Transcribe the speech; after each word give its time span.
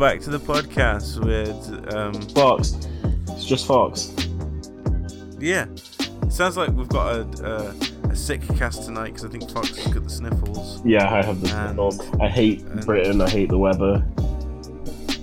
Back 0.00 0.20
to 0.22 0.30
the 0.30 0.38
podcast 0.40 1.22
with 1.22 1.94
um 1.94 2.14
Fox. 2.30 2.74
It's 3.28 3.44
just 3.44 3.66
Fox. 3.66 4.14
yeah. 5.38 5.66
It 6.22 6.32
sounds 6.32 6.56
like 6.56 6.70
we've 6.70 6.88
got 6.88 7.16
a 7.16 7.74
a, 8.04 8.08
a 8.08 8.16
sick 8.16 8.40
cast 8.56 8.84
tonight 8.84 9.08
because 9.14 9.26
I 9.26 9.28
think 9.28 9.50
Fox 9.50 9.76
has 9.76 9.92
got 9.92 10.02
the 10.02 10.08
sniffles. 10.08 10.82
Yeah, 10.86 11.12
I 11.12 11.22
have 11.22 11.40
the 11.42 11.54
And- 11.54 11.68
sniffles. 11.76 12.00
I 12.18 12.28
hate 12.28 12.62
and- 12.62 12.84
Britain. 12.86 13.20
I 13.20 13.28
hate 13.28 13.50
the 13.50 13.58
weather. 13.58 14.02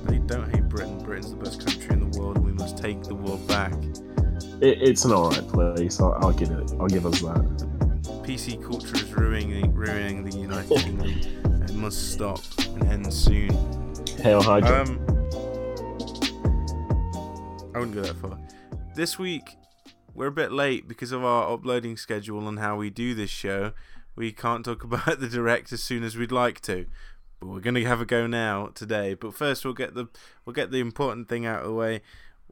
They 0.06 0.20
don't 0.20 0.50
hate 0.54 0.70
Britain. 0.70 1.00
Britain's 1.00 1.32
the 1.32 1.38
best 1.38 1.66
country 1.66 1.90
in 1.94 2.12
the 2.12 2.20
world. 2.20 2.38
We 2.38 2.52
must 2.54 2.78
take 2.78 3.02
the 3.04 3.16
world 3.16 3.46
back. 3.48 3.74
It, 4.62 4.82
it's 4.82 5.06
an 5.06 5.12
alright 5.12 5.48
place. 5.48 6.00
I'll, 6.00 6.14
I'll 6.22 6.32
give 6.34 6.52
it. 6.52 6.72
I'll 6.80 6.88
give 6.88 7.06
us 7.08 7.20
that. 7.22 7.44
PC 8.24 8.62
culture 8.64 8.96
is 8.96 9.12
ruining 9.14 9.74
ruining 9.74 10.24
the 10.24 10.38
United 10.38 10.78
Kingdom. 10.78 11.20
It 11.68 11.74
must 11.74 12.14
stop 12.14 12.40
and 12.70 12.84
end 12.88 13.14
soon. 13.14 13.50
Hail 14.20 14.42
Hydra. 14.42 14.82
Um, 14.82 15.00
I 17.74 17.80
wouldn't 17.80 17.94
go 17.94 18.02
that 18.02 18.18
far. 18.20 18.38
This 18.96 19.20
week, 19.20 19.58
we're 20.16 20.28
a 20.28 20.32
bit 20.32 20.52
late 20.52 20.88
because 20.88 21.12
of 21.12 21.24
our 21.24 21.54
uploading 21.54 21.98
schedule 21.98 22.48
and 22.48 22.58
how 22.58 22.76
we 22.76 22.90
do 22.90 23.14
this 23.14 23.30
show. 23.30 23.74
We 24.16 24.32
can't 24.32 24.66
talk 24.66 24.84
about 24.86 25.20
the 25.20 25.28
direct 25.28 25.72
as 25.72 25.84
soon 25.84 26.04
as 26.04 26.18
we'd 26.18 26.32
like 26.32 26.62
to, 26.62 26.88
but 27.40 27.48
we're 27.48 27.60
gonna 27.60 27.86
have 27.86 28.02
a 28.02 28.06
go 28.06 28.26
now 28.26 28.72
today. 28.74 29.14
But 29.14 29.36
first, 29.36 29.64
we'll 29.64 29.76
get 29.76 29.94
the 29.94 30.08
we'll 30.46 30.54
get 30.54 30.72
the 30.72 30.80
important 30.80 31.30
thing 31.30 31.46
out 31.46 31.62
of 31.62 31.68
the 31.68 31.74
way. 31.74 32.02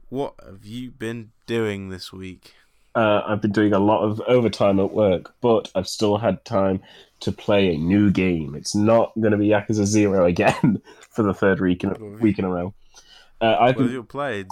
What 0.08 0.34
have 0.44 0.64
you 0.64 0.92
been 0.92 1.32
doing 1.46 1.88
this 1.88 2.12
week? 2.12 2.54
Uh, 2.94 3.22
I've 3.26 3.42
been 3.42 3.52
doing 3.52 3.74
a 3.74 3.78
lot 3.78 4.04
of 4.04 4.20
overtime 4.28 4.78
at 4.78 4.92
work, 4.92 5.34
but 5.40 5.70
I've 5.74 5.88
still 5.88 6.16
had 6.16 6.44
time 6.44 6.80
to 7.20 7.32
play 7.32 7.74
a 7.74 7.76
new 7.76 8.10
game. 8.10 8.54
It's 8.54 8.74
not 8.74 9.12
going 9.20 9.32
to 9.32 9.36
be 9.36 9.48
Yakuza 9.48 9.84
Zero 9.84 10.24
again 10.26 10.80
for 11.16 11.22
the 11.22 11.34
third 11.34 11.60
week 11.60 11.82
in, 11.82 11.90
you- 11.98 12.18
week 12.20 12.38
in 12.38 12.44
a 12.44 12.50
row. 12.50 12.74
Uh, 13.40 13.66
have 13.66 13.76
been, 13.76 13.90
you 13.90 14.02
played? 14.02 14.46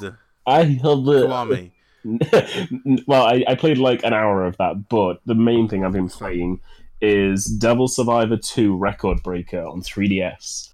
I 0.46 0.64
have 0.64 1.04
the 1.04 1.70
well, 3.06 3.22
I, 3.22 3.44
I 3.48 3.54
played 3.54 3.78
like 3.78 4.04
an 4.04 4.12
hour 4.12 4.44
of 4.44 4.56
that, 4.58 4.88
but 4.88 5.20
the 5.24 5.34
main 5.34 5.68
thing 5.68 5.84
I've 5.84 5.92
been 5.92 6.08
playing 6.08 6.60
is 7.00 7.46
Devil 7.46 7.88
Survivor 7.88 8.36
2 8.36 8.76
Record 8.76 9.22
Breaker 9.22 9.62
on 9.62 9.80
3DS. 9.80 10.72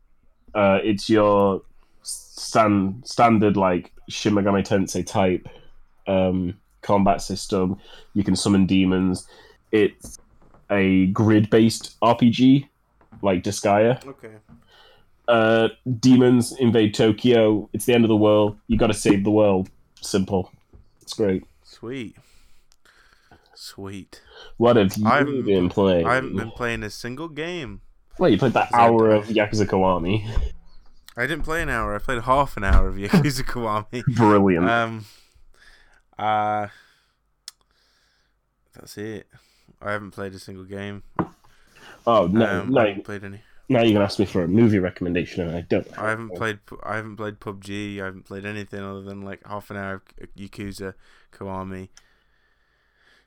Uh, 0.55 0.79
it's 0.83 1.09
your 1.09 1.63
stand, 2.03 3.07
standard 3.07 3.57
like 3.57 3.93
Shin 4.09 4.35
Megami 4.35 4.67
Tensei 4.67 5.07
type 5.07 5.49
um, 6.09 6.55
combat 6.83 7.23
system. 7.23 7.77
You 8.15 8.25
can 8.25 8.35
summon 8.35 8.67
demons. 8.67 9.29
It's 9.71 10.19
a 10.69 11.07
grid-based 11.07 12.01
RPG 12.01 12.69
like 13.23 13.45
Disgaea. 13.45 14.05
Okay. 14.05 14.35
Uh, 15.31 15.69
demons 16.00 16.53
invade 16.59 16.92
Tokyo. 16.92 17.70
It's 17.73 17.84
the 17.84 17.95
end 17.95 18.05
of 18.05 18.09
the 18.09 18.17
world. 18.17 18.59
You 18.67 18.77
got 18.77 18.89
to 18.89 18.95
save 18.95 19.23
the 19.23 19.31
world. 19.31 19.70
Simple. 20.00 20.50
It's 21.00 21.14
great. 21.14 21.45
Sweet. 21.62 22.17
Sweet. 23.55 24.22
What 24.56 24.75
have 24.75 24.97
you 24.97 25.06
I 25.06 25.22
been 25.22 25.69
playing? 25.69 26.06
I 26.06 26.16
haven't 26.16 26.37
been 26.37 26.50
playing 26.50 26.82
a 26.82 26.91
single 26.91 27.28
game. 27.28 27.82
Well, 28.19 28.28
you 28.28 28.38
played 28.38 28.55
that 28.55 28.75
hour 28.75 29.10
of 29.10 29.27
Yakuza 29.27 29.66
Kiwami. 29.66 30.28
I 31.16 31.27
didn't 31.27 31.44
play 31.44 31.62
an 31.62 31.69
hour. 31.69 31.94
I 31.94 31.99
played 31.99 32.22
half 32.22 32.56
an 32.56 32.65
hour 32.65 32.88
of 32.88 32.97
Yakuza 32.97 33.43
Kiwami. 33.44 34.03
Brilliant. 34.16 34.69
Um, 34.69 35.05
uh, 36.19 36.66
that's 38.75 38.99
it. 38.99 39.28
I 39.81 39.93
haven't 39.93 40.10
played 40.10 40.34
a 40.34 40.38
single 40.38 40.65
game. 40.65 41.03
oh 42.06 42.26
no, 42.26 42.60
um, 42.62 42.71
no! 42.71 42.81
I 42.81 42.88
haven't 42.88 43.05
played 43.05 43.25
any. 43.25 43.43
Now 43.70 43.82
you're 43.82 43.92
gonna 43.92 44.04
ask 44.04 44.19
me 44.19 44.25
for 44.26 44.42
a 44.42 44.48
movie 44.48 44.81
recommendation, 44.81 45.47
and 45.47 45.56
I 45.56 45.60
don't. 45.60 45.86
I 45.97 46.10
haven't 46.10 46.34
played. 46.34 46.58
I 46.82 46.97
haven't 46.97 47.14
played 47.16 47.38
PUBG. 47.38 48.00
I 48.03 48.06
haven't 48.06 48.25
played 48.25 48.44
anything 48.44 48.81
other 48.81 49.03
than 49.03 49.22
like 49.22 49.47
half 49.47 49.70
an 49.70 49.76
hour 49.76 50.03
of 50.20 50.28
Yakuza 50.36 50.94
Kiwami. 51.32 51.88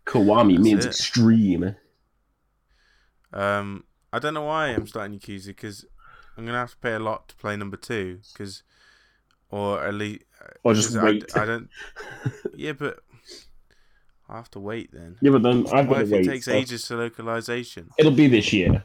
Kiwami 0.05 0.55
That's 0.55 0.63
means 0.63 0.85
it. 0.85 0.89
extreme. 0.89 1.75
Um, 3.31 3.85
I 4.11 4.19
don't 4.19 4.33
know 4.33 4.43
why 4.43 4.67
I'm 4.67 4.85
starting 4.85 5.17
Yakuza 5.17 5.47
because 5.47 5.85
I'm 6.37 6.45
gonna 6.45 6.57
have 6.57 6.71
to 6.71 6.77
pay 6.77 6.91
a 6.93 6.99
lot 6.99 7.29
to 7.29 7.35
play 7.37 7.55
number 7.55 7.77
two. 7.77 8.19
Because, 8.33 8.63
or 9.49 9.81
at 9.81 9.93
least, 9.93 10.23
Or 10.65 10.73
just 10.73 10.89
'cause 10.89 10.97
I- 10.97 11.03
wait. 11.05 11.37
I, 11.37 11.45
don't. 11.45 11.69
Yeah, 12.53 12.73
but 12.73 12.99
I 14.27 14.35
have 14.35 14.51
to 14.51 14.59
wait 14.59 14.91
then. 14.91 15.15
Yeah, 15.21 15.31
but 15.31 15.41
then 15.43 15.65
I've 15.71 15.87
got 15.87 15.99
to 15.99 16.11
wait. 16.11 16.25
it 16.27 16.29
takes 16.29 16.45
so- 16.47 16.51
ages 16.53 16.85
to 16.89 16.97
localization? 16.97 17.91
It'll 17.97 18.11
be 18.11 18.27
this 18.27 18.51
year. 18.51 18.83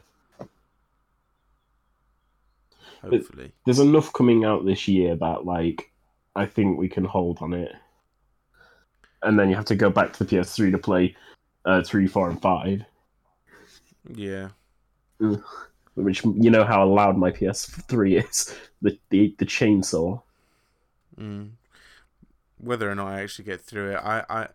Hopefully. 3.01 3.51
There's 3.65 3.79
enough 3.79 4.11
coming 4.13 4.45
out 4.45 4.65
this 4.65 4.87
year 4.87 5.15
that 5.15 5.45
like 5.45 5.91
I 6.35 6.45
think 6.45 6.77
we 6.77 6.89
can 6.89 7.05
hold 7.05 7.39
on 7.41 7.53
it. 7.53 7.71
And 9.21 9.37
then 9.37 9.49
you 9.49 9.55
have 9.55 9.65
to 9.65 9.75
go 9.75 9.89
back 9.89 10.13
to 10.13 10.23
the 10.23 10.35
PS3 10.35 10.71
to 10.71 10.77
play 10.77 11.15
uh, 11.65 11.81
three, 11.83 12.07
four, 12.07 12.29
and 12.29 12.41
five. 12.41 12.83
Yeah. 14.13 14.49
Which 15.95 16.23
you 16.23 16.49
know 16.49 16.63
how 16.63 16.85
loud 16.87 17.17
my 17.17 17.31
PS3 17.31 18.23
is. 18.29 18.55
The 18.81 18.97
the, 19.09 19.35
the 19.37 19.45
chainsaw. 19.45 20.21
Mm. 21.19 21.51
Whether 22.57 22.89
or 22.89 22.95
not 22.95 23.07
I 23.07 23.21
actually 23.21 23.45
get 23.45 23.61
through 23.61 23.91
it, 23.91 23.97
I 23.97 24.23
I, 24.29 24.47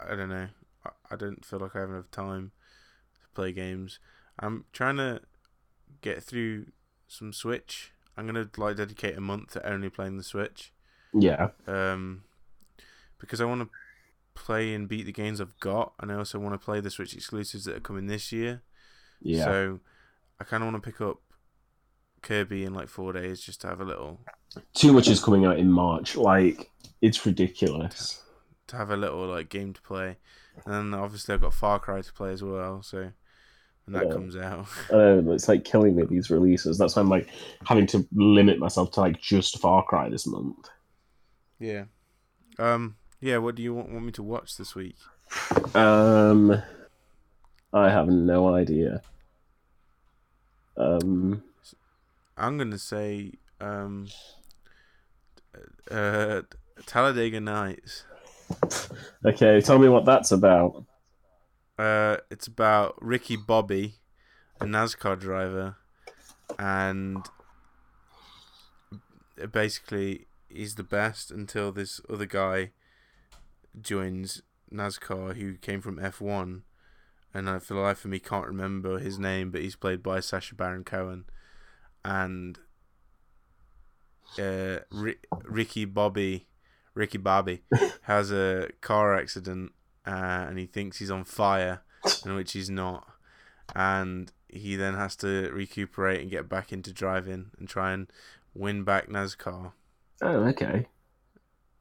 I 0.00 0.14
don't 0.14 0.30
know. 0.30 0.48
I, 0.84 0.90
I 1.10 1.16
don't 1.16 1.44
feel 1.44 1.58
like 1.58 1.76
I 1.76 1.80
have 1.80 1.90
enough 1.90 2.10
time 2.10 2.52
to 3.20 3.28
play 3.34 3.52
games. 3.52 3.98
I'm 4.38 4.64
trying 4.72 4.96
to 4.96 5.20
get 6.00 6.22
through 6.22 6.66
some 7.06 7.32
Switch. 7.32 7.92
I'm 8.16 8.26
gonna 8.26 8.48
like 8.56 8.76
dedicate 8.76 9.16
a 9.16 9.20
month 9.20 9.52
to 9.52 9.68
only 9.68 9.90
playing 9.90 10.16
the 10.16 10.22
Switch. 10.22 10.72
Yeah. 11.12 11.48
Um, 11.66 12.24
because 13.18 13.40
I 13.40 13.44
want 13.44 13.62
to 13.62 13.70
play 14.34 14.74
and 14.74 14.88
beat 14.88 15.06
the 15.06 15.12
games 15.12 15.40
I've 15.40 15.58
got, 15.60 15.92
and 16.00 16.12
I 16.12 16.16
also 16.16 16.38
want 16.38 16.54
to 16.54 16.64
play 16.64 16.80
the 16.80 16.90
Switch 16.90 17.14
exclusives 17.14 17.64
that 17.64 17.76
are 17.76 17.80
coming 17.80 18.06
this 18.06 18.32
year. 18.32 18.62
Yeah. 19.20 19.44
So 19.44 19.80
I 20.40 20.44
kind 20.44 20.62
of 20.62 20.70
want 20.72 20.82
to 20.82 20.90
pick 20.90 21.00
up 21.00 21.20
Kirby 22.22 22.64
in 22.64 22.74
like 22.74 22.88
four 22.88 23.12
days 23.12 23.40
just 23.40 23.60
to 23.62 23.68
have 23.68 23.80
a 23.80 23.84
little 23.84 24.20
Too 24.74 24.92
much 24.92 25.08
is 25.08 25.22
coming 25.22 25.44
out 25.46 25.58
in 25.58 25.70
March. 25.70 26.16
Like 26.16 26.70
it's 27.00 27.24
ridiculous. 27.24 28.22
to 28.68 28.76
have 28.76 28.90
a 28.90 28.96
little 28.96 29.26
like 29.26 29.48
game 29.48 29.72
to 29.72 29.82
play. 29.82 30.16
And 30.64 30.74
then 30.74 30.94
obviously 30.94 31.34
I've 31.34 31.40
got 31.40 31.54
Far 31.54 31.78
Cry 31.78 32.00
to 32.00 32.12
play 32.12 32.32
as 32.32 32.42
well, 32.42 32.82
so 32.82 33.12
when 33.86 33.94
that 33.94 34.06
Yeah. 34.06 34.12
comes 34.12 34.36
out. 34.36 34.66
Uh, 34.92 35.22
it's 35.32 35.48
like 35.48 35.64
killing 35.64 35.96
me 35.96 36.04
these 36.04 36.30
releases. 36.30 36.78
That's 36.78 36.94
why 36.96 37.02
I'm 37.02 37.08
like 37.08 37.28
having 37.64 37.86
to 37.88 38.06
limit 38.12 38.58
myself 38.58 38.90
to 38.92 39.00
like 39.00 39.20
just 39.20 39.58
Far 39.60 39.82
Cry 39.84 40.08
this 40.08 40.26
month. 40.26 40.68
yeah. 41.58 41.84
Um 42.58 42.96
yeah, 43.20 43.38
what 43.38 43.54
do 43.54 43.62
you 43.62 43.74
want, 43.74 43.90
want 43.90 44.04
me 44.04 44.12
to 44.12 44.22
watch 44.22 44.56
this 44.56 44.74
week? 44.74 44.96
Um, 45.74 46.62
I 47.72 47.90
have 47.90 48.08
no 48.08 48.54
idea. 48.54 49.02
Um, 50.76 51.42
I'm 52.36 52.58
gonna 52.58 52.78
say 52.78 53.32
um 53.60 54.06
uh 55.90 56.42
Talladega 56.86 57.40
Nights. 57.40 58.04
okay, 59.24 59.60
tell 59.60 59.78
me 59.78 59.88
what 59.88 60.04
that's 60.04 60.32
about. 60.32 60.84
Uh 61.78 62.18
it's 62.30 62.46
about 62.46 62.94
Ricky 63.00 63.36
Bobby, 63.36 63.96
a 64.60 64.64
NASCAR 64.64 65.18
driver, 65.18 65.76
and 66.58 67.26
basically 69.52 70.26
he's 70.48 70.76
the 70.76 70.82
best 70.82 71.30
until 71.30 71.72
this 71.72 72.00
other 72.08 72.26
guy 72.26 72.70
joins 73.80 74.42
NASCAR 74.72 75.36
who 75.36 75.56
came 75.56 75.80
from 75.80 75.98
F1 75.98 76.62
and 77.34 77.50
I 77.50 77.58
for 77.58 77.74
the 77.74 77.80
life 77.80 78.04
of 78.04 78.10
me 78.10 78.18
can't 78.18 78.46
remember 78.46 78.98
his 78.98 79.18
name 79.18 79.50
but 79.50 79.60
he's 79.60 79.76
played 79.76 80.02
by 80.02 80.20
Sacha 80.20 80.54
Baron 80.54 80.84
Cohen. 80.84 81.24
And 82.04 82.58
uh, 84.38 84.78
Ri- 84.90 85.18
Ricky 85.44 85.84
Bobby 85.84 86.46
Ricky 86.94 87.18
Bobby 87.18 87.62
has 88.02 88.32
a 88.32 88.70
car 88.80 89.14
accident 89.14 89.72
uh, 90.06 90.46
and 90.48 90.58
he 90.58 90.66
thinks 90.66 90.98
he's 90.98 91.10
on 91.10 91.24
fire 91.24 91.82
in 92.24 92.34
which 92.36 92.52
he's 92.52 92.70
not 92.70 93.06
and 93.74 94.30
he 94.48 94.76
then 94.76 94.94
has 94.94 95.16
to 95.16 95.50
recuperate 95.52 96.20
and 96.20 96.30
get 96.30 96.48
back 96.48 96.72
into 96.72 96.92
driving 96.92 97.50
and 97.58 97.68
try 97.68 97.92
and 97.92 98.06
win 98.54 98.84
back 98.84 99.08
NASCAR 99.08 99.72
Oh, 100.22 100.44
okay. 100.46 100.86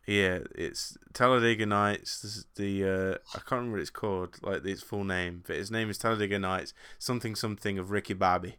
yeah, 0.08 0.40
it's 0.56 0.98
Talladega 1.14 1.66
Nights. 1.66 2.22
This 2.22 2.36
is 2.38 2.46
the 2.56 2.84
uh, 2.84 3.18
I 3.34 3.40
can't 3.40 3.52
remember 3.52 3.78
what 3.78 3.82
it's 3.82 3.90
called, 3.92 4.38
like 4.42 4.66
its 4.66 4.82
full 4.82 5.04
name, 5.06 5.44
but 5.48 5.56
his 5.56 5.72
name 5.72 5.90
is 5.90 5.98
Talladega 5.98 6.38
Nights. 6.40 6.74
Something 7.00 7.34
something 7.36 7.78
of 7.80 7.92
Ricky 7.92 8.14
Bobby, 8.14 8.58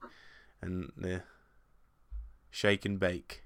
and 0.63 0.93
the 0.97 1.23
Shake 2.51 2.85
and 2.87 2.99
Bake. 2.99 3.43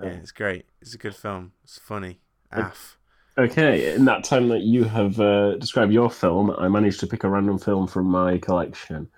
Yeah, 0.00 0.06
Oh. 0.06 0.18
it's 0.22 0.32
great. 0.32 0.66
It's 0.80 0.94
a 0.94 0.98
good 0.98 1.14
film. 1.14 1.52
It's 1.64 1.78
funny. 1.78 2.20
Af. 2.50 2.96
Okay, 3.38 3.94
in 3.94 4.04
that 4.04 4.24
time 4.24 4.48
that 4.48 4.60
you 4.60 4.84
have 4.84 5.18
uh, 5.18 5.56
described 5.56 5.92
your 5.92 6.10
film, 6.10 6.50
I 6.50 6.68
managed 6.68 7.00
to 7.00 7.06
pick 7.06 7.24
a 7.24 7.28
random 7.28 7.58
film 7.58 7.86
from 7.86 8.06
my 8.06 8.36
collection. 8.38 9.08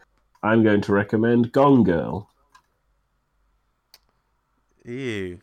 I'm 0.42 0.62
going 0.62 0.82
to 0.82 0.92
recommend 0.92 1.50
Gone 1.50 1.82
Girl. 1.82 2.30
Ew. 4.84 5.40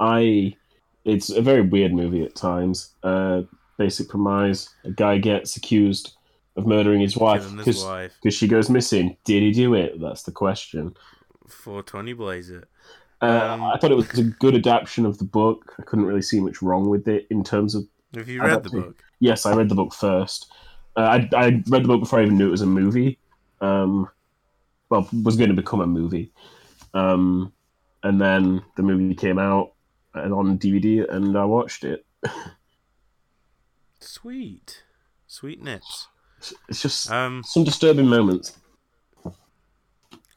I 0.00 0.56
it's 1.04 1.30
a 1.30 1.42
very 1.42 1.60
weird 1.62 1.92
movie 1.92 2.24
at 2.24 2.34
times. 2.34 2.94
Uh, 3.04 3.42
basic 3.78 4.08
premise: 4.08 4.68
a 4.84 4.90
guy 4.90 5.18
gets 5.18 5.56
accused 5.56 6.16
of 6.56 6.66
murdering 6.66 7.00
his 7.00 7.16
wife 7.16 7.48
because 7.54 8.34
she 8.34 8.48
goes 8.48 8.68
missing. 8.68 9.16
Did 9.24 9.42
he 9.42 9.52
do 9.52 9.74
it? 9.74 10.00
That's 10.00 10.24
the 10.24 10.32
question. 10.32 10.96
420 11.46 12.12
blaze 12.14 12.50
it. 12.50 12.64
Uh, 13.22 13.26
Um, 13.54 13.64
I 13.64 13.78
thought 13.78 13.92
it 13.92 13.96
was 13.96 14.18
a 14.18 14.24
good 14.24 14.54
adaptation 14.56 15.06
of 15.06 15.18
the 15.18 15.24
book. 15.24 15.74
I 15.78 15.82
couldn't 15.82 16.04
really 16.06 16.22
see 16.22 16.40
much 16.40 16.60
wrong 16.60 16.88
with 16.88 17.06
it 17.08 17.26
in 17.30 17.44
terms 17.44 17.74
of. 17.74 17.86
Have 18.14 18.28
you 18.28 18.42
read 18.42 18.62
the 18.64 18.70
book? 18.70 19.02
Yes, 19.20 19.46
I 19.46 19.54
read 19.54 19.68
the 19.68 19.74
book 19.76 19.94
first. 19.94 20.50
Uh, 20.96 21.00
I, 21.02 21.28
I 21.34 21.44
read 21.68 21.84
the 21.84 21.88
book 21.88 22.00
before 22.00 22.18
I 22.18 22.22
even 22.24 22.36
knew 22.36 22.48
it 22.48 22.50
was 22.50 22.60
a 22.62 22.66
movie. 22.66 23.18
Um, 23.60 24.08
well, 24.90 25.08
was 25.22 25.36
going 25.36 25.48
to 25.50 25.56
become 25.56 25.80
a 25.80 25.86
movie. 25.86 26.30
Um, 26.92 27.52
and 28.02 28.20
then 28.20 28.62
the 28.76 28.82
movie 28.82 29.14
came 29.14 29.38
out 29.38 29.72
uh, 30.14 30.22
on 30.22 30.58
DVD, 30.58 31.08
and 31.08 31.38
I 31.38 31.44
watched 31.44 31.84
it. 31.84 32.04
Sweet. 34.00 34.82
Sweet 35.26 35.62
nips. 35.62 36.08
It's 36.68 36.82
just 36.82 37.10
Um, 37.10 37.42
some 37.46 37.64
disturbing 37.64 38.08
moments. 38.08 38.58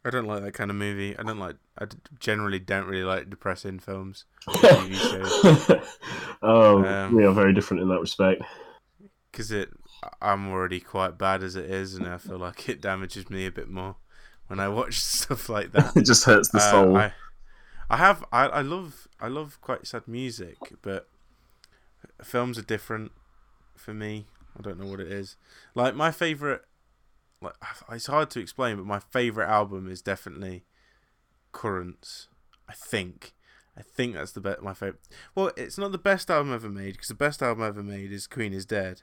I 0.06 0.12
don't 0.12 0.28
like 0.28 0.44
that 0.44 0.54
kind 0.54 0.70
of 0.70 0.78
movie. 0.78 1.18
I 1.18 1.24
don't 1.24 1.40
like. 1.40 1.56
I 1.80 1.88
generally 2.20 2.60
don't 2.60 2.86
really 2.86 3.04
like 3.04 3.30
depressing 3.30 3.80
films. 3.80 4.26
TV 4.48 4.96
shows. 4.96 5.88
oh, 6.44 6.86
Um, 6.86 7.16
we 7.16 7.26
are 7.26 7.34
very 7.34 7.54
different 7.54 7.82
in 7.82 7.90
that 7.90 8.00
respect. 8.00 8.44
because 9.32 9.52
it 9.52 9.70
I'm 10.22 10.48
already 10.50 10.80
quite 10.80 11.18
bad 11.18 11.42
as 11.42 11.56
it 11.56 11.66
is, 11.66 11.96
and 11.96 12.08
I 12.08 12.18
feel 12.20 12.38
like 12.38 12.70
it 12.70 12.82
damages 12.82 13.30
me 13.30 13.48
a 13.48 13.52
bit 13.52 13.68
more 13.70 13.96
when 14.48 14.60
I 14.60 14.68
watch 14.70 15.00
stuff 15.00 15.50
like 15.50 15.72
that. 15.72 15.96
It 15.98 16.04
just 16.06 16.24
hurts 16.26 16.50
the 16.50 16.60
Uh, 16.60 16.72
soul. 16.72 16.98
I, 16.98 17.14
I 17.90 17.98
have 17.98 18.24
I, 18.32 18.46
I 18.48 18.62
love 18.62 19.08
I 19.20 19.28
love 19.28 19.60
quite 19.62 19.88
sad 19.88 20.08
music, 20.08 20.58
but 20.84 21.08
films 22.24 22.58
are 22.60 22.64
different 22.64 23.12
for 23.76 23.94
me. 23.94 24.28
I 24.58 24.62
don't 24.62 24.80
know 24.80 24.86
what 24.90 25.00
it 25.00 25.12
is. 25.12 25.36
Like 25.74 25.96
my 25.96 26.12
favorite, 26.12 26.64
like 27.42 27.56
it's 27.92 28.08
hard 28.08 28.30
to 28.32 28.40
explain, 28.40 28.78
but 28.78 28.86
my 28.86 29.00
favorite 29.00 29.48
album 29.48 29.90
is 29.90 30.02
definitely 30.02 30.64
Currents. 31.52 32.28
I 32.68 32.74
think. 32.74 33.34
I 33.78 33.82
think 33.82 34.16
that's 34.16 34.32
the 34.32 34.42
best. 34.42 34.62
My 34.62 34.74
favorite. 34.74 35.02
Well, 35.36 35.52
it's 35.56 35.78
not 35.78 35.92
the 35.92 35.98
best 35.98 36.30
album 36.30 36.54
ever 36.54 36.70
made 36.70 36.94
because 36.94 37.10
the 37.10 37.14
best 37.14 37.42
album 37.42 37.64
ever 37.64 37.84
made 37.84 38.12
is 38.12 38.28
Queen 38.28 38.54
is 38.54 38.66
Dead, 38.66 39.02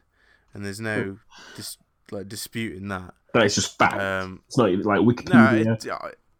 and 0.52 0.64
there's 0.64 0.80
no 0.80 1.18
dis- 1.56 1.78
like 2.10 2.28
disputing 2.28 2.88
that. 2.88 3.14
it's 3.34 3.54
just 3.54 3.78
fact. 3.78 4.00
Um, 4.00 4.42
it's 4.46 4.58
not 4.58 4.70
even 4.70 4.84
like 4.84 5.00
no, 5.00 5.06
Wikipedia. 5.06 5.86
it, 5.86 5.90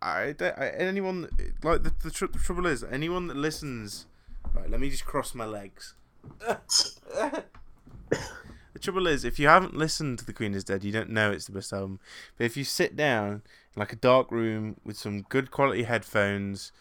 I, 0.03 0.35
I, 0.38 0.50
I, 0.62 0.69
anyone 0.71 1.29
like 1.62 1.83
the, 1.83 1.93
the, 2.03 2.11
tr- 2.11 2.27
the 2.27 2.38
trouble 2.38 2.67
is 2.67 2.85
anyone 2.85 3.29
that 3.29 3.37
listens. 3.37 4.06
Right, 4.55 4.69
let 4.69 4.81
me 4.81 4.91
just 4.91 5.05
cross 5.05 5.35
my 5.35 5.47
legs. 5.47 5.95
trouble 8.82 9.06
is, 9.06 9.25
if 9.25 9.38
you 9.38 9.49
haven't 9.49 9.76
listened 9.76 10.19
to 10.19 10.25
The 10.25 10.32
Queen 10.32 10.55
is 10.55 10.64
Dead, 10.64 10.84
you 10.84 10.93
don't 10.93 11.11
know 11.11 11.31
it's 11.31 11.46
the 11.46 11.52
best 11.52 11.73
album. 11.73 12.00
But 12.37 12.44
if 12.44 12.56
you 12.56 12.64
sit 12.64 12.96
down 12.96 13.43
in 13.75 13.81
like 13.81 13.93
a 13.93 13.96
dark 13.96 14.31
room 14.31 14.76
with 14.84 14.96
some 14.96 15.23
good 15.23 15.50
quality 15.50 15.84
headphones, 15.84 16.73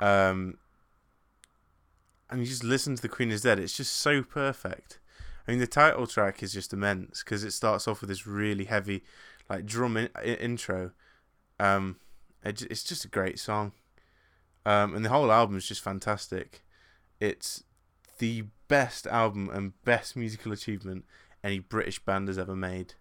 um, 0.00 0.58
and 2.30 2.40
you 2.40 2.46
just 2.46 2.64
listen 2.64 2.96
to 2.96 3.02
The 3.02 3.08
Queen 3.08 3.30
is 3.30 3.42
Dead, 3.42 3.58
it's 3.58 3.76
just 3.76 3.94
so 3.94 4.22
perfect. 4.22 4.98
I 5.46 5.50
mean, 5.50 5.60
the 5.60 5.66
title 5.66 6.06
track 6.06 6.42
is 6.42 6.52
just 6.52 6.72
immense 6.72 7.22
because 7.22 7.44
it 7.44 7.52
starts 7.52 7.86
off 7.86 8.00
with 8.00 8.08
this 8.08 8.26
really 8.26 8.64
heavy, 8.64 9.04
like 9.48 9.66
drum 9.66 9.96
in- 9.96 10.08
intro. 10.24 10.92
Um, 11.60 11.96
it, 12.42 12.62
it's 12.62 12.82
just 12.82 13.04
a 13.04 13.08
great 13.08 13.38
song, 13.38 13.72
um, 14.64 14.94
and 14.94 15.04
the 15.04 15.10
whole 15.10 15.30
album 15.30 15.56
is 15.56 15.68
just 15.68 15.82
fantastic. 15.82 16.64
It's 17.20 17.62
the 18.18 18.44
best 18.68 19.06
album 19.06 19.50
and 19.52 19.80
best 19.84 20.16
musical 20.16 20.52
achievement 20.52 21.04
any 21.44 21.60
British 21.60 22.00
band 22.04 22.26
has 22.26 22.38
ever 22.38 22.56
made. 22.56 22.94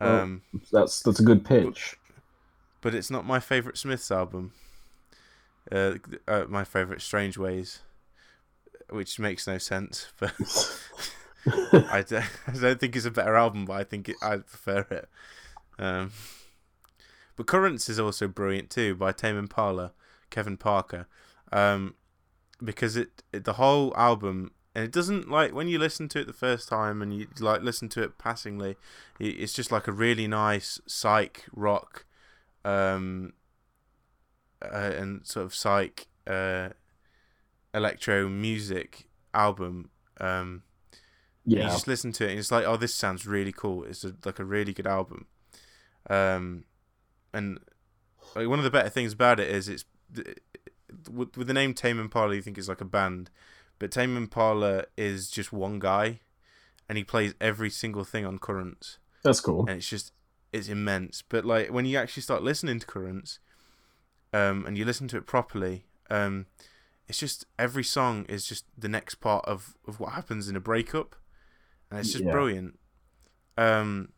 Oh. 0.00 0.18
Um, 0.18 0.42
That's 0.72 1.00
that's 1.00 1.20
a 1.20 1.22
good 1.24 1.44
pitch. 1.44 1.96
but 2.82 2.94
it's 2.94 3.10
not 3.10 3.24
my 3.24 3.38
favorite 3.40 3.78
Smiths 3.78 4.10
album. 4.10 4.52
Uh, 5.72 5.94
uh, 6.28 6.44
my 6.48 6.64
favorite 6.64 7.00
Strangeways, 7.00 7.80
which 8.90 9.18
makes 9.18 9.46
no 9.46 9.56
sense, 9.56 10.08
but 10.18 10.34
I 11.90 12.04
don't, 12.06 12.24
I 12.48 12.52
don't 12.60 12.80
think 12.80 12.96
it's 12.96 13.06
a 13.06 13.10
better 13.10 13.36
album, 13.36 13.64
but 13.64 13.74
I 13.74 13.84
think 13.84 14.08
it, 14.10 14.16
I 14.20 14.36
prefer 14.38 14.86
it. 14.90 15.08
Um, 15.78 16.10
but 17.36 17.46
Currents 17.46 17.88
is 17.88 17.98
also 17.98 18.28
brilliant 18.28 18.68
too 18.68 18.94
by 18.94 19.12
Tame 19.12 19.38
Impala, 19.38 19.92
Kevin 20.28 20.56
Parker, 20.56 21.06
um, 21.52 21.94
because 22.62 22.96
it, 22.96 23.22
it 23.32 23.44
the 23.44 23.54
whole 23.54 23.94
album 23.96 24.50
and 24.74 24.84
it 24.84 24.92
doesn't 24.92 25.30
like 25.30 25.52
when 25.54 25.68
you 25.68 25.78
listen 25.78 26.08
to 26.10 26.20
it 26.20 26.26
the 26.26 26.32
first 26.32 26.68
time 26.68 27.02
and 27.02 27.14
you 27.14 27.28
like 27.40 27.62
listen 27.62 27.88
to 27.90 28.02
it 28.02 28.18
passingly, 28.18 28.76
it's 29.18 29.52
just 29.52 29.70
like 29.72 29.86
a 29.88 29.92
really 29.92 30.26
nice 30.26 30.80
psych 30.86 31.44
rock, 31.54 32.04
um, 32.64 33.32
uh, 34.62 34.92
and 34.96 35.26
sort 35.26 35.46
of 35.46 35.54
psych 35.54 36.06
uh, 36.26 36.70
electro 37.72 38.28
music 38.28 39.08
album. 39.32 39.90
Um, 40.20 40.62
Yeah, 41.44 41.64
you 41.64 41.70
just 41.70 41.86
listen 41.88 42.12
to 42.12 42.26
it 42.26 42.30
and 42.30 42.38
it's 42.38 42.50
like, 42.52 42.64
oh, 42.66 42.76
this 42.76 42.94
sounds 42.94 43.26
really 43.26 43.52
cool. 43.52 43.84
It's 43.84 44.04
a, 44.04 44.14
like 44.24 44.38
a 44.38 44.44
really 44.44 44.72
good 44.72 44.86
album. 44.86 45.26
Um, 46.10 46.64
and 47.32 47.60
like 48.36 48.48
one 48.48 48.58
of 48.58 48.64
the 48.64 48.70
better 48.70 48.88
things 48.90 49.12
about 49.12 49.40
it 49.40 49.48
is 49.48 49.68
it's 49.68 49.84
with, 51.10 51.36
with 51.36 51.46
the 51.46 51.54
name 51.54 51.74
Tame 51.74 52.00
Impala, 52.00 52.34
you 52.34 52.42
think 52.42 52.58
it's 52.58 52.68
like 52.68 52.80
a 52.80 52.84
band, 52.86 53.30
but 53.78 53.90
Tame 53.90 54.16
Impala 54.16 54.84
is 54.96 55.30
just 55.30 55.52
one 55.52 55.78
guy, 55.78 56.20
and 56.88 56.98
he 56.98 57.04
plays 57.04 57.34
every 57.40 57.70
single 57.70 58.04
thing 58.04 58.24
on 58.26 58.38
Currents, 58.38 58.98
that's 59.22 59.40
cool. 59.40 59.60
and 59.68 59.78
it's 59.78 59.88
just 59.88 60.12
it's 60.52 60.68
immense. 60.68 61.22
But 61.22 61.44
like 61.44 61.70
when 61.72 61.84
you 61.86 61.96
actually 61.98 62.22
start 62.22 62.42
listening 62.42 62.78
to 62.80 62.86
Currents, 62.86 63.38
um, 64.32 64.64
and 64.66 64.76
you 64.78 64.84
listen 64.84 65.08
to 65.08 65.16
it 65.16 65.26
properly, 65.26 65.86
um, 66.10 66.46
it's 67.08 67.18
just 67.18 67.44
every 67.58 67.84
song 67.84 68.24
is 68.28 68.46
just 68.46 68.64
the 68.78 68.88
next 68.88 69.16
part 69.16 69.44
of 69.46 69.76
of 69.86 70.00
what 70.00 70.12
happens 70.12 70.48
in 70.48 70.56
a 70.56 70.60
breakup, 70.60 71.16
and 71.90 72.00
it's 72.00 72.12
just 72.12 72.24
Yeah. 72.24 72.32
brilliant. 72.32 72.78
Um, 73.56 74.10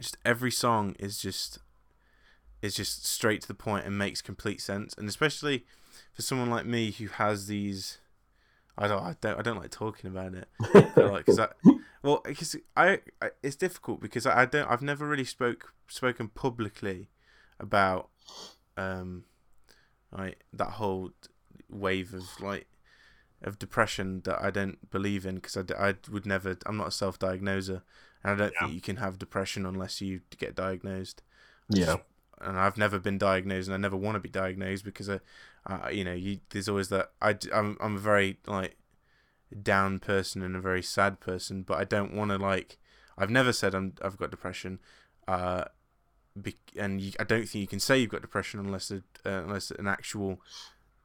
just 0.00 0.16
every 0.24 0.50
song 0.50 0.96
is 0.98 1.18
just 1.18 1.58
is 2.62 2.74
just 2.74 3.04
straight 3.06 3.42
to 3.42 3.48
the 3.48 3.54
point 3.54 3.84
and 3.86 3.96
makes 3.98 4.22
complete 4.22 4.60
sense, 4.60 4.94
and 4.96 5.08
especially 5.08 5.66
for 6.14 6.22
someone 6.22 6.50
like 6.50 6.66
me 6.66 6.90
who 6.92 7.06
has 7.08 7.46
these. 7.46 7.98
I 8.76 8.88
don't, 8.88 9.02
I 9.02 9.14
don't, 9.20 9.38
I 9.38 9.42
don't 9.42 9.58
like 9.58 9.70
talking 9.70 10.10
about 10.10 10.34
it. 10.34 10.48
Like, 11.00 11.26
cause 11.26 11.38
I, 11.38 11.48
well, 12.02 12.22
because 12.24 12.56
I, 12.76 13.00
I, 13.22 13.30
it's 13.42 13.56
difficult 13.56 14.00
because 14.00 14.26
I, 14.26 14.42
I 14.42 14.44
don't, 14.46 14.70
I've 14.70 14.82
never 14.82 15.06
really 15.06 15.24
spoke 15.24 15.72
spoken 15.88 16.28
publicly 16.28 17.08
about, 17.60 18.10
um, 18.76 19.24
like 20.12 20.44
that 20.52 20.72
whole 20.72 21.10
wave 21.70 22.14
of 22.14 22.40
like 22.40 22.66
of 23.42 23.58
depression 23.58 24.22
that 24.24 24.42
I 24.42 24.50
don't 24.50 24.90
believe 24.90 25.26
in 25.26 25.36
because 25.36 25.56
I, 25.56 25.62
d- 25.62 25.74
I 25.78 25.94
would 26.10 26.26
never, 26.26 26.56
I'm 26.66 26.76
not 26.78 26.88
a 26.88 26.92
self-diagnoser, 26.92 27.82
and 28.24 28.32
I 28.32 28.36
don't 28.36 28.56
Yeah. 28.60 28.68
think 28.68 28.72
you 28.72 28.80
can 28.80 28.96
have 28.96 29.18
depression 29.18 29.66
unless 29.66 30.00
you 30.00 30.20
get 30.38 30.54
diagnosed 30.56 31.22
yeah, 31.68 31.96
and 32.40 32.58
I've 32.58 32.76
never 32.76 32.98
been 32.98 33.18
diagnosed, 33.18 33.68
and 33.68 33.74
I 33.74 33.78
never 33.78 33.96
want 33.96 34.16
to 34.16 34.20
be 34.20 34.28
diagnosed 34.28 34.84
because, 34.84 35.08
I, 35.08 35.20
uh, 35.66 35.88
you 35.90 36.04
know, 36.04 36.12
you 36.14 36.40
there's 36.50 36.68
always 36.68 36.88
that 36.90 37.12
I 37.22 37.36
I'm 37.52 37.76
I'm 37.80 37.96
a 37.96 38.00
very 38.00 38.38
like 38.46 38.76
down 39.62 39.98
person 39.98 40.42
and 40.42 40.56
a 40.56 40.60
very 40.60 40.82
sad 40.82 41.20
person, 41.20 41.62
but 41.62 41.78
I 41.78 41.84
don't 41.84 42.14
want 42.14 42.30
to 42.30 42.38
like 42.38 42.78
I've 43.16 43.30
never 43.30 43.52
said 43.52 43.74
I'm 43.74 43.94
I've 44.02 44.16
got 44.16 44.30
depression, 44.30 44.80
uh, 45.28 45.64
be, 46.40 46.56
and 46.76 47.00
you, 47.00 47.12
I 47.20 47.24
don't 47.24 47.48
think 47.48 47.60
you 47.62 47.66
can 47.68 47.80
say 47.80 47.98
you've 47.98 48.10
got 48.10 48.22
depression 48.22 48.60
unless 48.60 48.90
a, 48.90 48.96
uh, 49.24 49.42
unless 49.44 49.70
an 49.70 49.86
actual 49.86 50.40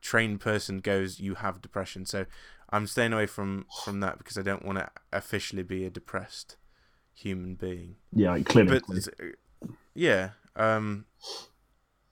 trained 0.02 0.40
person 0.40 0.80
goes 0.80 1.20
you 1.20 1.36
have 1.36 1.62
depression. 1.62 2.06
So 2.06 2.26
I'm 2.72 2.88
staying 2.88 3.14
away 3.14 3.28
from 3.28 3.66
from 3.86 4.00
that 4.00 4.18
because 4.18 4.38
I 4.38 4.42
don't 4.42 4.66
want 4.66 4.80
to 4.80 4.90
officially 5.14 5.64
be 5.64 5.86
a 5.86 5.90
depressed 5.90 6.58
human 7.14 7.56
being 7.56 7.98
yeah. 8.14 8.32
Like 8.32 8.46
but 8.46 8.54
clinically, 8.56 8.98
it's- 9.08 9.36
yeah 9.94 10.30
um 10.56 11.06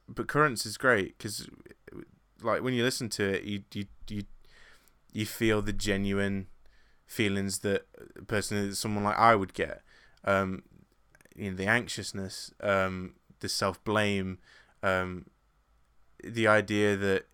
but 0.09 0.27
currents 0.27 0.65
is 0.65 0.77
great 0.77 1.17
because 1.17 1.47
like 2.41 2.61
when 2.61 2.73
you 2.73 2.83
listen 2.83 3.09
to 3.09 3.23
it 3.23 3.43
you 3.43 3.63
you 3.73 3.85
you 4.09 4.23
you 5.13 5.25
feel 5.25 5.61
the 5.61 5.73
genuine 5.73 6.47
feelings 7.05 7.59
that 7.59 7.85
personally 8.27 8.71
someone 8.73 9.03
like 9.03 9.17
I 9.17 9.35
would 9.35 9.53
get 9.53 9.81
um 10.25 10.63
you 11.35 11.51
know 11.51 11.57
the 11.57 11.65
anxiousness 11.65 12.51
um 12.61 13.13
the 13.39 13.49
self-blame 13.49 14.39
um 14.83 15.25
the 16.23 16.47
idea 16.47 16.95
that 16.97 17.25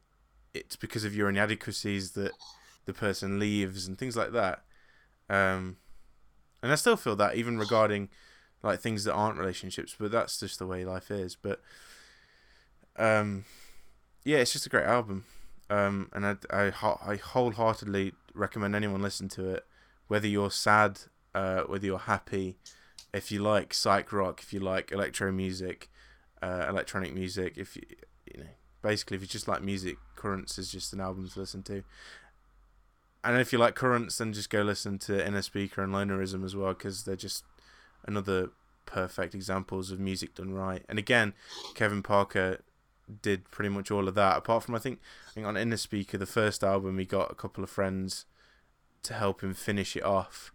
it's 0.53 0.75
because 0.75 1.03
of 1.03 1.15
your 1.15 1.29
inadequacies 1.29 2.11
that 2.11 2.31
the 2.85 2.93
person 2.93 3.39
leaves 3.39 3.87
and 3.87 3.97
things 3.97 4.15
like 4.15 4.31
that 4.33 4.63
um 5.29 5.77
and 6.61 6.71
I 6.71 6.75
still 6.75 6.95
feel 6.95 7.15
that 7.17 7.35
even 7.35 7.57
regarding 7.57 8.09
like 8.63 8.79
things 8.79 9.03
that 9.03 9.13
aren't 9.13 9.37
relationships, 9.37 9.95
but 9.99 10.11
that's 10.11 10.39
just 10.39 10.57
the 10.57 10.65
way 10.65 10.85
life 10.85 11.11
is. 11.11 11.35
But 11.35 11.61
um, 12.95 13.43
yeah, 14.23 14.37
it's 14.37 14.53
just 14.53 14.65
a 14.65 14.69
great 14.69 14.85
album. 14.85 15.25
Um, 15.69 16.09
and 16.13 16.25
I, 16.25 16.35
I, 16.49 16.71
I 17.05 17.15
wholeheartedly 17.15 18.13
recommend 18.33 18.75
anyone 18.75 19.01
listen 19.01 19.29
to 19.29 19.49
it, 19.49 19.65
whether 20.07 20.27
you're 20.27 20.51
sad, 20.51 20.99
uh, 21.33 21.61
whether 21.61 21.85
you're 21.85 21.97
happy, 21.97 22.57
if 23.13 23.31
you 23.31 23.41
like 23.41 23.73
psych 23.73 24.11
rock, 24.11 24.41
if 24.41 24.53
you 24.53 24.59
like 24.59 24.91
electro 24.91 25.31
music, 25.31 25.89
uh, 26.41 26.65
electronic 26.67 27.13
music, 27.13 27.53
if 27.57 27.75
you, 27.75 27.83
you 28.33 28.43
know, 28.43 28.49
basically 28.81 29.15
if 29.15 29.21
you 29.21 29.27
just 29.27 29.47
like 29.47 29.61
music, 29.61 29.97
Currents 30.15 30.57
is 30.57 30.71
just 30.71 30.93
an 30.93 31.01
album 31.01 31.29
to 31.29 31.39
listen 31.39 31.63
to. 31.63 31.83
And 33.23 33.39
if 33.39 33.53
you 33.53 33.59
like 33.59 33.75
Currents, 33.75 34.17
then 34.17 34.33
just 34.33 34.49
go 34.49 34.61
listen 34.61 34.99
to 34.99 35.13
Innerspeaker 35.13 35.83
and 35.83 35.93
Lonerism 35.93 36.43
as 36.43 36.55
well, 36.55 36.73
because 36.73 37.03
they're 37.03 37.15
just 37.15 37.45
another 38.05 38.49
perfect 38.85 39.33
examples 39.33 39.91
of 39.91 39.99
music 39.99 40.35
done 40.35 40.53
right. 40.53 40.83
And 40.89 40.99
again, 40.99 41.33
Kevin 41.73 42.03
Parker 42.03 42.59
did 43.21 43.49
pretty 43.51 43.69
much 43.69 43.91
all 43.91 44.07
of 44.07 44.15
that. 44.15 44.37
Apart 44.37 44.63
from 44.63 44.75
I 44.75 44.79
think 44.79 44.99
I 45.29 45.31
think 45.31 45.45
on 45.47 45.55
Innerspeaker, 45.55 46.17
the 46.19 46.25
first 46.25 46.63
album, 46.63 46.97
he 46.97 47.05
got 47.05 47.31
a 47.31 47.35
couple 47.35 47.63
of 47.63 47.69
friends 47.69 48.25
to 49.03 49.13
help 49.13 49.41
him 49.41 49.53
finish 49.53 49.95
it 49.95 50.03
off. 50.03 50.51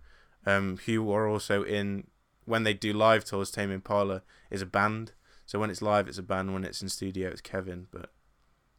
Um, 0.46 0.78
who 0.86 1.10
are 1.12 1.28
also 1.28 1.62
in 1.62 2.06
when 2.46 2.62
they 2.62 2.72
do 2.72 2.92
live 2.92 3.24
tours. 3.24 3.50
Tame 3.50 3.70
Impala 3.70 4.22
is 4.50 4.62
a 4.62 4.66
band, 4.66 5.12
so 5.44 5.58
when 5.58 5.68
it's 5.68 5.82
live, 5.82 6.08
it's 6.08 6.16
a 6.18 6.22
band. 6.22 6.54
When 6.54 6.64
it's 6.64 6.80
in 6.80 6.88
studio, 6.88 7.28
it's 7.28 7.40
Kevin. 7.42 7.86
But 7.90 8.10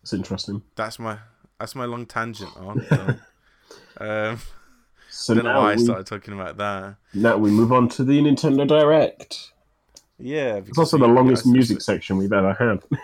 It's 0.02 0.14
interesting. 0.14 0.64
that's 0.76 0.98
my 0.98 1.20
that's 1.60 1.76
my 1.76 1.86
long 1.86 2.06
tangent 2.08 2.56
on. 2.58 2.82
so, 2.90 3.18
um, 4.00 4.40
So 5.10 5.34
I 5.34 5.36
don't 5.36 5.46
know 5.46 5.54
now 5.54 5.62
why 5.62 5.74
I 5.74 5.76
started 5.76 6.06
talking 6.08 6.34
about 6.34 6.58
that. 6.58 6.96
now 7.14 7.38
we 7.38 7.52
move 7.52 7.72
on 7.72 7.88
to 7.90 8.04
the 8.04 8.20
Nintendo 8.20 8.66
Direct. 8.68 9.52
Yeah, 10.18 10.56
It's 10.56 10.78
also 10.78 10.98
the 10.98 11.08
longest 11.08 11.46
music 11.46 11.82
section 11.82 12.18
we've 12.18 12.34
ever 12.34 12.54
had. 12.54 12.82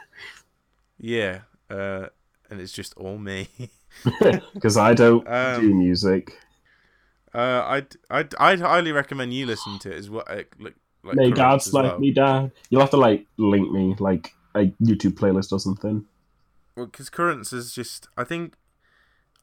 Yeah, 1.06 1.42
uh, 1.70 2.08
and 2.50 2.60
it's 2.60 2.72
just 2.74 2.96
all 2.98 3.18
me. 3.18 3.48
Because 4.54 4.76
I 4.76 4.94
don't 4.94 5.26
Um, 5.28 5.62
do 5.62 5.74
music. 5.74 6.38
Uh, 7.34 7.64
I'd, 7.66 7.88
I'd, 8.10 8.36
I'd 8.40 8.60
highly 8.60 8.92
recommend 8.92 9.34
you 9.34 9.46
listen 9.46 9.78
to 9.80 9.92
it 9.92 9.98
as 9.98 10.10
well. 10.10 10.24
Like, 10.28 10.56
like 10.60 10.76
May 11.16 11.32
God 11.32 11.62
slap 11.62 11.86
well. 11.86 12.00
me 12.00 12.12
down. 12.12 12.52
You'll 12.70 12.82
have 12.82 12.90
to 12.92 12.98
like 12.98 13.28
link 13.38 13.72
me 13.72 13.96
like 14.00 14.32
a 14.56 14.66
YouTube 14.82 15.14
playlist 15.14 15.52
or 15.52 15.60
something. 15.60 16.06
Well, 16.76 16.88
because 16.88 17.10
Currents 17.10 17.54
is 17.54 17.74
just, 17.74 18.08
I 18.18 18.24
think, 18.24 18.56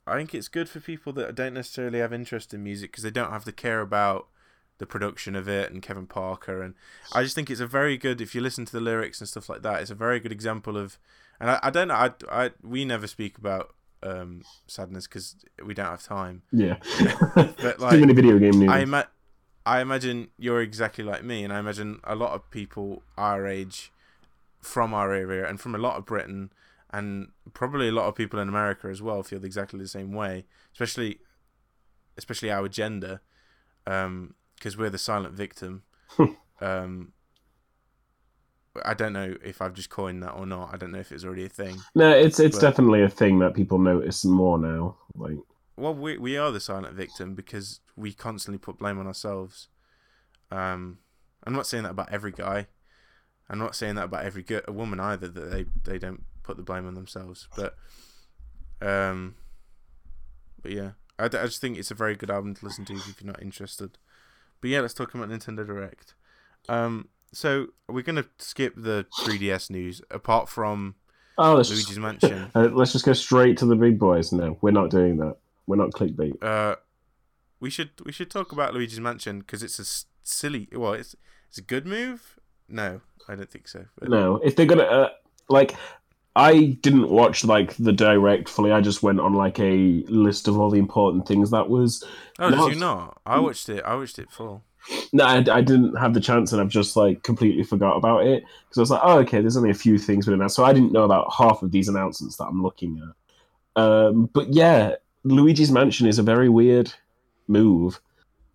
I 0.06 0.16
think 0.16 0.34
it's 0.34 0.48
good 0.48 0.68
for 0.68 0.80
people 0.80 1.12
that 1.14 1.34
don't 1.34 1.54
necessarily 1.54 2.00
have 2.00 2.12
interest 2.12 2.52
in 2.52 2.64
music 2.64 2.90
because 2.90 3.04
they 3.04 3.10
don't 3.10 3.30
have 3.30 3.44
to 3.44 3.52
care 3.52 3.80
about 3.80 4.26
the 4.78 4.86
production 4.86 5.36
of 5.36 5.48
it 5.48 5.70
and 5.70 5.80
Kevin 5.80 6.06
Parker. 6.06 6.60
And 6.60 6.74
I 7.14 7.22
just 7.22 7.34
think 7.36 7.50
it's 7.50 7.60
a 7.60 7.66
very 7.66 7.96
good, 7.96 8.20
if 8.20 8.34
you 8.34 8.40
listen 8.40 8.64
to 8.64 8.72
the 8.72 8.80
lyrics 8.80 9.20
and 9.20 9.28
stuff 9.28 9.48
like 9.48 9.62
that, 9.62 9.80
it's 9.80 9.90
a 9.90 9.94
very 9.94 10.18
good 10.18 10.32
example 10.32 10.76
of. 10.76 10.98
And 11.40 11.50
I, 11.50 11.60
I 11.62 11.70
don't 11.70 11.88
know, 11.88 11.94
I, 11.94 12.10
I, 12.30 12.50
we 12.62 12.84
never 12.84 13.06
speak 13.06 13.38
about 13.38 13.74
um, 14.02 14.42
sadness 14.66 15.06
because 15.06 15.36
we 15.64 15.74
don't 15.74 15.86
have 15.86 16.02
time. 16.02 16.42
Yeah. 16.52 16.76
But 17.34 17.78
Too 17.78 18.00
many 18.00 18.12
video 18.12 18.38
game 18.38 18.58
news. 18.58 18.70
I 18.70 18.80
ima- 18.80 19.08
I 19.64 19.80
imagine 19.80 20.28
you're 20.38 20.60
exactly 20.60 21.04
like 21.04 21.24
me, 21.24 21.44
and 21.44 21.52
I 21.52 21.58
imagine 21.58 22.00
a 22.04 22.14
lot 22.14 22.32
of 22.32 22.50
people 22.50 23.02
our 23.16 23.46
age, 23.46 23.92
from 24.60 24.92
our 24.92 25.12
area, 25.12 25.48
and 25.48 25.60
from 25.60 25.74
a 25.74 25.78
lot 25.78 25.96
of 25.96 26.04
Britain, 26.04 26.52
and 26.90 27.28
probably 27.52 27.88
a 27.88 27.92
lot 27.92 28.06
of 28.08 28.14
people 28.14 28.40
in 28.40 28.48
America 28.48 28.88
as 28.88 29.00
well, 29.00 29.22
feel 29.22 29.44
exactly 29.44 29.78
the 29.78 29.88
same 29.88 30.12
way. 30.12 30.44
Especially, 30.72 31.20
especially 32.16 32.50
our 32.50 32.68
gender, 32.68 33.20
because 33.84 34.76
we're 34.76 34.90
the 34.90 34.98
silent 34.98 35.34
victim. 35.34 35.84
um, 36.60 37.12
I 38.84 38.94
don't 38.94 39.12
know 39.12 39.36
if 39.44 39.60
I've 39.60 39.74
just 39.74 39.90
coined 39.90 40.22
that 40.22 40.30
or 40.32 40.46
not. 40.46 40.72
I 40.72 40.76
don't 40.76 40.92
know 40.92 40.98
if 40.98 41.12
it's 41.12 41.24
already 41.24 41.44
a 41.44 41.48
thing. 41.48 41.76
no, 41.94 42.10
it's 42.10 42.40
it's 42.40 42.56
but- 42.56 42.62
definitely 42.62 43.02
a 43.02 43.08
thing 43.08 43.38
that 43.40 43.54
people 43.54 43.78
notice 43.78 44.24
more 44.24 44.58
now. 44.58 44.96
Like 45.14 45.36
Well, 45.76 45.94
we 45.94 46.16
we 46.18 46.36
are 46.38 46.50
the 46.50 46.60
silent 46.60 46.94
victim 46.94 47.34
because 47.34 47.80
we 47.96 48.12
constantly 48.12 48.58
put 48.58 48.78
blame 48.78 48.98
on 48.98 49.06
ourselves. 49.06 49.68
Um, 50.50 50.98
I'm 51.44 51.52
not 51.52 51.66
saying 51.66 51.82
that 51.84 51.90
about 51.90 52.12
every 52.12 52.32
guy. 52.32 52.66
I'm 53.48 53.58
not 53.58 53.74
saying 53.74 53.96
that 53.96 54.04
about 54.04 54.24
every 54.24 54.42
good, 54.42 54.64
a 54.66 54.72
woman 54.72 55.00
either. 55.00 55.28
That 55.28 55.50
they 55.50 55.64
they 55.84 55.98
don't 55.98 56.24
put 56.42 56.56
the 56.56 56.62
blame 56.62 56.86
on 56.86 56.94
themselves. 56.94 57.48
But 57.56 57.76
um, 58.80 59.34
but 60.62 60.72
yeah, 60.72 60.92
I, 61.18 61.24
I 61.26 61.28
just 61.28 61.60
think 61.60 61.76
it's 61.76 61.90
a 61.90 61.94
very 61.94 62.16
good 62.16 62.30
album 62.30 62.54
to 62.54 62.64
listen 62.64 62.84
to 62.86 62.94
if 62.94 63.20
you're 63.20 63.32
not 63.32 63.42
interested. 63.42 63.98
But 64.60 64.70
yeah, 64.70 64.80
let's 64.80 64.94
talk 64.94 65.14
about 65.14 65.28
Nintendo 65.28 65.66
Direct. 65.66 66.14
Um, 66.68 67.08
so 67.32 67.68
we're 67.88 68.02
gonna 68.02 68.26
skip 68.38 68.74
the 68.76 69.06
3DS 69.20 69.70
news 69.70 70.02
apart 70.10 70.48
from 70.48 70.94
oh, 71.38 71.54
let's 71.54 71.70
Luigi's 71.70 71.86
just, 71.86 72.00
Mansion. 72.00 72.50
uh, 72.54 72.68
let's 72.72 72.92
just 72.92 73.04
go 73.04 73.12
straight 73.12 73.56
to 73.58 73.66
the 73.66 73.76
big 73.76 73.98
boys. 73.98 74.32
No, 74.32 74.58
we're 74.60 74.70
not 74.70 74.90
doing 74.90 75.16
that. 75.18 75.36
We're 75.66 75.76
not 75.76 75.90
clickbait. 75.90 76.42
Uh, 76.42 76.76
we 77.60 77.70
should 77.70 77.90
we 78.04 78.12
should 78.12 78.30
talk 78.30 78.52
about 78.52 78.74
Luigi's 78.74 79.00
Mansion 79.00 79.40
because 79.40 79.62
it's 79.62 79.78
a 79.78 79.82
s- 79.82 80.06
silly. 80.22 80.68
Well, 80.72 80.92
it's 80.92 81.16
it's 81.48 81.58
a 81.58 81.62
good 81.62 81.86
move. 81.86 82.38
No, 82.68 83.00
I 83.28 83.34
don't 83.34 83.50
think 83.50 83.68
so. 83.68 83.86
But 83.98 84.10
No, 84.10 84.36
if 84.36 84.56
they're 84.56 84.66
gonna 84.66 84.82
uh, 84.82 85.08
like, 85.48 85.76
I 86.34 86.78
didn't 86.80 87.10
watch 87.10 87.44
like 87.44 87.76
the 87.76 87.92
direct 87.92 88.48
fully. 88.48 88.72
I 88.72 88.80
just 88.80 89.02
went 89.02 89.20
on 89.20 89.34
like 89.34 89.58
a 89.58 90.04
list 90.08 90.48
of 90.48 90.58
all 90.58 90.70
the 90.70 90.78
important 90.78 91.26
things 91.26 91.50
that 91.50 91.68
was. 91.68 92.04
Oh, 92.38 92.50
did 92.50 92.74
you 92.74 92.80
not? 92.80 93.20
I 93.24 93.38
watched 93.38 93.68
it. 93.68 93.82
I 93.84 93.94
watched 93.94 94.18
it 94.18 94.30
full. 94.30 94.64
No, 95.12 95.24
I, 95.24 95.44
I 95.50 95.60
didn't 95.60 95.96
have 95.96 96.14
the 96.14 96.20
chance, 96.20 96.52
and 96.52 96.60
I've 96.60 96.68
just 96.68 96.96
like 96.96 97.22
completely 97.22 97.62
forgot 97.62 97.96
about 97.96 98.26
it 98.26 98.44
because 98.68 98.78
I 98.78 98.80
was 98.80 98.90
like, 98.90 99.00
oh, 99.04 99.18
okay, 99.20 99.40
there's 99.40 99.56
only 99.56 99.70
a 99.70 99.74
few 99.74 99.98
things 99.98 100.26
within 100.26 100.40
that, 100.40 100.50
so 100.50 100.64
I 100.64 100.72
didn't 100.72 100.92
know 100.92 101.04
about 101.04 101.32
half 101.36 101.62
of 101.62 101.70
these 101.70 101.88
announcements 101.88 102.36
that 102.36 102.44
I'm 102.44 102.62
looking 102.62 103.00
at. 103.00 103.82
Um, 103.82 104.26
but 104.32 104.52
yeah, 104.52 104.96
Luigi's 105.24 105.70
Mansion 105.70 106.06
is 106.06 106.18
a 106.18 106.22
very 106.22 106.48
weird 106.48 106.92
move. 107.46 108.00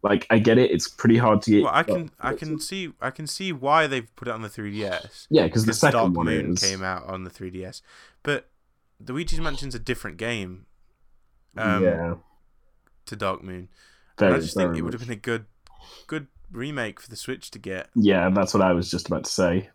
Like, 0.03 0.27
I 0.29 0.39
get 0.39 0.57
it; 0.57 0.72
it's 0.72 0.88
pretty 0.88 1.17
hard 1.17 1.41
to 1.43 1.51
get. 1.51 1.63
Well, 1.63 1.74
I 1.74 1.84
can 1.84 2.12
I 2.19 2.34
can 2.34 2.60
see 2.60 2.93
I 3.01 3.10
can 3.10 3.27
see 3.27 3.51
why 3.51 3.88
they've 3.88 4.13
put 4.15 4.27
it 4.27 4.31
on 4.31 4.41
the 4.41 4.50
3DS. 4.50 5.27
Yeah, 5.29 5.43
because 5.43 5.65
the 5.65 5.74
second 5.74 6.00
Dark 6.00 6.13
one 6.13 6.25
Moon 6.27 6.53
is. 6.53 6.62
came 6.62 6.84
out 6.84 7.05
on 7.07 7.24
the 7.24 7.29
3DS, 7.29 7.81
but 8.24 8.50
Luigi's 9.05 9.39
Mansion's 9.39 9.75
a 9.75 9.79
different 9.79 10.17
game. 10.17 10.65
Um, 11.55 11.84
yeah, 11.84 12.15
To 13.07 13.15
Dark 13.15 13.43
Moon, 13.43 13.69
very, 14.19 14.36
I 14.36 14.39
just 14.39 14.55
think 14.55 14.77
it 14.77 14.84
would 14.84 14.93
have 14.93 15.01
been 15.01 15.12
a 15.12 15.15
good 15.15 15.46
good 16.07 16.27
remake 16.51 17.00
for 17.00 17.10
the 17.10 17.15
Switch 17.15 17.51
to 17.51 17.60
get. 17.60 17.89
Yeah, 17.96 18.29
that's 18.29 18.53
what 18.53 18.63
I 18.63 18.74
was 18.74 18.89
just 18.91 19.07
about 19.07 19.24
to 19.25 19.31
say. 19.31 19.69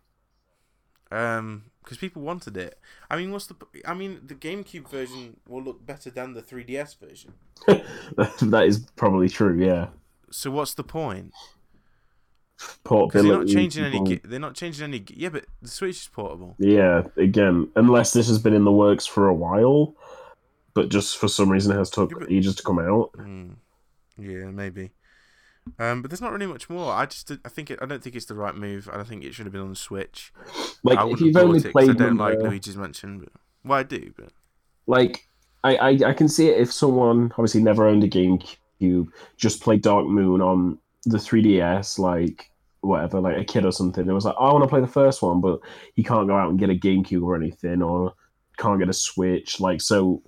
Um, 1.11 1.65
because 1.83 1.97
people 1.97 2.21
wanted 2.21 2.57
it. 2.57 2.79
I 3.11 3.17
mean, 3.17 3.31
what's 3.31 3.47
the? 3.47 3.55
I 3.85 3.93
mean, 3.93 4.21
the 4.25 4.35
GameCube 4.35 4.87
version 4.89 5.37
will 5.47 5.61
look 5.61 5.85
better 5.85 6.09
than 6.09 6.33
the 6.33 6.41
3DS 6.41 6.97
version. 6.99 7.33
that 8.41 8.63
is 8.65 8.79
probably 8.95 9.29
true. 9.29 9.57
Yeah, 9.63 9.87
So 10.31 10.49
what's 10.51 10.73
the 10.73 10.83
point? 10.83 11.33
Portability. 12.83 13.27
they're 13.29 13.37
not 13.39 13.47
changing 13.47 13.83
any. 13.83 14.03
ga- 14.03 14.21
They're 14.23 14.39
not 14.39 14.55
changing 14.55 14.83
any. 14.85 15.03
Yeah, 15.09 15.29
but 15.29 15.45
the 15.61 15.67
Switch 15.67 15.97
is 16.01 16.07
portable. 16.07 16.55
Yeah, 16.59 17.03
again, 17.17 17.69
unless 17.75 18.13
this 18.13 18.27
has 18.27 18.39
been 18.39 18.53
in 18.53 18.63
the 18.63 18.71
works 18.71 19.05
for 19.05 19.27
a 19.27 19.33
while, 19.33 19.95
but 20.73 20.89
just 20.89 21.17
for 21.17 21.27
some 21.27 21.49
reason 21.49 21.73
it 21.75 21.77
has 21.77 21.89
took 21.89 22.11
Yeah, 22.11 22.17
but- 22.21 22.31
ages 22.31 22.55
to 22.55 22.63
come 22.63 22.79
out. 22.79 23.11
Hmm. 23.15 23.51
Yeah, 24.17 24.45
maybe. 24.51 24.91
Um, 25.79 26.01
but 26.01 26.11
there's 26.11 26.21
not 26.21 26.31
really 26.31 26.45
much 26.45 26.69
more. 26.69 26.91
I 26.93 27.05
just, 27.05 27.31
I 27.45 27.49
think, 27.49 27.71
it, 27.71 27.79
I 27.81 27.85
don't 27.85 28.03
think 28.03 28.15
it's 28.15 28.25
the 28.25 28.35
right 28.35 28.55
move. 28.55 28.89
I 28.91 28.97
don't 28.97 29.07
think 29.07 29.23
it 29.23 29.33
should 29.33 29.45
have 29.45 29.53
been 29.53 29.61
on 29.61 29.69
the 29.69 29.75
Switch. 29.75 30.33
Like 30.83 30.99
I 30.99 31.09
if 31.09 31.21
you've 31.21 31.35
only 31.37 31.59
bought 31.59 31.65
it 31.65 31.73
'cause 31.73 31.85
played 31.85 31.89
I 31.89 31.93
don't 31.93 32.17
like 32.17 32.37
uh, 32.37 32.43
Luigi's 32.43 32.77
Mansion. 32.77 33.19
But, 33.19 33.29
well, 33.63 33.79
I 33.79 33.83
do, 33.83 34.13
but 34.17 34.29
like 34.87 35.27
I, 35.63 35.75
I 35.75 35.89
I 36.07 36.13
can 36.13 36.27
see 36.27 36.49
it 36.49 36.59
if 36.59 36.71
someone 36.71 37.31
obviously 37.31 37.61
never 37.61 37.87
owned 37.87 38.03
a 38.03 38.09
GameCube, 38.09 39.07
just 39.37 39.61
played 39.61 39.81
Dark 39.81 40.05
Moon 40.05 40.41
on 40.41 40.77
the 41.05 41.17
3DS, 41.17 41.97
like 41.99 42.49
whatever, 42.81 43.21
like 43.21 43.37
a 43.37 43.45
kid 43.45 43.65
or 43.65 43.71
something. 43.71 44.07
It 44.07 44.13
was 44.13 44.25
like, 44.25 44.35
oh, 44.37 44.47
I 44.47 44.53
want 44.53 44.63
to 44.63 44.69
play 44.69 44.81
the 44.81 44.87
first 44.87 45.21
one, 45.21 45.39
but 45.39 45.59
he 45.95 46.03
can't 46.03 46.27
go 46.27 46.35
out 46.35 46.49
and 46.49 46.59
get 46.59 46.69
a 46.69 46.75
GameCube 46.75 47.23
or 47.23 47.35
anything, 47.35 47.81
or 47.81 48.13
can't 48.57 48.79
get 48.79 48.89
a 48.89 48.93
Switch. 48.93 49.61
Like 49.61 49.79
so, 49.79 50.21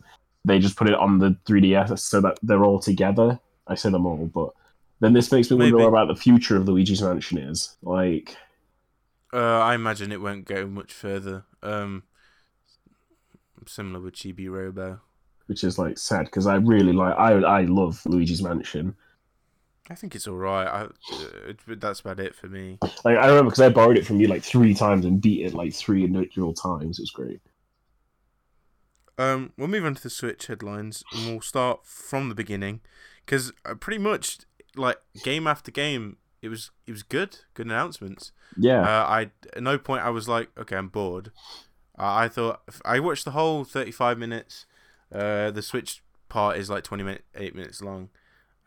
they 0.45 0.59
just 0.59 0.77
put 0.77 0.87
it 0.87 0.95
on 0.95 1.19
the 1.19 1.35
3DS 1.45 1.99
so 1.99 2.21
that 2.21 2.39
they're 2.41 2.63
all 2.63 2.79
together. 2.79 3.37
I 3.67 3.75
say 3.75 3.89
them 3.89 4.05
all, 4.05 4.29
but 4.33 4.51
then 4.99 5.13
this 5.13 5.31
makes 5.31 5.49
me 5.51 5.57
wonder 5.57 5.77
Maybe. 5.77 5.87
about 5.87 6.07
the 6.07 6.15
future 6.15 6.57
of 6.57 6.67
Luigi's 6.67 7.01
Mansion 7.01 7.37
is. 7.37 7.75
Like, 7.81 8.37
uh, 9.33 9.37
I 9.59 9.75
imagine 9.75 10.11
it 10.11 10.21
won't 10.21 10.45
go 10.45 10.65
much 10.67 10.93
further. 10.93 11.45
Um, 11.61 12.03
similar 13.67 13.99
with 13.99 14.13
Chibi 14.15 14.49
Robo. 14.49 15.01
which 15.47 15.63
is 15.63 15.77
like 15.77 15.97
sad 15.97 16.25
because 16.25 16.47
I 16.47 16.55
really 16.55 16.93
like 16.93 17.15
I 17.17 17.33
I 17.33 17.61
love 17.63 18.01
Luigi's 18.05 18.41
Mansion. 18.41 18.95
I 19.89 19.95
think 19.95 20.15
it's 20.15 20.27
all 20.27 20.35
right. 20.37 20.65
I, 20.67 20.81
uh, 20.85 21.53
that's 21.77 21.99
about 21.99 22.19
it 22.19 22.33
for 22.35 22.47
me. 22.47 22.81
Like 23.03 23.17
I 23.17 23.27
remember 23.27 23.51
because 23.51 23.61
I 23.61 23.69
borrowed 23.69 23.97
it 23.97 24.05
from 24.05 24.19
you 24.19 24.27
like 24.27 24.43
three 24.43 24.73
times 24.73 25.05
and 25.05 25.21
beat 25.21 25.45
it 25.45 25.53
like 25.53 25.73
three 25.73 26.03
individual 26.03 26.53
times. 26.53 26.97
It 26.99 27.03
was 27.03 27.11
great. 27.11 27.41
Um, 29.17 29.53
we'll 29.57 29.67
move 29.67 29.85
on 29.85 29.95
to 29.95 30.03
the 30.03 30.09
Switch 30.09 30.47
headlines, 30.47 31.03
and 31.13 31.27
we'll 31.27 31.41
start 31.41 31.85
from 31.85 32.29
the 32.29 32.35
beginning, 32.35 32.81
because 33.25 33.51
uh, 33.63 33.75
pretty 33.75 33.99
much 33.99 34.39
like 34.77 34.97
game 35.23 35.47
after 35.47 35.71
game, 35.71 36.17
it 36.41 36.49
was 36.49 36.71
it 36.87 36.91
was 36.91 37.03
good, 37.03 37.37
good 37.53 37.65
announcements. 37.65 38.31
Yeah, 38.57 38.81
Uh, 38.81 39.05
I 39.07 39.31
at 39.55 39.63
no 39.63 39.77
point 39.77 40.03
I 40.03 40.09
was 40.09 40.27
like, 40.27 40.49
okay, 40.57 40.75
I'm 40.77 40.89
bored. 40.89 41.31
Uh, 41.97 42.13
I 42.13 42.27
thought 42.27 42.61
I 42.83 42.99
watched 42.99 43.25
the 43.25 43.31
whole 43.31 43.63
35 43.63 44.17
minutes. 44.17 44.65
Uh, 45.13 45.51
the 45.51 45.61
Switch 45.61 46.01
part 46.29 46.57
is 46.57 46.69
like 46.69 46.83
28 46.83 47.55
minutes 47.55 47.81
long. 47.81 48.09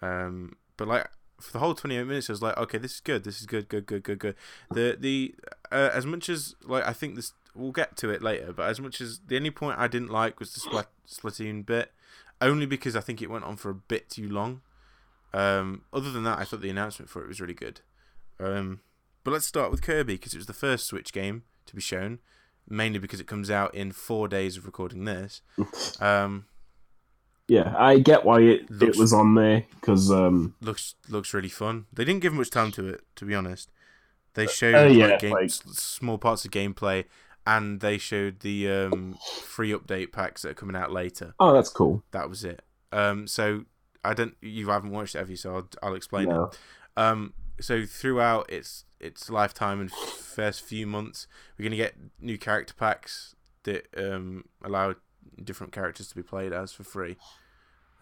Um, 0.00 0.57
but 0.77 0.88
like 0.88 1.09
for 1.41 1.53
the 1.53 1.59
whole 1.59 1.75
28 1.75 2.05
minutes, 2.05 2.29
I 2.31 2.33
was 2.33 2.43
like, 2.43 2.57
okay, 2.57 2.79
this 2.79 2.95
is 2.95 3.00
good. 3.00 3.25
This 3.25 3.41
is 3.41 3.47
good, 3.47 3.69
good, 3.69 3.87
good, 3.87 4.03
good, 4.03 4.19
good. 4.19 4.35
The 4.71 4.97
the 4.99 5.35
uh, 5.71 5.91
as 5.93 6.07
much 6.07 6.29
as 6.29 6.55
like 6.65 6.87
I 6.87 6.93
think 6.93 7.17
this 7.17 7.33
we'll 7.55 7.73
get 7.73 7.97
to 7.99 8.11
it 8.11 8.23
later, 8.23 8.53
but 8.53 8.69
as 8.69 8.81
much 8.81 9.00
as 9.00 9.21
the 9.27 9.37
only 9.37 9.50
point 9.50 9.79
I 9.79 9.88
didn't 9.88 10.11
like 10.11 10.38
was 10.41 10.55
the 10.55 10.61
Splat- 10.61 10.91
Splatoon 11.07 11.67
bit, 11.67 11.93
only 12.41 12.67
because 12.67 12.95
I 12.97 13.00
think 13.00 13.21
it 13.21 13.29
went 13.31 13.45
on 13.45 13.57
for 13.57 13.71
a 13.71 13.75
bit 13.75 14.09
too 14.11 14.29
long. 14.29 14.61
Um, 15.35 15.82
other 15.92 16.11
than 16.11 16.25
that, 16.25 16.38
I 16.38 16.44
thought 16.44 16.61
the 16.61 16.70
announcement 16.70 17.11
for 17.11 17.23
it 17.23 17.28
was 17.28 17.40
really 17.40 17.54
good. 17.54 17.80
Um, 18.40 18.80
but 19.25 19.32
let's 19.32 19.47
start 19.47 19.70
with 19.70 19.82
Kirby 19.82 20.14
because 20.14 20.32
it 20.35 20.38
was 20.38 20.47
the 20.47 20.52
first 20.52 20.87
Switch 20.87 21.12
game 21.12 21.42
to 21.66 21.75
be 21.75 21.82
shown, 21.82 22.20
mainly 22.68 22.99
because 22.99 23.20
it 23.20 23.26
comes 23.26 23.50
out 23.50 23.75
in 23.75 23.92
four 23.92 24.28
days 24.28 24.56
of 24.56 24.64
recording 24.66 25.04
this. 25.04 25.42
Um, 26.00 26.47
Yeah, 27.49 27.75
I 27.76 27.99
get 27.99 28.25
why 28.25 28.40
it, 28.40 28.70
Looks- 28.70 28.97
it 28.97 29.00
was 29.00 29.12
on 29.12 29.35
there 29.35 29.64
because 29.80 30.11
um, 30.11 30.54
looks 30.61 30.94
looks 31.08 31.32
really 31.35 31.49
fun. 31.49 31.87
They 31.92 32.04
didn't 32.04 32.20
give 32.23 32.32
much 32.35 32.50
time 32.50 32.70
to 32.73 32.88
it, 32.88 33.00
to 33.16 33.25
be 33.25 33.35
honest. 33.35 33.70
They 34.35 34.47
showed 34.47 34.75
uh, 34.75 34.88
yeah, 34.88 35.06
like, 35.08 35.20
game, 35.20 35.32
like- 35.32 35.50
small 35.50 36.18
parts 36.18 36.44
of 36.44 36.50
gameplay, 36.50 37.04
and 37.47 37.80
they 37.80 37.99
showed 37.99 38.40
the 38.40 38.70
um, 38.70 39.16
free 39.42 39.73
update 39.73 40.12
packs 40.12 40.42
that 40.42 40.50
are 40.50 40.54
coming 40.54 40.76
out 40.76 40.92
later. 40.92 41.35
oh, 41.40 41.52
that's 41.54 41.70
cool. 41.70 42.02
That 42.12 42.28
was 42.28 42.44
it. 42.44 42.62
Um, 42.92 43.26
so 43.26 43.64
I 44.09 44.15
don't. 44.15 44.35
You 44.41 44.69
haven't 44.69 44.91
watched 44.91 45.15
it, 45.15 45.19
have 45.19 45.31
you? 45.31 45.37
So 45.37 45.55
I'll, 45.55 45.69
I'll 45.83 45.95
explain 45.95 46.29
No. 46.29 46.45
it. 46.45 46.59
Um, 46.97 47.35
so 47.61 47.85
throughout 47.85 48.50
its 48.50 48.85
its 49.00 49.29
lifetime 49.31 49.81
and 49.81 49.91
first 49.93 50.62
few 50.62 50.87
months, 50.87 51.27
we're 51.59 51.65
gonna 51.65 51.77
get 51.77 51.95
new 52.21 52.38
character 52.38 52.75
packs 52.75 53.35
that 53.65 53.87
um, 53.97 54.45
allow 54.65 54.95
different 55.43 55.73
characters 55.73 56.09
to 56.09 56.15
be 56.15 56.23
played 56.23 56.53
as 56.53 56.73
for 56.73 56.85
free. 56.85 57.17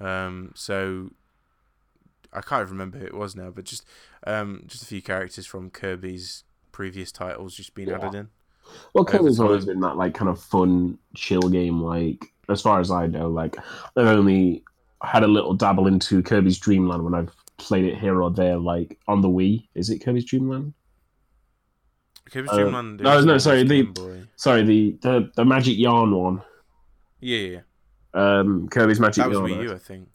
Um, 0.01 0.53
so 0.55 1.11
I 2.33 2.41
can't 2.41 2.63
even 2.63 2.73
remember 2.73 2.99
who 2.99 3.07
it 3.07 3.15
was 3.15 3.35
now, 3.35 3.51
but 3.51 3.65
just 3.65 3.85
um, 4.27 4.63
just 4.67 4.83
a 4.83 4.87
few 4.87 5.03
characters 5.03 5.47
from 5.47 5.71
Kirby's 5.71 6.45
previous 6.73 7.11
titles 7.11 7.55
just 7.55 7.75
being 7.75 7.89
Yeah. 7.89 7.97
added 7.97 8.15
in. 8.15 8.29
Well, 8.95 9.05
Kirby's 9.05 9.41
always 9.41 9.65
been 9.65 9.81
that 9.81 9.97
like 9.97 10.15
kind 10.15 10.29
of 10.29 10.41
fun, 10.41 10.99
chill 11.15 11.49
game. 11.49 11.83
Like 11.83 12.33
as 12.49 12.61
far 12.63 12.81
as 12.81 12.91
I 12.91 13.07
know, 13.07 13.29
like 13.29 13.57
I've 13.97 14.07
only 14.07 14.65
had 15.03 15.23
a 15.23 15.27
little 15.29 15.55
dabble 15.55 15.87
into 15.87 16.23
Kirby's 16.23 16.59
Dream 16.59 16.89
Land 16.89 17.05
when 17.05 17.15
I've 17.15 17.31
played 17.59 17.85
it 17.85 17.99
here 17.99 18.23
or 18.23 18.31
there, 18.31 18.57
like 18.59 18.99
on 19.09 19.21
the 19.21 19.29
Wii. 19.29 19.67
Is 19.75 19.91
it 19.91 19.99
Kirby's 20.05 20.25
Dream 20.25 20.49
Land? 20.49 20.73
Kirby's 22.31 22.51
Uh, 22.51 22.57
Dream 22.57 22.73
Land. 22.73 23.01
no, 23.01 23.21
no, 23.21 23.39
sorry, 23.39 23.63
the- 23.63 24.27
Sorry, 24.37 24.63
the 24.63 24.97
the, 25.01 25.31
the 25.37 25.45
Magic 25.45 25.79
Yarn 25.79 26.15
one. 26.15 26.43
Yeah, 27.21 27.39
yeah, 27.39 27.59
yeah. 28.15 28.39
Um, 28.39 28.69
Kirby's 28.69 29.01
Magic 29.01 29.23
That 29.25 29.29
was 29.31 29.39
Yarn. 29.39 29.51
Wii 29.51 29.63
U, 29.65 29.73
I 29.75 29.79
think. 29.79 30.09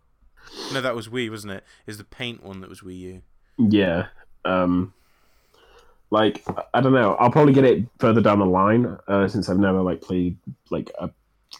No, 0.73 0.81
that 0.81 0.95
was 0.95 1.07
Wii, 1.07 1.29
wasn't 1.29 1.53
it? 1.53 1.63
Is 1.87 1.97
the 1.97 2.03
paint 2.03 2.43
one 2.43 2.59
that 2.61 2.69
was 2.69 2.81
Wii 2.81 2.97
U? 2.99 3.21
Yeah. 3.57 4.07
Um, 4.45 4.93
like 6.09 6.43
I- 6.47 6.63
I 6.75 6.81
don't 6.81 6.93
know. 6.93 7.15
I'll 7.15 7.31
probably 7.31 7.53
get 7.53 7.63
it 7.63 7.85
further 7.99 8.21
down 8.21 8.39
the 8.39 8.45
line 8.45 8.97
uh, 9.07 9.27
since 9.27 9.47
I've 9.49 9.59
never 9.59 9.81
like 9.81 10.01
played 10.01 10.37
like 10.69 10.91
a 10.99 11.09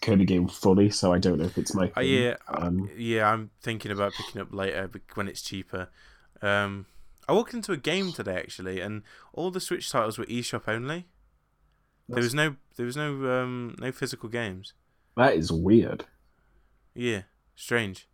Kirby 0.01 0.25
game 0.25 0.47
fully, 0.47 0.89
so 0.89 1.12
I 1.13 1.19
don't 1.19 1.39
know 1.39 1.45
if 1.45 1.58
it's 1.58 1.75
my. 1.75 1.88
Thing. 1.88 2.08
yeah, 2.08 2.36
uh, 2.47 2.67
Um, 2.67 2.89
yeah. 2.97 3.30
I'm 3.32 3.49
thinking 3.62 3.91
about 3.91 4.13
picking 4.13 4.41
up 4.41 4.54
later 4.54 4.89
when 5.15 5.27
it's 5.27 5.41
cheaper. 5.41 5.89
Um, 6.41 6.86
I 7.27 7.34
walked 7.34 7.54
into 7.54 7.71
a 7.71 7.77
game 7.77 8.12
today 8.12 8.38
actually, 8.38 8.80
and 8.80 9.04
all 9.34 9.51
the 9.51 9.60
Switch 9.60 9.89
titles 9.91 10.17
were 10.17 10.25
eShop 10.25 10.63
only. 10.67 11.08
There 12.10 12.23
was 12.23 12.34
no, 12.34 12.56
there 12.75 12.86
was 12.86 12.97
no, 12.97 13.10
um, 13.32 13.75
no 13.80 13.91
physical 13.91 14.27
games. 14.27 14.73
that 15.15 15.36
is 15.36 15.51
weird. 15.51 16.06
Yeah, 16.93 17.21
strange. 17.56 18.08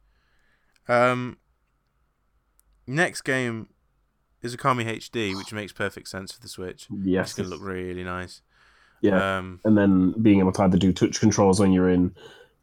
Um, 0.87 1.37
next 2.85 3.21
game 3.21 3.69
is 4.43 4.55
Okami 4.55 4.85
HD, 4.85 5.35
which 5.35 5.51
makes 5.51 5.71
perfect 5.71 6.09
sense 6.09 6.31
for 6.31 6.39
the 6.41 6.47
Switch. 6.47 6.87
Yes. 6.91 7.29
It's 7.29 7.33
gonna 7.37 7.49
look 7.49 7.61
really 7.61 8.03
nice. 8.03 8.41
Yeah. 9.01 9.37
Um, 9.37 9.59
and 9.63 9.77
then 9.77 10.13
being 10.21 10.39
able 10.39 10.51
to 10.53 10.63
either 10.63 10.77
do 10.77 10.91
touch 10.91 11.19
controls 11.19 11.59
when 11.59 11.71
you're 11.71 11.89
in 11.89 12.15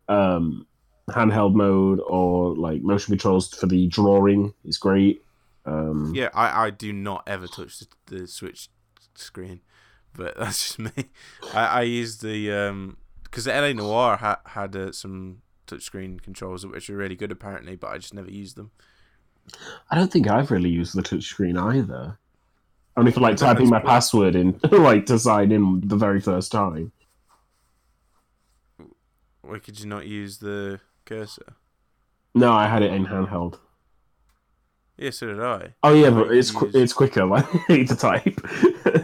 um, 0.09 0.67
handheld 1.09 1.55
mode 1.55 2.01
or 2.07 2.57
like 2.57 2.83
motion 2.83 3.13
controls 3.13 3.53
for 3.53 3.67
the 3.67 3.87
drawing 3.89 4.53
is 4.65 4.79
great. 4.79 5.23
Um, 5.67 6.13
Yeah, 6.15 6.29
I, 6.35 6.67
I 6.67 6.71
do 6.71 6.93
not 6.93 7.23
ever 7.27 7.47
touch 7.47 7.79
the, 7.79 7.87
the 8.07 8.27
Switch 8.27 8.69
screen, 9.15 9.61
but 10.15 10.37
that's 10.39 10.77
just 10.77 10.79
me. 10.79 11.11
I, 11.55 11.67
I 11.67 11.83
use 11.83 12.19
the 12.19 12.53
um 12.53 12.97
because 13.25 13.45
the 13.45 13.53
LA 13.53 13.73
Noire 13.73 14.17
ha- 14.17 14.41
had 14.47 14.77
uh, 14.77 14.93
some 14.93 15.43
touchscreen 15.67 16.23
controls 16.23 16.65
which 16.67 16.89
are 16.91 16.97
really 16.97 17.17
good 17.17 17.33
apparently, 17.33 17.77
but 17.77 17.91
I 17.91 17.99
just 17.99 18.15
never 18.15 18.31
used 18.31 18.57
them. 18.57 18.71
I 19.91 19.97
don't 19.97 20.11
think 20.11 20.29
I've 20.29 20.51
really 20.51 20.71
used 20.71 20.95
the 20.95 21.03
touchscreen 21.03 21.61
either. 21.61 22.19
Only 22.97 23.11
for 23.11 23.21
like 23.21 23.37
typing 23.37 23.69
my 23.69 23.81
password 23.81 24.37
in, 24.37 24.61
like 24.71 25.07
to 25.07 25.19
sign 25.19 25.51
in 25.51 25.83
the 25.85 25.97
very 25.97 26.21
first 26.21 26.53
time. 26.53 26.93
Why 29.43 29.59
could 29.59 29.79
you 29.81 29.87
not 29.87 30.07
use 30.07 30.39
the 30.39 30.81
cursor? 31.05 31.57
No, 32.35 32.53
I 32.53 32.67
had 32.67 32.83
it 32.83 32.93
in 32.93 33.07
handheld. 33.07 33.59
Yeah, 34.97 35.11
so 35.11 35.27
did 35.27 35.41
I. 35.41 35.75
Oh 35.83 35.93
yeah, 35.93 36.07
I 36.07 36.11
but 36.11 36.31
it's 36.33 36.51
qu- 36.51 36.71
it's 36.73 36.93
quicker 36.93 37.25
like 37.27 37.47
to 37.69 37.97
type 37.97 38.41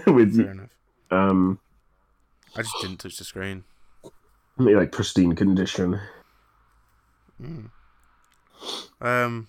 with 0.07 0.37
Fair 0.37 0.50
enough. 0.53 0.70
um 1.11 1.59
I 2.57 2.62
just 2.62 2.74
didn't 2.81 2.98
touch 2.98 3.16
the 3.16 3.24
screen. 3.24 3.64
like 4.57 4.92
pristine 4.92 5.35
condition. 5.35 6.00
Mm. 7.40 7.70
Um, 9.00 9.48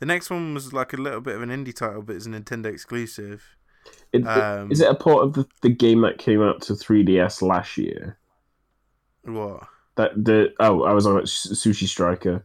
the 0.00 0.06
next 0.06 0.30
one 0.30 0.52
was 0.52 0.72
like 0.72 0.92
a 0.92 0.96
little 0.96 1.20
bit 1.20 1.36
of 1.36 1.42
an 1.42 1.48
indie 1.48 1.74
title, 1.74 2.02
but 2.02 2.16
it's 2.16 2.26
a 2.26 2.30
Nintendo 2.30 2.66
exclusive. 2.66 3.53
It, 4.12 4.26
Um, 4.26 4.70
is 4.70 4.80
it 4.80 4.90
a 4.90 4.94
port 4.94 5.24
of 5.24 5.32
the, 5.34 5.46
the 5.62 5.68
game 5.70 6.00
that 6.02 6.18
came 6.18 6.42
out 6.42 6.62
to 6.62 6.74
3DS 6.74 7.42
last 7.42 7.76
year? 7.76 8.18
What? 9.24 9.64
That 9.96 10.12
the 10.24 10.52
oh, 10.60 10.82
I 10.84 10.92
was 10.92 11.06
on 11.06 11.18
it, 11.18 11.24
Sushi 11.24 11.86
Striker. 11.88 12.44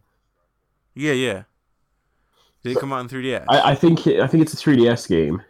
Yeah, 0.95 1.13
yeah. 1.13 1.43
Did 2.63 2.73
it 2.73 2.79
come 2.79 2.91
out 2.93 2.99
on 2.99 3.09
3DS? 3.09 3.45
I, 3.49 3.71
I 3.71 3.75
think 3.75 4.05
it, 4.07 4.19
I 4.19 4.27
think 4.27 4.43
it's 4.43 4.53
a 4.53 4.57
3DS 4.57 5.07
game. 5.07 5.41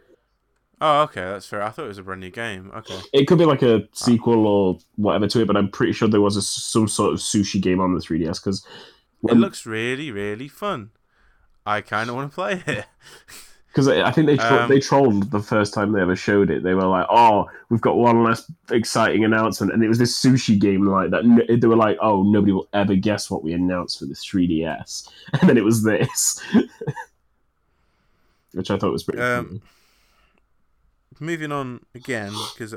Oh, 0.80 1.02
okay, 1.02 1.20
that's 1.20 1.46
fair. 1.46 1.62
I 1.62 1.68
thought 1.70 1.84
it 1.84 1.88
was 1.88 1.98
a 1.98 2.02
brand 2.02 2.20
new 2.22 2.30
game. 2.30 2.70
Okay. 2.74 2.98
It 3.12 3.26
could 3.26 3.36
be 3.38 3.44
like 3.44 3.62
a 3.62 3.86
sequel 3.92 4.46
or 4.46 4.78
whatever 4.96 5.26
to 5.28 5.40
it, 5.42 5.46
but 5.46 5.56
I'm 5.56 5.70
pretty 5.70 5.92
sure 5.92 6.08
there 6.08 6.22
was 6.22 6.36
a, 6.36 6.42
some 6.42 6.88
sort 6.88 7.12
of 7.12 7.18
sushi 7.20 7.60
game 7.60 7.80
on 7.80 7.94
the 7.94 8.00
3DS 8.00 8.42
because 8.42 8.66
It 9.28 9.36
looks 9.36 9.66
really, 9.66 10.10
really 10.10 10.48
fun. 10.48 10.90
I 11.66 11.82
kind 11.82 12.08
of 12.08 12.16
want 12.16 12.30
to 12.30 12.34
play 12.34 12.62
it. 12.66 12.86
because 13.72 13.88
I 13.88 14.02
I 14.02 14.10
think 14.10 14.26
they 14.26 14.36
tro- 14.36 14.62
Um, 14.62 14.68
they 14.68 14.80
trolled 14.80 15.30
the 15.30 15.40
first 15.40 15.72
time 15.72 15.92
they 15.92 16.00
ever 16.00 16.16
showed 16.16 16.50
it. 16.50 16.62
They 16.62 16.74
were 16.74 16.86
like, 16.86 17.06
"Oh, 17.10 17.48
we've 17.68 17.80
got 17.80 17.96
one 17.96 18.22
last 18.24 18.50
exciting 18.70 19.24
announcement," 19.24 19.72
and 19.72 19.82
it 19.82 19.88
was 19.88 19.98
this 19.98 20.20
sushi 20.20 20.58
game 20.58 20.86
like 20.86 21.10
that. 21.10 21.58
They 21.60 21.66
were 21.66 21.76
like, 21.76 21.98
"Oh, 22.00 22.22
nobody 22.22 22.52
will 22.52 22.68
ever 22.72 22.96
guess 22.96 23.30
what 23.30 23.44
we 23.44 23.52
announced 23.52 23.98
for 23.98 24.06
the 24.06 24.14
3DS," 24.14 25.08
and 25.40 25.48
then 25.48 25.56
it 25.56 25.64
was 25.64 25.84
this, 25.84 26.40
which 28.52 28.70
I 28.70 28.78
thought 28.78 28.92
was 28.92 29.04
pretty. 29.04 29.22
Um, 29.22 29.46
funny. 29.46 29.60
Moving 31.20 31.52
on 31.52 31.84
again, 31.94 32.32
because 32.54 32.74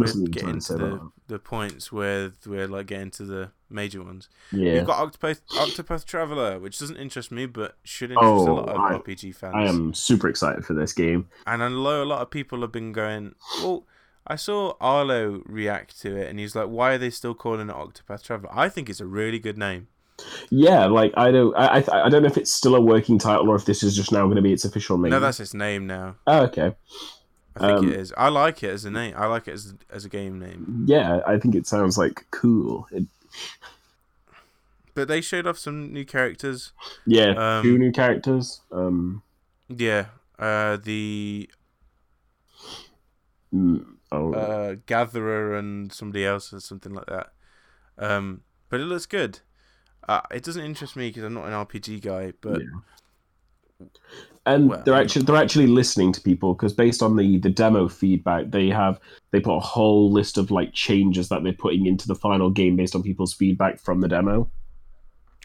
we're 0.00 0.06
have 0.06 0.14
been 0.16 0.32
trying 0.32 0.46
getting 0.46 0.60
to 0.60 0.66
to 0.72 0.78
the, 0.78 1.10
the 1.28 1.38
points 1.38 1.90
where 1.92 2.32
we're 2.46 2.66
like 2.68 2.86
getting 2.86 3.10
to 3.12 3.24
the 3.24 3.50
major 3.70 4.02
ones. 4.02 4.28
Yeah, 4.52 4.74
You've 4.74 4.86
got 4.86 5.12
Octopath, 5.12 5.40
Octopath 5.52 6.04
Traveler, 6.04 6.58
which 6.58 6.78
doesn't 6.78 6.96
interest 6.96 7.30
me, 7.32 7.46
but 7.46 7.76
should 7.84 8.10
interest 8.10 8.24
a 8.26 8.50
Oh, 8.50 8.54
lot 8.54 8.68
of 8.68 8.80
I- 8.80 8.98
RPG 8.98 9.34
fans. 9.34 9.54
I 9.56 9.64
am 9.66 9.94
super 9.94 10.28
excited 10.28 10.64
for 10.64 10.74
this 10.74 10.92
game. 10.92 11.28
And 11.46 11.62
I 11.62 11.68
know 11.68 12.02
a 12.02 12.04
lot 12.04 12.22
of 12.22 12.30
people 12.30 12.60
have 12.60 12.72
been 12.72 12.92
going, 12.92 13.34
well, 13.62 13.84
I 14.26 14.36
saw 14.36 14.74
Arlo 14.80 15.42
react 15.46 16.00
to 16.02 16.16
it, 16.16 16.28
and 16.30 16.38
he's 16.38 16.54
like, 16.56 16.68
why 16.68 16.92
are 16.94 16.98
they 16.98 17.10
still 17.10 17.34
calling 17.34 17.68
it 17.68 17.74
Octopath 17.74 18.22
Traveler? 18.22 18.50
I 18.52 18.68
think 18.68 18.88
it's 18.88 19.00
a 19.00 19.06
really 19.06 19.38
good 19.38 19.58
name. 19.58 19.88
Yeah, 20.48 20.86
like 20.86 21.12
I 21.16 21.32
don't, 21.32 21.54
I, 21.56 21.78
I, 21.80 22.06
I 22.06 22.08
don't 22.08 22.22
know 22.22 22.28
if 22.28 22.36
it's 22.38 22.52
still 22.52 22.76
a 22.76 22.80
working 22.80 23.18
title 23.18 23.48
or 23.50 23.56
if 23.56 23.64
this 23.64 23.82
is 23.82 23.96
just 23.96 24.12
now 24.12 24.22
going 24.24 24.36
to 24.36 24.42
be 24.42 24.52
its 24.52 24.64
official 24.64 24.96
name. 24.96 25.10
No, 25.10 25.18
that's 25.20 25.40
its 25.40 25.52
name 25.54 25.86
now. 25.88 26.14
oh, 26.28 26.42
okay. 26.44 26.74
I 27.56 27.60
think 27.60 27.78
Um, 27.78 27.86
it 27.90 27.92
is. 28.00 28.12
I 28.16 28.28
like 28.28 28.62
it 28.62 28.70
as 28.70 28.84
a 28.84 28.90
name. 28.90 29.14
I 29.16 29.26
like 29.26 29.48
it 29.48 29.52
as 29.52 29.74
as 29.90 30.04
a 30.04 30.08
game 30.08 30.38
name. 30.38 30.68
Yeah, 30.86 31.20
I 31.26 31.38
think 31.38 31.54
it 31.54 31.66
sounds 31.66 31.96
like 31.98 32.26
cool. 32.30 32.86
It, 32.90 33.04
But 34.94 35.08
they 35.08 35.20
showed 35.20 35.46
off 35.46 35.58
some 35.58 35.92
new 35.92 36.04
characters. 36.04 36.72
yeah, 37.06 37.34
Um, 37.36 37.62
two 37.62 37.78
new 37.78 37.92
characters. 37.92 38.60
Um, 38.72 39.22
Yeah, 39.68 40.06
uh, 40.38 40.76
the 40.76 41.48
mm, 43.52 43.96
oh, 44.12 44.32
uh, 44.34 44.76
Gatherer 44.86 45.56
and 45.56 45.92
somebody 45.92 46.24
else 46.24 46.52
or 46.52 46.60
something 46.60 46.92
like 46.92 47.06
that. 47.06 47.32
Um, 47.98 48.42
but 48.70 48.80
it 48.80 48.84
looks 48.84 49.06
good. 49.06 49.40
Uh, 50.08 50.22
it 50.32 50.44
doesn't 50.44 50.64
interest 50.64 50.96
me 50.96 51.10
because 51.10 51.24
I'm 51.24 51.34
not 51.34 51.46
an 51.46 51.54
RPG 51.54 52.00
guy, 52.00 52.32
but 52.40 52.60
Yeah. 52.60 52.80
And 54.46 54.68
well, 54.68 54.82
they're 54.84 54.94
actually 54.94 55.24
they're 55.24 55.36
actually 55.36 55.66
listening 55.66 56.12
to 56.12 56.20
people 56.20 56.54
because 56.54 56.72
based 56.72 57.02
on 57.02 57.16
the 57.16 57.38
the 57.38 57.50
demo 57.50 57.88
feedback, 57.88 58.50
they 58.50 58.68
have 58.68 59.00
they 59.30 59.40
put 59.40 59.56
a 59.56 59.60
whole 59.60 60.12
list 60.12 60.36
of 60.36 60.50
like 60.50 60.72
changes 60.72 61.28
that 61.28 61.42
they're 61.42 61.52
putting 61.52 61.86
into 61.86 62.06
the 62.06 62.14
final 62.14 62.50
game 62.50 62.76
based 62.76 62.94
on 62.94 63.02
people's 63.02 63.32
feedback 63.32 63.80
from 63.80 64.00
the 64.00 64.08
demo. 64.08 64.50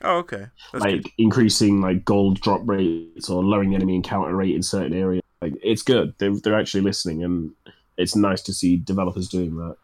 Oh, 0.02 0.18
okay. 0.18 0.48
That's 0.72 0.86
like 0.86 1.04
good. 1.04 1.12
increasing 1.18 1.82
like 1.82 2.06
gold 2.06 2.39
drop 2.42 2.62
rates 2.65 3.30
or 3.30 3.44
lowering 3.44 3.76
enemy 3.76 3.96
encounter 3.96 4.36
rate 4.36 4.56
in 4.56 4.63
certain 4.63 4.94
areas. 4.94 5.24
Like 5.42 5.54
it's 5.63 5.82
good. 5.82 6.13
They're 6.18 6.36
they're 6.36 6.60
actually 6.60 6.82
listening, 6.82 7.24
and 7.24 7.52
it's 7.98 8.15
nice 8.15 8.42
to 8.44 8.54
see 8.54 8.78
developers 8.78 9.30
doing 9.30 9.56
that. 9.58 9.76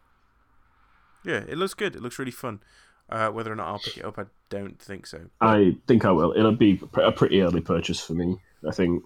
Yeah, 1.24 1.42
it 1.48 1.56
looks 1.56 1.74
good. 1.74 1.96
It 1.96 2.02
looks 2.02 2.18
really 2.18 2.30
fun. 2.30 2.60
Uh, 3.08 3.30
whether 3.30 3.52
or 3.52 3.56
not 3.56 3.68
I'll 3.68 3.78
pick 3.78 3.98
it 3.98 4.04
up, 4.04 4.18
I 4.18 4.24
don't 4.50 4.80
think 4.80 5.06
so. 5.06 5.20
I 5.40 5.76
think 5.86 6.04
I 6.04 6.10
will. 6.10 6.32
It'll 6.32 6.52
be 6.52 6.80
a 6.94 7.12
pretty 7.12 7.40
early 7.40 7.60
purchase 7.60 8.00
for 8.00 8.14
me. 8.14 8.36
I 8.66 8.72
think 8.72 9.04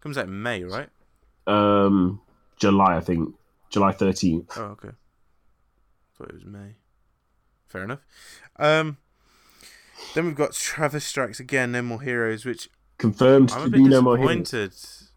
Comes 0.00 0.18
out 0.18 0.26
in 0.26 0.42
May, 0.42 0.62
right? 0.64 0.88
um 1.46 2.20
July. 2.58 2.96
I 2.96 3.00
think 3.00 3.34
July 3.70 3.92
thirteenth. 3.92 4.52
Oh, 4.56 4.64
okay. 4.64 4.90
Thought 6.16 6.28
it 6.28 6.34
was 6.34 6.44
May. 6.44 6.74
Fair 7.66 7.84
enough. 7.84 8.00
Um, 8.56 8.98
then 10.14 10.26
we've 10.26 10.34
got 10.34 10.52
Travis 10.52 11.04
Strikes 11.04 11.40
Again, 11.40 11.72
No 11.72 11.82
More 11.82 12.00
Heroes, 12.02 12.44
which 12.44 12.68
Confirmed 12.98 13.52
I'm 13.52 13.60
a 13.60 13.64
to 13.64 13.70
bit 13.70 13.76
be 13.78 13.84
no 13.84 14.02
more 14.02 14.18
heroes. 14.18 15.10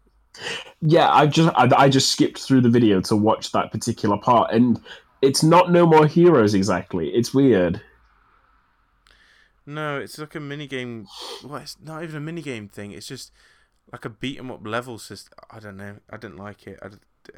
Yeah, 0.80 1.10
I 1.12 1.26
just 1.26 1.52
I, 1.56 1.70
I 1.76 1.88
just 1.88 2.10
skipped 2.10 2.38
through 2.38 2.62
the 2.62 2.70
video 2.70 3.00
to 3.02 3.16
watch 3.16 3.52
that 3.52 3.70
particular 3.70 4.16
part, 4.16 4.52
and 4.52 4.80
it's 5.22 5.42
not 5.42 5.70
no 5.72 5.86
more 5.86 6.06
heroes 6.06 6.54
exactly. 6.54 7.10
It's 7.10 7.32
weird. 7.32 7.80
No, 9.66 9.98
it's 9.98 10.18
like 10.18 10.34
a 10.34 10.40
mini 10.40 10.66
game. 10.66 11.06
Well, 11.42 11.56
it's 11.62 11.76
not 11.80 12.02
even 12.02 12.16
a 12.16 12.20
mini 12.20 12.42
game 12.42 12.68
thing. 12.68 12.92
It's 12.92 13.06
just 13.06 13.32
like 13.92 14.04
a 14.04 14.10
beat 14.10 14.38
'em 14.38 14.50
up 14.50 14.66
level 14.66 14.98
system. 14.98 15.34
I 15.50 15.60
don't 15.60 15.76
know. 15.76 15.98
I 16.10 16.16
didn't 16.16 16.38
like 16.38 16.66
it. 16.66 16.78
I, 16.82 16.88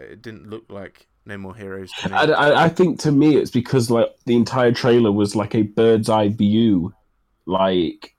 it 0.00 0.22
didn't 0.22 0.48
look 0.48 0.64
like 0.70 1.08
No 1.26 1.36
More 1.38 1.54
Heroes 1.54 1.94
to 1.94 2.08
me. 2.08 2.16
I, 2.16 2.24
I, 2.24 2.64
I 2.64 2.68
think 2.68 3.00
to 3.00 3.12
me 3.12 3.36
it's 3.36 3.50
because 3.50 3.90
like 3.90 4.08
the 4.26 4.36
entire 4.36 4.72
trailer 4.72 5.12
was 5.12 5.34
like 5.36 5.54
a 5.54 5.62
bird's 5.62 6.08
eye 6.08 6.28
view, 6.28 6.92
like, 7.46 8.14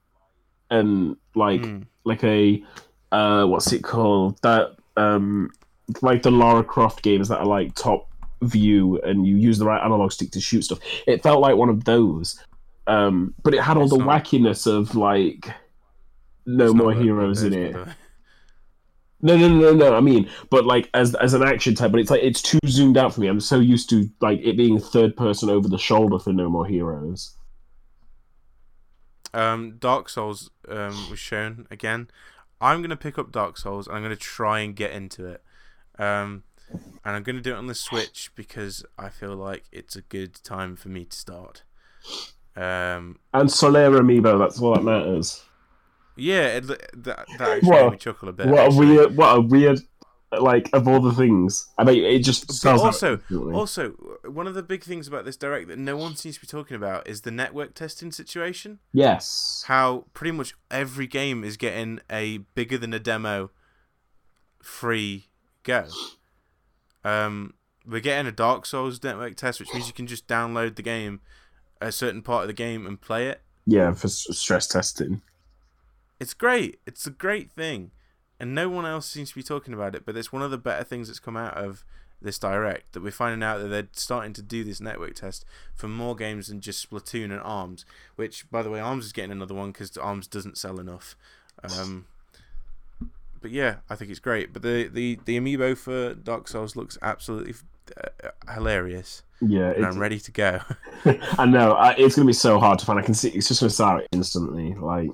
and 0.71 1.17
like 1.36 1.62
Hmm. 1.62 1.82
like 2.06 2.23
a 2.23 2.63
uh 3.12 3.45
what's 3.45 3.71
it 3.73 3.84
called 3.84 4.39
that 4.43 4.75
um 4.97 5.51
like 6.01 6.23
the 6.23 6.32
Lara 6.32 6.63
Croft 6.63 7.04
games 7.04 7.30
that 7.30 7.39
are 7.39 7.45
like 7.45 7.75
top 7.75 8.10
view 8.45 8.99
and 9.01 9.25
you 9.27 9.36
use 9.38 9.58
the 9.60 9.65
right 9.65 9.84
analog 9.84 10.12
stick 10.12 10.31
to 10.31 10.41
shoot 10.41 10.63
stuff. 10.63 10.79
It 11.08 11.21
felt 11.23 11.41
like 11.41 11.55
one 11.55 11.69
of 11.69 11.84
those, 11.86 12.39
um, 12.88 13.34
but 13.43 13.53
it 13.53 13.62
had 13.62 13.77
all 13.77 13.84
It's 13.84 13.93
the 13.93 13.99
not- 13.99 14.23
wackiness 14.23 14.67
of 14.67 14.95
like 14.95 15.49
no 16.45 16.73
more 16.73 16.93
heroes 16.93 17.43
in 17.43 17.53
it. 17.53 17.75
No, 19.21 19.36
no, 19.36 19.47
no, 19.47 19.60
no, 19.60 19.73
no. 19.73 19.95
I 19.95 20.01
mean, 20.01 20.29
but 20.51 20.65
like 20.65 20.89
as 20.93 21.15
as 21.15 21.34
an 21.34 21.41
action 21.41 21.73
type, 21.73 21.89
but 21.91 21.99
it's 21.99 22.12
like 22.12 22.21
it's 22.21 22.41
too 22.41 22.60
zoomed 22.67 22.97
out 22.97 23.13
for 23.13 23.21
me. 23.21 23.27
I'm 23.27 23.39
so 23.39 23.60
used 23.60 23.89
to 23.89 24.08
like 24.21 24.39
it 24.43 24.55
being 24.58 24.79
third 24.79 25.17
person 25.17 25.49
over 25.49 25.67
the 25.67 25.79
shoulder 25.79 26.19
for 26.19 26.31
No 26.34 26.47
More 26.49 26.65
Heroes. 26.67 27.36
Um, 29.34 29.77
Dark 29.79 30.10
Souls 30.10 30.49
um, 30.69 31.10
was 31.10 31.19
shown 31.19 31.67
again. 31.69 32.10
I'm 32.62 32.81
gonna 32.81 32.95
pick 32.95 33.17
up 33.17 33.31
Dark 33.31 33.58
Souls. 33.58 33.88
and 33.88 33.95
I'm 33.97 34.03
gonna 34.03 34.15
try 34.15 34.60
and 34.60 34.75
get 34.75 34.91
into 34.91 35.25
it. 35.25 35.43
Um, 35.97 36.43
and 36.71 37.15
I'm 37.15 37.23
gonna 37.23 37.41
do 37.41 37.54
it 37.54 37.58
on 37.58 37.67
the 37.67 37.75
Switch 37.75 38.32
because 38.36 38.86
I 38.97 39.10
feel 39.10 39.36
like 39.36 39.65
it's 39.71 39.95
a 39.95 40.01
good 40.01 40.36
time 40.43 40.75
for 40.75 40.89
me 40.89 41.06
to 41.06 41.15
start. 41.17 41.63
Um, 42.56 43.19
And 43.34 43.49
Solaire 43.49 43.99
Amiibo, 43.99 44.39
that's 44.39 44.60
all 44.62 44.73
that 44.75 44.84
matters. 44.84 45.43
yeah, 46.15 46.58
it, 46.58 46.67
that 46.67 46.89
that 47.04 47.19
actually 47.41 47.69
What- 47.69 47.84
made 47.86 47.91
me 47.91 47.97
chuckle 47.97 48.30
a 48.30 48.34
bit. 48.34 48.47
what 48.47 48.71
a 48.71 48.75
weird, 48.75 49.15
what 49.17 49.38
a 49.38 49.41
weird, 49.41 49.80
like 50.39 50.69
of 50.73 50.88
all 50.88 50.99
the 51.01 51.13
things. 51.13 51.67
I 51.78 51.84
mean, 51.84 52.04
it 52.04 52.19
just 52.19 52.47
But 52.63 52.80
also, 52.80 53.19
also, 53.54 53.91
one 54.25 54.47
of 54.47 54.54
the 54.54 54.63
big 54.63 54.84
things 54.84 55.08
about 55.08 55.23
this 55.25 55.36
direct 55.38 55.67
that 55.67 55.78
no 55.80 55.95
one 55.97 56.15
seems 56.15 56.36
to 56.36 56.41
be 56.41 56.47
talking 56.47 56.75
about 56.75 57.08
is 57.08 57.21
the 57.21 57.32
network 57.32 57.73
testing 57.73 58.12
situation. 58.12 58.80
yes, 58.93 59.63
How 59.67 60.06
pretty 60.13 60.32
much 60.32 60.54
every 60.71 61.08
game 61.08 61.43
is 61.43 61.58
getting 61.58 61.99
a 62.10 62.39
bigger 62.56 62.78
than 62.78 62.93
a 62.93 62.99
demo 62.99 63.51
free 64.62 65.28
go. 65.63 65.86
Um, 67.05 67.53
we're 67.87 68.01
getting 68.01 68.27
a 68.27 68.31
Dark 68.31 68.65
Souls 68.65 69.01
network 69.03 69.35
test, 69.35 69.59
which 69.59 69.73
means 69.73 69.87
you 69.87 69.93
can 69.93 70.07
just 70.07 70.27
download 70.27 70.75
the 70.75 70.81
game, 70.81 71.21
a 71.79 71.91
certain 71.91 72.23
part 72.23 72.41
of 72.41 72.47
the 72.47 72.53
game, 72.53 72.85
and 72.87 72.99
play 72.99 73.27
it. 73.27 73.41
yeah, 73.65 73.93
for 73.93 74.07
stress 74.07 74.67
testing. 74.67 75.21
It's 76.19 76.33
great. 76.33 76.79
It's 76.85 77.05
a 77.05 77.11
great 77.11 77.51
thing, 77.51 77.91
and 78.39 78.55
no 78.55 78.69
one 78.69 78.85
else 78.85 79.05
seems 79.05 79.29
to 79.29 79.35
be 79.35 79.43
talking 79.43 79.73
about 79.73 79.95
it. 79.95 80.05
But 80.05 80.17
it's 80.17 80.33
one 80.33 80.41
of 80.41 80.51
the 80.51 80.57
better 80.57 80.83
things 80.83 81.07
that's 81.07 81.19
come 81.19 81.37
out 81.37 81.55
of 81.55 81.85
this 82.21 82.39
direct 82.39 82.93
that 82.93 83.03
we're 83.03 83.11
finding 83.11 83.43
out 83.43 83.59
that 83.59 83.67
they're 83.67 83.87
starting 83.91 84.33
to 84.33 84.41
do 84.41 84.63
this 84.63 84.81
network 84.81 85.13
test 85.13 85.45
for 85.75 85.87
more 85.87 86.15
games 86.15 86.47
than 86.47 86.61
just 86.61 86.89
Splatoon 86.89 87.25
and 87.25 87.41
Arms. 87.41 87.85
Which, 88.15 88.49
by 88.49 88.63
the 88.63 88.69
way, 88.71 88.79
Arms 88.79 89.05
is 89.05 89.13
getting 89.13 89.31
another 89.31 89.53
one 89.53 89.71
because 89.71 89.95
Arms 89.97 90.25
doesn't 90.25 90.57
sell 90.57 90.79
enough. 90.79 91.15
Um, 91.63 92.05
but 93.45 93.51
yeah, 93.51 93.75
I 93.91 93.95
think 93.95 94.10
it's 94.10 94.19
great. 94.19 94.53
But 94.53 94.63
the 94.63 94.89
the 94.91 95.19
the 95.25 95.39
amiibo 95.39 95.77
for 95.77 96.15
Dark 96.15 96.47
Souls 96.47 96.75
looks 96.75 96.97
absolutely 97.03 97.53
uh, 98.03 98.29
hilarious, 98.51 99.21
Yeah, 99.39 99.69
and 99.69 99.86
I'm 99.86 99.99
ready 99.99 100.19
to 100.19 100.31
go. 100.31 100.62
I 101.38 101.45
know 101.45 101.73
I, 101.73 101.93
it's 101.93 102.15
gonna 102.15 102.25
be 102.25 102.34
so 102.34 102.60
hard 102.60 102.79
to 102.79 102.86
find. 102.88 102.97
I 102.97 103.03
can 103.03 103.13
see 103.13 103.29
it's 103.29 103.47
just 103.47 103.60
gonna 103.60 103.69
sell 103.69 103.89
out 103.89 104.03
instantly. 104.12 104.73
Like 104.73 105.12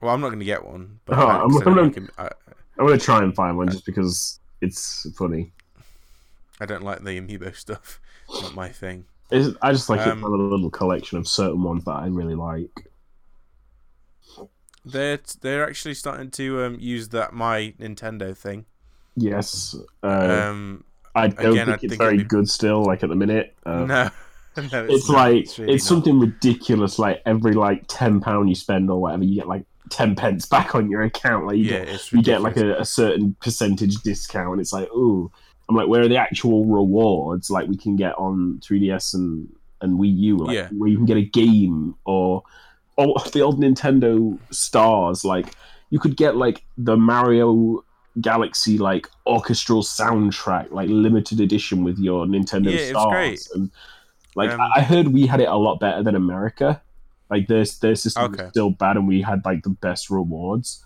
well, 0.00 0.14
I'm 0.14 0.22
not 0.22 0.28
going 0.28 0.38
to 0.38 0.46
get 0.46 0.64
one, 0.64 1.00
but 1.04 1.18
Oh, 1.18 1.26
I, 1.26 1.36
I'm- 1.40 1.68
I'm- 1.68 1.92
like 1.92 2.10
I, 2.16 2.30
I'm 2.78 2.86
gonna 2.86 2.96
try 2.96 3.22
and 3.22 3.34
find 3.34 3.58
one 3.58 3.68
just 3.68 3.84
because 3.84 4.40
it's 4.62 5.06
funny. 5.18 5.52
I 6.60 6.64
don't 6.64 6.82
like 6.82 7.04
the 7.04 7.10
amiibo 7.20 7.54
stuff. 7.54 8.00
It's 8.30 8.40
not 8.42 8.54
my 8.54 8.70
thing. 8.70 9.04
It's, 9.30 9.54
I 9.60 9.72
just 9.72 9.90
like 9.90 10.00
Um, 10.06 10.18
it 10.18 10.22
for 10.22 10.28
a 10.32 10.38
little 10.38 10.70
collection 10.70 11.18
of 11.18 11.28
certain 11.28 11.62
ones 11.62 11.84
that 11.84 11.90
I 11.92 12.06
really 12.06 12.36
like. 12.36 12.87
They're 14.90 15.18
they're 15.40 15.68
actually 15.68 15.94
starting 15.94 16.30
to 16.32 16.62
um, 16.64 16.76
use 16.80 17.08
that 17.10 17.32
my 17.32 17.74
Nintendo 17.80 18.36
thing. 18.36 18.64
Yes, 19.16 19.74
uh, 20.02 20.48
Um, 20.50 20.84
I 21.14 21.28
don't 21.28 21.52
again, 21.52 21.68
I 21.68 21.72
think 21.72 21.84
it's 21.84 21.90
think 21.92 21.98
very 22.02 22.18
be- 22.18 22.24
good 22.24 22.48
still. 22.48 22.84
Like 22.84 23.02
at 23.02 23.08
the 23.08 23.16
minute, 23.16 23.54
uh, 23.66 23.84
no, 23.84 24.10
no, 24.72 24.84
it's, 24.84 24.94
it's 24.94 25.08
like 25.08 25.36
It's 25.36 25.58
it's, 25.58 25.58
really 25.58 25.72
not. 25.72 25.80
something 25.82 26.18
ridiculous. 26.20 26.98
Like 26.98 27.22
every 27.26 27.52
like 27.54 27.84
ten 27.88 28.20
pound 28.20 28.48
you 28.48 28.54
spend 28.54 28.90
or 28.90 29.00
whatever, 29.00 29.24
you 29.24 29.34
get 29.36 29.48
like 29.48 29.64
ten 29.90 30.14
pence 30.14 30.46
back 30.54 30.74
on 30.74 30.90
your 30.90 31.02
account. 31.02 31.46
Like 31.46 31.56
you 31.56 31.64
Yeah, 31.64 31.84
get 31.84 32.12
you 32.12 32.22
get 32.22 32.42
like 32.42 32.56
a, 32.56 32.78
a 32.78 32.84
certain 32.84 33.34
percentage 33.40 33.96
discount, 34.02 34.52
and 34.52 34.60
it's 34.60 34.72
like, 34.72 34.88
ooh, 34.92 35.30
I'm 35.68 35.74
like, 35.76 35.88
where 35.88 36.02
are 36.02 36.08
the 36.08 36.16
actual 36.16 36.64
rewards 36.64 37.50
like 37.50 37.68
we 37.68 37.76
can 37.76 37.96
get 37.96 38.14
on 38.18 38.60
3ds 38.64 39.14
and 39.14 39.48
and 39.80 39.98
Wii 39.98 40.16
U, 40.16 40.36
like, 40.38 40.54
Yeah. 40.56 40.68
where 40.70 40.88
you 40.88 40.96
can 40.96 41.06
get 41.06 41.16
a 41.18 41.22
game 41.22 41.94
or 42.04 42.42
or 42.98 43.14
the 43.32 43.40
old 43.40 43.60
Nintendo 43.60 44.38
stars, 44.52 45.24
like 45.24 45.54
you 45.90 45.98
could 45.98 46.16
get 46.16 46.36
like 46.36 46.64
the 46.76 46.96
Mario 46.96 47.84
Galaxy 48.20 48.76
like 48.76 49.08
orchestral 49.26 49.82
soundtrack, 49.82 50.70
like 50.72 50.88
limited 50.90 51.40
edition 51.40 51.84
with 51.84 51.98
your 51.98 52.26
Nintendo 52.26 52.78
Yeah, 52.78 52.90
stars. 52.90 53.10
great. 53.12 53.48
And 53.54 53.70
like 54.34 54.50
Um, 54.50 54.60
I 54.60 54.70
I 54.76 54.80
heard 54.82 55.08
we 55.08 55.26
had 55.26 55.40
it 55.40 55.48
a 55.48 55.56
lot 55.56 55.80
better 55.80 56.02
than 56.02 56.16
America. 56.16 56.82
Like 57.30 57.46
their 57.46 57.64
their 57.80 57.94
system 57.94 58.32
Okay. 58.32 58.42
was 58.44 58.50
still 58.50 58.70
bad, 58.70 58.96
and 58.96 59.06
we 59.06 59.22
had 59.22 59.44
like 59.44 59.62
the 59.62 59.70
best 59.70 60.10
rewards. 60.10 60.84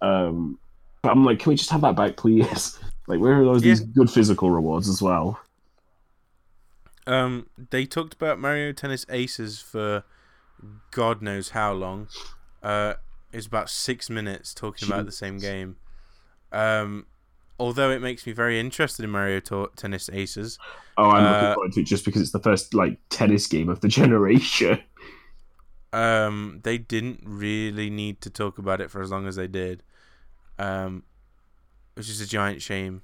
Um, 0.00 0.58
but 1.02 1.10
I'm 1.10 1.24
like, 1.24 1.40
can 1.40 1.50
we 1.50 1.56
just 1.56 1.70
have 1.70 1.82
that 1.82 1.96
back, 1.96 2.16
please? 2.16 2.78
like, 3.06 3.20
where 3.20 3.40
are 3.40 3.44
those 3.44 3.62
Yeah. 3.62 3.70
these 3.70 3.80
good 3.80 4.10
physical 4.10 4.50
rewards 4.50 4.88
as 4.88 5.02
well? 5.02 5.38
Um, 7.06 7.48
they 7.70 7.84
talked 7.84 8.14
about 8.14 8.38
Mario 8.38 8.72
Tennis 8.72 9.04
Aces 9.10 9.60
for 9.60 10.04
God 10.90 11.22
knows 11.22 11.50
how 11.50 11.72
long. 11.72 12.08
Uh, 12.62 12.94
it 13.32 13.36
was 13.36 13.46
about 13.46 13.70
six 13.70 14.08
minutes 14.10 14.54
talking 14.54 14.88
about 14.88 15.06
the 15.06 15.12
same 15.12 15.38
game. 15.38 15.76
Um, 16.52 17.06
although 17.58 17.90
it 17.90 18.00
makes 18.02 18.26
me 18.26 18.32
very 18.32 18.60
interested 18.60 19.04
in 19.04 19.10
Mario 19.10 19.40
to- 19.40 19.70
Tennis 19.76 20.10
Aces. 20.12 20.58
Oh, 20.98 21.10
I'm 21.10 21.24
Uh, 21.24 21.30
looking 21.40 21.54
forward 21.54 21.72
to 21.72 21.80
it 21.80 21.84
just 21.86 22.04
because 22.04 22.20
it's 22.22 22.32
the 22.32 22.38
first 22.40 22.74
like 22.74 22.98
tennis 23.08 23.46
game 23.46 23.68
of 23.68 23.80
the 23.80 23.88
generation. 24.00 24.80
Um, 25.92 26.60
they 26.62 26.78
didn't 26.78 27.20
really 27.24 27.90
need 27.90 28.20
to 28.22 28.30
talk 28.30 28.58
about 28.58 28.80
it 28.80 28.90
for 28.90 29.02
as 29.02 29.10
long 29.10 29.26
as 29.26 29.36
they 29.36 29.46
did. 29.46 29.82
Um, 30.58 31.02
which 31.94 32.08
is 32.08 32.20
a 32.20 32.26
giant 32.26 32.62
shame. 32.62 33.02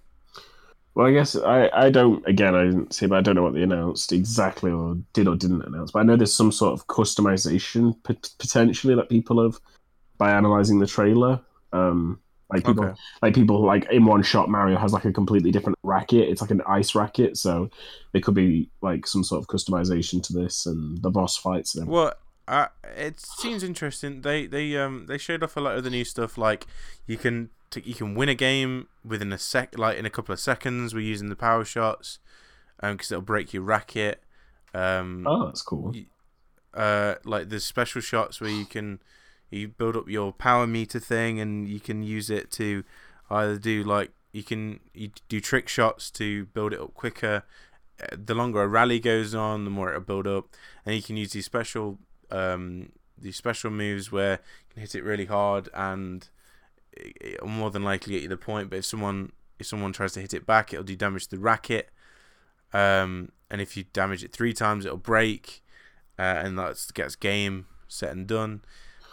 Well, 0.99 1.07
I 1.07 1.13
guess 1.13 1.37
I, 1.37 1.71
I 1.73 1.91
don't 1.91 2.27
again 2.27 2.57
I 2.57 2.65
didn't 2.65 2.93
see, 2.93 3.07
but 3.07 3.19
I 3.19 3.23
don't 3.23 3.37
know 3.37 3.45
what 3.45 3.55
they 3.55 3.63
announced 3.63 4.13
exactly 4.13 4.73
or 4.73 4.97
did 5.13 5.29
or 5.29 5.37
didn't 5.37 5.63
announce. 5.63 5.93
But 5.93 6.01
I 6.01 6.03
know 6.03 6.17
there's 6.17 6.35
some 6.35 6.51
sort 6.51 6.73
of 6.73 6.89
customization 6.89 7.95
pot- 8.03 8.31
potentially 8.41 8.97
that 8.97 9.09
people 9.09 9.41
have 9.41 9.61
by 10.19 10.33
analyzing 10.33 10.81
the 10.81 10.89
trailer. 10.89 11.41
Um, 11.73 12.21
like 12.53 12.65
people 12.65 12.85
Okay. 12.85 12.95
like 13.23 13.35
people 13.35 13.65
like 13.65 13.87
in 13.93 14.07
one 14.07 14.25
shot 14.25 14.49
Mario 14.51 14.77
has 14.77 14.93
like 14.93 15.05
a 15.05 15.13
completely 15.13 15.53
different 15.53 15.79
racket. 15.85 16.29
It's 16.31 16.41
like 16.41 16.51
an 16.51 16.63
ice 16.67 16.97
racket, 16.97 17.37
so 17.37 17.71
there 18.13 18.23
could 18.23 18.35
be 18.35 18.71
like 18.83 19.07
some 19.07 19.23
sort 19.23 19.41
of 19.41 19.47
customization 19.49 20.21
to 20.25 20.33
this 20.33 20.67
and 20.67 21.01
the 21.03 21.11
boss 21.11 21.37
fights 21.37 21.77
and 21.77 21.83
everything. 21.83 21.95
Well, 21.95 22.15
uh, 22.49 22.69
it 22.97 23.21
seems 23.21 23.63
interesting. 23.63 24.23
They 24.23 24.47
they 24.47 24.77
um 24.77 25.07
they 25.07 25.19
showed 25.19 25.45
off 25.45 25.57
a 25.57 25.61
lot 25.61 25.77
of 25.79 25.85
the 25.85 25.91
new 25.91 26.05
stuff. 26.05 26.39
Like 26.39 26.67
you 27.07 27.19
can 27.19 27.51
t- 27.71 27.83
you 27.85 27.95
can 27.95 28.15
win 28.15 28.29
a 28.29 28.35
game 28.35 28.89
within 29.05 29.33
a 29.33 29.39
sec, 29.39 29.77
like 29.79 29.97
in 29.99 30.07
a 30.07 30.11
couple 30.11 30.33
of 30.33 30.41
seconds. 30.41 30.95
We're 30.95 31.01
using 31.01 31.29
the 31.29 31.37
power 31.37 31.65
shots, 31.65 32.19
um, 32.81 32.95
because 32.97 33.11
it'll 33.13 33.23
break 33.23 33.53
your 33.53 33.63
racket. 33.63 34.23
Um, 34.75 35.27
Oh, 35.27 35.47
that's 35.47 35.63
cool. 35.63 35.95
uh, 36.75 37.15
like 37.25 37.49
there's 37.49 37.65
special 37.65 38.01
shots 38.01 38.41
where 38.41 38.51
you 38.51 38.65
can 38.65 39.01
you 39.51 39.67
build 39.69 39.97
up 39.97 40.09
your 40.09 40.33
power 40.33 40.67
meter 40.67 41.01
thing, 41.01 41.41
and 41.41 41.69
you 41.69 41.81
can 41.81 42.03
use 42.03 42.29
it 42.31 42.51
to 42.53 42.85
either 43.31 43.59
do 43.59 43.83
like 43.83 44.11
you 44.33 44.43
can 44.43 44.81
you 44.95 45.11
do 45.29 45.41
trick 45.41 45.69
shots 45.69 46.11
to 46.13 46.47
build 46.47 46.73
it 46.73 46.81
up 46.81 46.95
quicker. 46.95 47.45
Uh, 48.03 48.17
The 48.17 48.35
longer 48.35 48.63
a 48.63 48.69
rally 48.69 49.01
goes 49.01 49.35
on, 49.35 49.65
the 49.65 49.71
more 49.71 49.89
it'll 49.89 50.03
build 50.03 50.27
up, 50.27 50.49
and 50.85 50.95
you 50.95 51.03
can 51.03 51.17
use 51.17 51.33
these 51.33 51.47
special 51.47 51.99
um, 52.31 52.93
these 53.17 53.37
special 53.37 53.71
moves 53.71 54.13
where 54.13 54.33
you 54.33 54.75
can 54.75 54.81
hit 54.83 54.95
it 54.95 55.03
really 55.03 55.25
hard 55.25 55.69
and 55.75 56.29
it'll 57.21 57.49
more 57.49 57.71
than 57.71 57.85
likely 57.85 58.15
get 58.15 58.23
you 58.23 58.29
the 58.29 58.37
point. 58.37 58.71
But 58.71 58.81
if 58.81 58.87
someone 58.87 59.33
if 59.59 59.67
someone 59.67 59.93
tries 59.93 60.13
to 60.13 60.21
hit 60.21 60.35
it 60.35 60.47
back, 60.47 60.73
it'll 60.73 60.85
do 60.85 60.97
damage 60.97 61.25
to 61.25 61.37
the 61.37 61.39
racket. 61.39 61.91
Um, 62.73 63.33
and 63.51 63.61
if 63.61 63.77
you 63.77 63.85
damage 63.93 64.23
it 64.23 64.33
three 64.33 64.53
times, 64.53 64.85
it'll 64.85 64.99
break, 64.99 65.63
uh, 66.19 66.23
and 66.23 66.59
that 66.59 66.85
gets 66.95 67.17
game 67.17 67.67
set 67.89 68.13
and 68.13 68.27
done. 68.27 68.63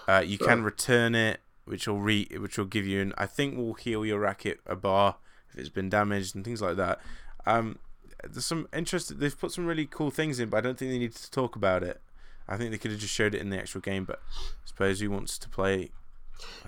Uh, 0.08 0.24
you 0.26 0.38
can 0.38 0.64
return 0.64 1.16
it, 1.16 1.40
which 1.66 1.88
will 1.88 2.00
re 2.00 2.28
which 2.38 2.58
will 2.58 2.66
give 2.66 2.86
you 2.86 3.02
an 3.02 3.14
I 3.18 3.26
think 3.26 3.58
will 3.58 3.74
heal 3.74 4.06
your 4.06 4.20
racket 4.20 4.60
a 4.66 4.76
bar 4.76 5.16
if 5.52 5.60
it's 5.60 5.70
been 5.70 5.90
damaged 5.90 6.36
and 6.36 6.44
things 6.44 6.62
like 6.62 6.76
that. 6.78 7.00
Um, 7.46 7.80
there's 8.24 8.46
some 8.46 8.68
interesting. 8.74 9.18
They've 9.20 9.38
put 9.38 9.52
some 9.52 9.66
really 9.66 9.86
cool 9.86 10.12
things 10.12 10.40
in, 10.40 10.50
but 10.50 10.58
I 10.58 10.62
don't 10.62 10.78
think 10.78 10.92
they 10.92 11.00
need 11.00 11.16
to 11.16 11.32
talk 11.32 11.56
about 11.56 11.84
it. 11.84 12.02
I 12.48 12.58
think 12.58 12.72
they 12.72 12.78
could 12.78 12.92
have 12.92 13.00
just 13.00 13.14
showed 13.14 13.34
it 13.34 13.42
in 13.42 13.50
the 13.50 13.58
actual 13.58 13.82
game, 13.82 14.06
but 14.06 14.22
I 14.38 14.66
suppose 14.66 15.00
who 15.00 15.10
wants 15.10 15.38
to 15.40 15.50
play? 15.50 15.92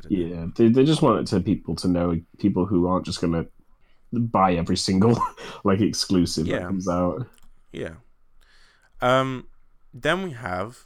Know. 0.04 0.10
Yeah, 0.10 0.46
they, 0.56 0.70
they 0.70 0.86
just 0.86 1.02
want 1.02 1.20
it 1.22 1.28
to 1.36 1.40
people 1.42 1.76
to 1.78 1.88
know 1.88 2.20
people 2.38 2.66
who 2.66 2.88
aren't 2.88 3.06
just 3.06 3.22
gonna 3.22 3.46
buy 4.12 4.54
every 4.56 4.78
single 4.78 5.20
like 5.64 5.82
exclusive 5.82 6.48
Yeah. 6.48 6.60
that 6.60 6.66
comes 6.68 6.88
out. 6.88 7.28
Yeah. 7.72 7.96
Um, 9.02 9.48
then 9.94 10.24
we 10.24 10.32
have 10.32 10.86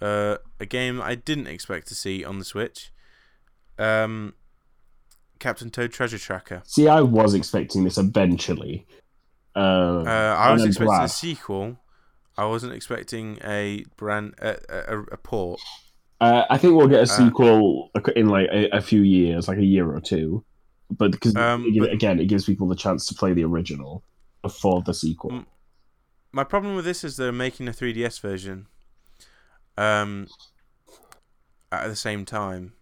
uh, 0.00 0.38
a 0.58 0.66
game 0.66 1.00
I 1.00 1.14
didn't 1.14 1.46
expect 1.46 1.88
to 1.88 1.94
see 1.94 2.24
on 2.24 2.38
the 2.38 2.44
Switch. 2.44 2.92
Um, 3.78 4.34
Captain 5.38 5.70
Toad 5.70 5.92
Treasure 5.92 6.18
Tracker. 6.18 6.62
See, 6.64 6.88
I 6.88 7.02
was 7.02 7.34
expecting 7.34 7.84
this 7.84 7.98
eventually. 7.98 8.86
Uh, 9.54 10.02
Uh, 10.02 10.36
I 10.38 10.52
was 10.52 10.64
expecting 10.64 11.00
a 11.02 11.08
sequel. 11.08 11.78
I 12.38 12.46
wasn't 12.46 12.72
expecting 12.74 13.38
a 13.44 13.84
brand 13.96 14.34
a, 14.38 14.56
a, 14.68 15.00
a 15.12 15.16
port. 15.16 15.60
Uh, 16.20 16.44
I 16.48 16.58
think 16.58 16.74
we'll 16.76 16.88
get 16.88 17.00
a 17.00 17.02
uh, 17.02 17.06
sequel 17.06 17.90
in 18.14 18.28
like 18.28 18.48
a, 18.50 18.68
a 18.70 18.80
few 18.80 19.02
years, 19.02 19.48
like 19.48 19.58
a 19.58 19.64
year 19.64 19.90
or 19.90 20.00
two. 20.00 20.44
But 20.90 21.10
because 21.12 21.34
Um, 21.36 21.74
but- 21.78 21.92
again, 21.92 22.20
it 22.20 22.26
gives 22.26 22.44
people 22.44 22.68
the 22.68 22.76
chance 22.76 23.06
to 23.06 23.14
play 23.14 23.32
the 23.32 23.44
original 23.44 24.02
before 24.42 24.82
the 24.82 24.94
sequel. 24.94 25.44
My 26.32 26.44
problem 26.44 26.76
with 26.76 26.84
this 26.84 27.02
is 27.02 27.16
they're 27.16 27.32
making 27.32 27.66
a 27.68 27.72
3DS 27.72 28.20
version. 28.20 28.66
Um, 29.76 30.28
at 31.72 31.88
the 31.88 31.96
same 31.96 32.24
time, 32.24 32.72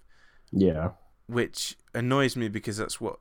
Yeah, 0.52 0.90
which 1.26 1.76
annoys 1.94 2.36
me 2.36 2.48
because 2.48 2.76
that's 2.76 3.00
what 3.00 3.18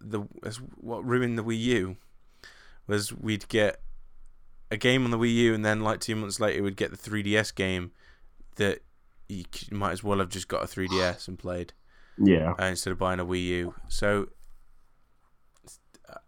the 0.00 0.22
that's 0.42 0.56
what 0.56 1.04
ruined 1.06 1.38
the 1.38 1.44
Wii 1.44 1.58
U 1.60 1.96
was 2.86 3.12
we'd 3.12 3.46
get 3.48 3.80
a 4.70 4.76
game 4.76 5.04
on 5.04 5.10
the 5.10 5.18
Wii 5.18 5.34
U 5.34 5.54
and 5.54 5.64
then 5.64 5.80
like 5.82 6.00
two 6.00 6.16
months 6.16 6.40
later 6.40 6.62
we'd 6.62 6.76
get 6.76 6.90
the 6.90 6.96
3DS 6.96 7.54
game 7.54 7.92
that 8.56 8.82
you 9.30 9.44
might 9.70 9.92
as 9.92 10.02
well 10.02 10.18
have 10.18 10.28
just 10.28 10.48
got 10.48 10.62
a 10.62 10.66
3DS 10.66 11.28
and 11.28 11.38
played 11.38 11.72
yeah. 12.18 12.54
uh, 12.58 12.64
instead 12.64 12.90
of 12.90 12.98
buying 12.98 13.20
a 13.20 13.24
Wii 13.24 13.44
U. 13.46 13.74
So 13.88 14.28
uh, 16.08 16.18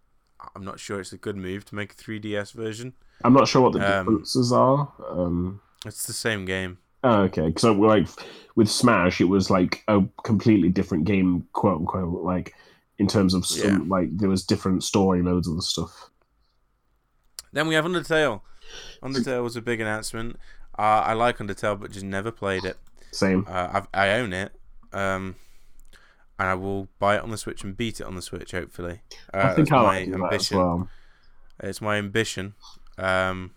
I'm 0.55 0.65
not 0.65 0.81
sure 0.81 1.01
it's 1.01 1.12
a 1.12 1.19
good 1.19 1.37
move 1.37 1.65
to 1.67 1.75
make 1.75 1.93
a 1.93 1.97
3DS 1.97 2.53
version. 2.53 2.95
I'm 3.25 3.33
not 3.35 3.49
sure 3.49 3.62
what 3.62 3.73
the 3.73 3.99
Um, 3.99 4.07
differences 4.07 4.53
are. 4.53 4.93
Um, 5.09 5.61
It's 5.85 6.07
the 6.07 6.12
same 6.12 6.45
game. 6.45 6.79
Oh, 7.05 7.23
okay. 7.23 7.53
So 7.57 7.73
like 7.73 8.07
with 8.55 8.71
Smash, 8.71 9.21
it 9.21 9.25
was 9.25 9.51
like 9.51 9.83
a 9.88 10.03
completely 10.23 10.69
different 10.69 11.05
game, 11.05 11.47
quote 11.53 11.81
unquote. 11.81 12.23
Like 12.23 12.55
in 12.99 13.09
terms 13.09 13.35
of 13.35 13.45
some, 13.45 13.88
like 13.88 14.17
there 14.17 14.29
was 14.29 14.45
different 14.45 14.85
story 14.85 15.23
modes 15.23 15.49
and 15.49 15.62
stuff. 15.62 16.11
Then 17.53 17.67
we 17.67 17.75
have 17.75 17.85
Undertale. 17.85 18.43
Undertale 19.03 19.43
was 19.43 19.57
a 19.57 19.62
big 19.62 19.81
announcement. 19.81 20.37
Uh, 20.79 21.03
I 21.05 21.12
like 21.15 21.38
Undertale, 21.38 21.79
but 21.79 21.91
just 21.91 22.05
never 22.05 22.31
played 22.31 22.65
it. 22.65 22.79
Same. 23.12 23.46
Uh, 23.48 23.68
I've, 23.72 23.88
I 23.94 24.11
own 24.18 24.33
it, 24.33 24.53
um, 24.92 25.37
and 26.38 26.48
I 26.48 26.55
will 26.55 26.88
buy 26.98 27.16
it 27.16 27.22
on 27.22 27.31
the 27.31 27.37
Switch 27.38 27.62
and 27.62 27.77
beat 27.77 28.01
it 28.01 28.05
on 28.07 28.16
the 28.16 28.22
Switch. 28.22 28.53
Hopefully, 28.53 29.01
uh, 29.33 29.38
I 29.53 29.55
think 29.55 29.70
I 29.72 29.77
my 29.77 29.83
like 29.85 30.07
that 30.11 30.14
as 30.16 30.22
ambition. 30.22 30.59
well. 30.59 30.88
It's 31.62 31.81
my 31.81 31.96
ambition. 31.96 32.55
Um, 32.98 33.53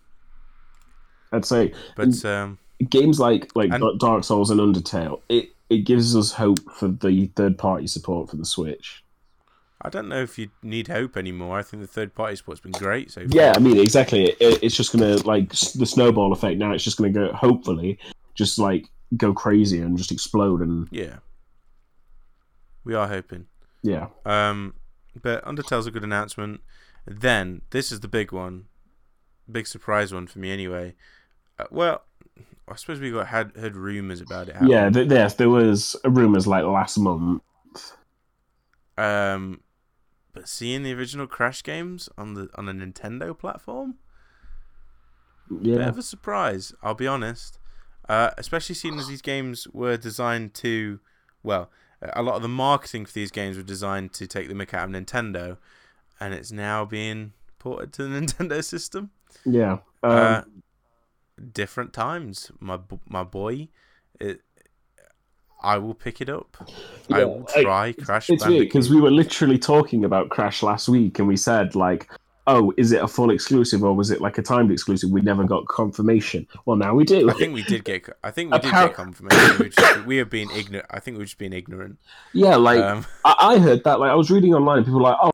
I'd 1.32 1.44
say 1.44 1.72
but 1.96 2.24
um, 2.24 2.58
games 2.88 3.18
like 3.18 3.50
like 3.56 3.70
And- 3.72 3.98
Dark 3.98 4.24
Souls 4.24 4.50
and 4.50 4.60
Undertale, 4.60 5.20
it 5.28 5.50
it 5.68 5.78
gives 5.78 6.14
us 6.14 6.32
hope 6.32 6.60
for 6.72 6.88
the 6.88 7.26
third 7.34 7.58
party 7.58 7.86
support 7.86 8.30
for 8.30 8.36
the 8.36 8.44
Switch. 8.44 9.02
I 9.82 9.88
don't 9.90 10.08
know 10.08 10.22
if 10.22 10.38
you 10.38 10.48
need 10.62 10.88
hope 10.88 11.16
anymore. 11.16 11.58
I 11.58 11.62
think 11.62 11.82
the 11.82 11.86
third 11.86 12.14
party 12.14 12.34
support's 12.36 12.60
been 12.60 12.72
great 12.72 13.10
so 13.10 13.20
far. 13.22 13.28
Yeah, 13.30 13.52
I 13.54 13.58
mean 13.58 13.78
exactly. 13.78 14.24
It, 14.40 14.62
it's 14.62 14.76
just 14.76 14.92
gonna 14.92 15.16
like 15.18 15.50
the 15.50 15.86
snowball 15.86 16.32
effect. 16.32 16.58
Now 16.58 16.72
it's 16.72 16.84
just 16.84 16.96
gonna 16.96 17.10
go. 17.10 17.32
Hopefully, 17.32 17.98
just 18.34 18.58
like 18.58 18.86
go 19.16 19.32
crazy 19.32 19.80
and 19.80 19.96
just 19.98 20.12
explode 20.12 20.60
and 20.62 20.88
yeah. 20.90 21.16
We 22.84 22.94
are 22.94 23.08
hoping. 23.08 23.46
yeah. 23.82 24.08
Um, 24.24 24.74
but 25.20 25.44
Undertale's 25.44 25.86
a 25.86 25.90
good 25.90 26.04
announcement. 26.04 26.60
Then 27.06 27.62
this 27.70 27.90
is 27.92 28.00
the 28.00 28.08
big 28.08 28.32
one, 28.32 28.66
big 29.50 29.66
surprise 29.66 30.12
one 30.14 30.26
for 30.26 30.38
me 30.38 30.50
anyway. 30.52 30.94
Uh, 31.58 31.64
well, 31.70 32.02
I 32.68 32.76
suppose 32.76 33.00
we 33.00 33.10
got 33.10 33.28
had 33.28 33.52
heard 33.56 33.76
rumors 33.76 34.20
about 34.20 34.48
it. 34.48 34.56
Yeah, 34.62 34.90
th- 34.90 35.10
yes, 35.10 35.34
there 35.34 35.48
was 35.48 35.96
rumors 36.04 36.46
like 36.46 36.64
last 36.64 36.98
month. 36.98 37.42
Um, 38.98 39.60
but 40.32 40.48
seeing 40.48 40.82
the 40.82 40.92
original 40.94 41.26
Crash 41.26 41.62
games 41.62 42.08
on 42.18 42.34
the 42.34 42.48
on 42.56 42.68
a 42.68 42.72
Nintendo 42.72 43.38
platform, 43.38 43.96
bit 45.48 45.78
Yeah, 45.78 45.88
of 45.88 45.98
a 45.98 46.02
surprise. 46.02 46.72
I'll 46.82 46.94
be 46.94 47.06
honest. 47.06 47.58
Uh, 48.08 48.30
especially 48.38 48.74
seeing 48.74 48.98
as 48.98 49.08
these 49.08 49.22
games 49.22 49.66
were 49.72 49.96
designed 49.96 50.54
to, 50.54 51.00
well, 51.42 51.70
a 52.12 52.22
lot 52.22 52.36
of 52.36 52.42
the 52.42 52.48
marketing 52.48 53.04
for 53.06 53.12
these 53.12 53.30
games 53.30 53.56
were 53.56 53.62
designed 53.62 54.12
to 54.12 54.26
take 54.26 54.48
the 54.48 54.54
mick 54.54 54.72
out 54.74 54.88
of 54.88 54.94
Nintendo, 54.94 55.56
and 56.20 56.32
it's 56.34 56.52
now 56.52 56.84
being 56.84 57.32
ported 57.58 57.92
to 57.94 58.04
the 58.04 58.20
Nintendo 58.20 58.62
system. 58.62 59.10
yeah. 59.44 59.78
Um, 60.02 60.10
Uh, 60.12 60.42
different 61.52 61.92
times, 61.92 62.50
my 62.60 62.78
my 63.08 63.24
boy. 63.24 63.68
It, 64.20 64.40
I 65.62 65.78
will 65.78 65.94
pick 65.94 66.20
it 66.20 66.28
up. 66.28 66.56
I 67.10 67.18
Yeah, 67.18 67.24
will 67.24 67.46
I- 67.56 67.62
try 67.62 67.92
Crash 67.92 68.30
it's 68.30 68.46
weird 68.46 68.60
because 68.60 68.88
we 68.90 69.00
were 69.00 69.10
literally 69.10 69.58
talking 69.58 70.04
about 70.04 70.28
Crash 70.28 70.62
last 70.62 70.88
week, 70.88 71.18
and 71.18 71.26
we 71.26 71.36
said 71.36 71.74
like, 71.74 72.08
"Oh, 72.46 72.72
is 72.76 72.92
it 72.92 73.02
a 73.02 73.08
full 73.08 73.30
exclusive 73.30 73.82
or 73.84 73.94
was 73.94 74.10
it 74.10 74.20
like 74.20 74.38
a 74.38 74.42
timed 74.42 74.70
exclusive?" 74.70 75.10
We 75.10 75.20
never 75.20 75.44
got 75.44 75.66
confirmation. 75.68 76.46
Well, 76.64 76.76
now 76.76 76.94
we 76.94 77.04
do. 77.04 77.28
I 77.30 77.34
think 77.34 77.54
we 77.54 77.62
did 77.62 77.84
get. 77.84 78.08
I 78.24 78.30
think 78.30 78.52
we 78.52 78.58
did 78.58 78.70
get 78.70 78.94
confirmation. 78.94 79.58
We, 79.58 79.68
just, 79.70 80.04
we 80.06 80.16
have 80.18 80.30
been 80.30 80.50
ignorant. 80.50 80.86
I 80.90 81.00
think 81.00 81.18
we've 81.18 81.26
just 81.26 81.38
been 81.38 81.52
ignorant. 81.52 81.98
yeah, 82.32 82.56
like 82.56 82.80
Um, 82.82 83.04
I-, 83.24 83.36
I 83.54 83.58
heard 83.58 83.84
that. 83.84 84.00
Like 84.00 84.10
I 84.10 84.14
was 84.14 84.30
reading 84.30 84.54
online, 84.54 84.84
people 84.84 84.94
were 85.00 85.02
like, 85.02 85.18
"Oh." 85.22 85.30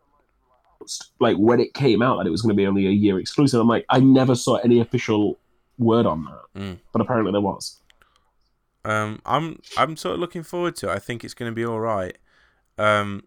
Like 1.21 1.37
when 1.37 1.61
it 1.61 1.75
came 1.75 2.03
out 2.03 2.17
that 2.19 2.27
it 2.27 2.31
was 2.31 2.43
going 2.43 2.51
to 2.57 2.61
be 2.61 2.67
only 2.67 2.89
a 2.89 2.91
year 2.91 3.21
exclusive, 3.21 3.61
I'm 3.61 3.69
like, 3.69 3.87
I 3.89 4.01
never 4.01 4.35
saw 4.35 4.57
any 4.57 4.81
official 4.81 5.39
word 5.79 6.07
on 6.07 6.25
that, 6.25 6.61
Mm. 6.61 6.79
but 6.93 7.01
apparently 7.01 7.31
there 7.31 7.41
was. 7.41 7.81
Um, 8.85 9.21
I'm 9.25 9.61
I'm 9.79 9.97
sort 9.97 10.15
of 10.15 10.21
looking 10.21 10.43
forward 10.43 10.75
to 10.77 10.89
it. 10.91 10.93
I 10.93 10.99
think 10.99 11.23
it's 11.23 11.35
going 11.35 11.51
to 11.53 11.55
be 11.55 11.65
all 11.65 11.79
right. 11.79 12.19
Um, 12.79 13.23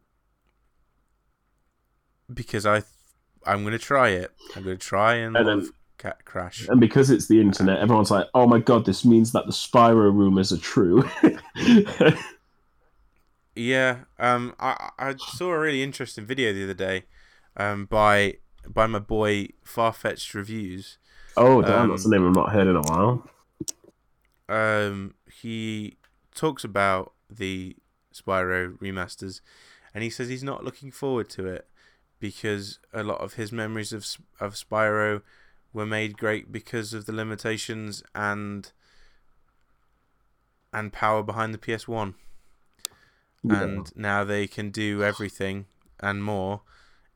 because 2.34 2.66
I 2.66 2.80
th- 2.82 2.92
I'm 3.46 3.62
going 3.64 3.74
to 3.74 3.80
try 3.80 4.10
it. 4.10 4.32
I'm 4.56 4.64
going 4.64 4.78
to 4.78 4.88
try 4.88 5.16
and, 5.16 5.36
And 5.38 5.48
then- 5.48 5.70
Cat 5.98 6.26
Crash. 6.26 6.68
And 6.68 6.80
because 6.80 7.10
it's 7.10 7.28
the 7.28 7.40
internet, 7.40 7.80
everyone's 7.80 8.12
like, 8.12 8.28
"Oh 8.34 8.46
my 8.48 8.60
god, 8.60 8.86
this 8.86 9.06
means 9.06 9.32
that 9.32 9.46
the 9.46 9.54
Spyro 9.54 10.14
rumors 10.14 10.52
are 10.52 10.58
true." 10.58 11.04
Yeah. 13.56 14.00
Um, 14.20 14.54
I 14.60 14.90
I 15.00 15.16
saw 15.18 15.52
a 15.52 15.60
really 15.60 15.82
interesting 15.82 16.26
video 16.26 16.52
the 16.54 16.64
other 16.66 16.74
day, 16.74 17.04
um, 17.56 17.86
by 17.86 18.36
by 18.68 18.88
my 18.88 19.00
boy 19.00 19.48
Farfetched 19.66 20.34
Reviews. 20.34 20.98
oh 21.38 21.62
damn, 21.62 21.84
Um, 21.84 21.90
that's 21.92 22.06
a 22.06 22.10
name 22.10 22.28
I've 22.28 22.36
not 22.36 22.52
heard 22.52 22.68
in 22.68 22.76
a 22.76 22.82
while. 22.82 23.30
um, 24.50 25.14
he 25.42 25.98
talks 26.34 26.64
about 26.64 27.14
the 27.30 27.78
Spyro 28.14 28.78
remasters, 28.80 29.40
and 29.94 30.04
he 30.04 30.10
says 30.10 30.28
he's 30.30 30.44
not 30.44 30.64
looking 30.66 30.92
forward 30.92 31.30
to 31.30 31.48
it 31.48 31.68
because 32.20 32.80
a 32.94 33.04
lot 33.04 33.22
of 33.22 33.34
his 33.34 33.52
memories 33.52 33.94
of 33.94 34.06
of 34.40 34.56
Spyro 34.56 35.22
were 35.74 35.86
made 35.86 36.18
great 36.18 36.52
because 36.52 36.94
of 36.94 37.06
the 37.06 37.12
limitations 37.14 38.02
and 38.14 38.72
and 40.74 40.92
power 40.92 41.24
behind 41.24 41.54
the 41.54 41.58
PS 41.58 41.88
One, 41.88 42.16
Yeah. 43.44 43.62
and 43.64 43.96
now 43.96 44.24
they 44.24 44.48
can 44.48 44.72
do 44.72 45.04
everything 45.04 45.66
and 46.00 46.24
more. 46.24 46.62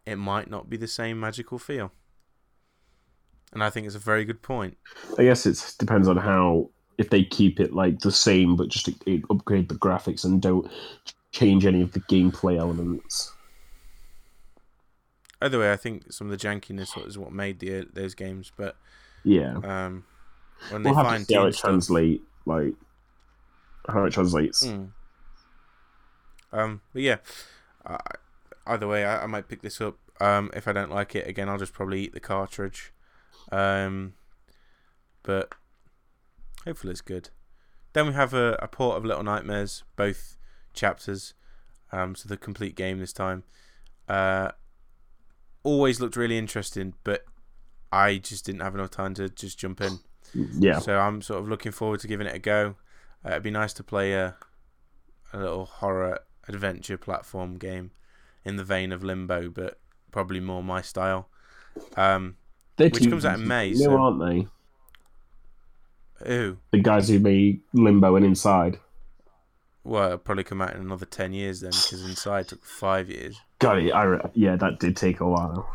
It 0.06 0.16
might 0.16 0.50
not 0.50 0.70
be 0.70 0.78
the 0.78 0.88
same 0.88 1.20
magical 1.20 1.60
feel. 1.60 1.92
and 3.52 3.64
I 3.64 3.72
think 3.72 3.88
it's 3.88 3.96
a 3.96 4.00
very 4.00 4.26
good 4.26 4.44
point. 4.44 4.78
I 5.18 5.24
guess 5.24 5.48
it 5.48 5.74
depends 5.80 6.08
on 6.08 6.18
how 6.18 6.70
if 7.00 7.10
they 7.10 7.24
keep 7.24 7.60
it 7.60 7.74
like 7.74 8.00
the 8.00 8.12
same, 8.12 8.56
but 8.56 8.68
just 8.68 8.88
upgrade 9.32 9.70
the 9.70 9.76
graphics 9.76 10.24
and 10.24 10.40
don't 10.40 10.70
change 11.32 11.66
any 11.66 11.82
of 11.82 11.92
the 11.94 12.00
gameplay 12.02 12.60
elements. 12.60 13.34
Either 15.42 15.60
way, 15.60 15.72
I 15.72 15.78
think 15.78 16.12
some 16.12 16.30
of 16.30 16.38
the 16.38 16.48
jankiness 16.48 17.08
is 17.08 17.18
what 17.18 17.32
made 17.32 17.60
the 17.60 17.88
those 17.94 18.14
games. 18.14 18.52
But 18.56 18.76
yeah, 19.24 19.56
um, 19.64 20.06
when 20.70 20.84
we'll 20.84 20.94
they 20.94 20.98
have 20.98 21.06
find 21.06 21.22
to 21.22 21.26
see 21.26 21.36
how 21.36 21.46
it 21.46 21.54
stuff, 21.54 21.70
translate, 21.70 22.22
like 22.46 22.74
how 23.88 24.04
it 24.04 24.12
translates. 24.12 24.66
Mm. 24.66 24.92
Um, 26.52 26.82
but 26.94 27.02
yeah, 27.02 27.18
uh, 27.86 27.98
either 28.68 28.88
way, 28.88 29.06
I, 29.06 29.24
I, 29.24 29.26
might 29.28 29.48
pick 29.48 29.62
this 29.62 29.80
up. 29.80 29.98
Um, 30.20 30.50
if 30.54 30.68
I 30.68 30.74
don't 30.74 30.92
like 30.92 31.16
it 31.16 31.28
again, 31.28 31.48
I'll 31.48 31.60
just 31.60 31.74
probably 31.74 32.02
eat 32.02 32.14
the 32.14 32.20
cartridge. 32.20 32.92
Um, 33.52 34.14
but 35.24 35.54
hopefully 36.66 36.92
it's 36.92 37.02
good. 37.02 37.30
Then 37.94 38.08
we 38.08 38.14
have 38.14 38.34
a, 38.34 38.58
a 38.62 38.68
port 38.68 38.98
of 38.98 39.06
Little 39.06 39.24
Nightmares, 39.24 39.84
both 39.96 40.38
chapters, 40.74 41.34
um, 41.92 42.16
so 42.16 42.28
the 42.28 42.38
complete 42.38 42.76
game 42.76 43.00
this 43.00 43.14
time. 43.14 43.44
Uh, 44.08 44.52
always 45.70 46.02
looked 46.02 46.16
really 46.16 46.38
interesting, 46.38 46.94
but 47.04 47.26
I 47.92 48.18
just 48.18 48.46
didn't 48.46 48.62
have 48.62 48.76
enough 48.76 48.92
time 48.92 49.14
to 49.16 49.30
just 49.30 49.60
jump 49.60 49.82
in. 49.82 50.00
Yeah. 50.34 50.80
So 50.80 50.98
I'm 50.98 51.22
sort 51.22 51.40
of 51.40 51.48
looking 51.48 51.72
forward 51.72 52.00
to 52.02 52.08
giving 52.08 52.28
it 52.28 52.36
a 52.36 52.40
go. 52.40 52.76
Uh, 53.26 53.32
it'd 53.32 53.44
be 53.44 53.52
nice 53.52 53.74
to 53.74 53.84
play 53.84 54.14
a 54.14 54.36
a 55.32 55.38
little 55.38 55.66
horror 55.66 56.20
adventure 56.48 56.98
platform 56.98 57.58
game 57.58 57.92
in 58.44 58.56
the 58.56 58.64
vein 58.64 58.92
of 58.92 59.04
Limbo, 59.04 59.50
but 59.50 59.80
probably 60.12 60.40
more 60.40 60.64
my 60.64 60.82
style. 60.82 61.30
Um, 61.96 62.38
They're 62.78 62.90
which 62.90 63.10
comes 63.10 63.26
out 63.26 63.40
in 63.40 63.48
May. 63.48 63.74
So... 63.76 63.96
aren't 63.96 64.20
they? 64.20 64.48
Who? 66.26 66.58
The 66.72 66.80
guys 66.80 67.08
who 67.08 67.20
made 67.20 67.62
Limbo 67.74 68.16
and 68.16 68.26
Inside. 68.26 68.80
Well, 69.84 70.06
it'll 70.06 70.18
probably 70.20 70.44
come 70.44 70.62
out 70.62 70.76
in 70.76 70.82
another 70.82 71.06
ten 71.06 71.34
years 71.34 71.62
then, 71.62 71.72
because 71.72 72.04
Inside 72.04 72.48
took 72.48 72.66
five 72.66 73.10
years. 73.10 73.40
Got 73.60 73.80
it. 73.80 73.94
I, 73.94 74.30
yeah, 74.34 74.56
that 74.56 74.80
did 74.80 74.96
take 74.96 75.20
a 75.20 75.28
while. 75.28 75.70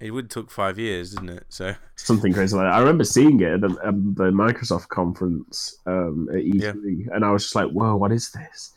It 0.00 0.10
would 0.10 0.30
took 0.30 0.50
five 0.50 0.78
years, 0.78 1.12
didn't 1.12 1.30
it? 1.30 1.46
So 1.48 1.74
something 1.96 2.32
crazy 2.32 2.56
like 2.56 2.66
that. 2.66 2.74
I 2.74 2.80
remember 2.80 3.04
seeing 3.04 3.40
it 3.40 3.52
at 3.52 3.60
the, 3.60 3.68
at 3.84 3.94
the 4.16 4.30
Microsoft 4.30 4.88
conference 4.88 5.78
um, 5.86 6.28
at 6.30 6.38
E3, 6.38 6.54
yeah. 7.06 7.14
and 7.14 7.24
I 7.24 7.30
was 7.30 7.44
just 7.44 7.54
like, 7.54 7.70
"Whoa, 7.70 7.96
what 7.96 8.12
is 8.12 8.30
this? 8.30 8.72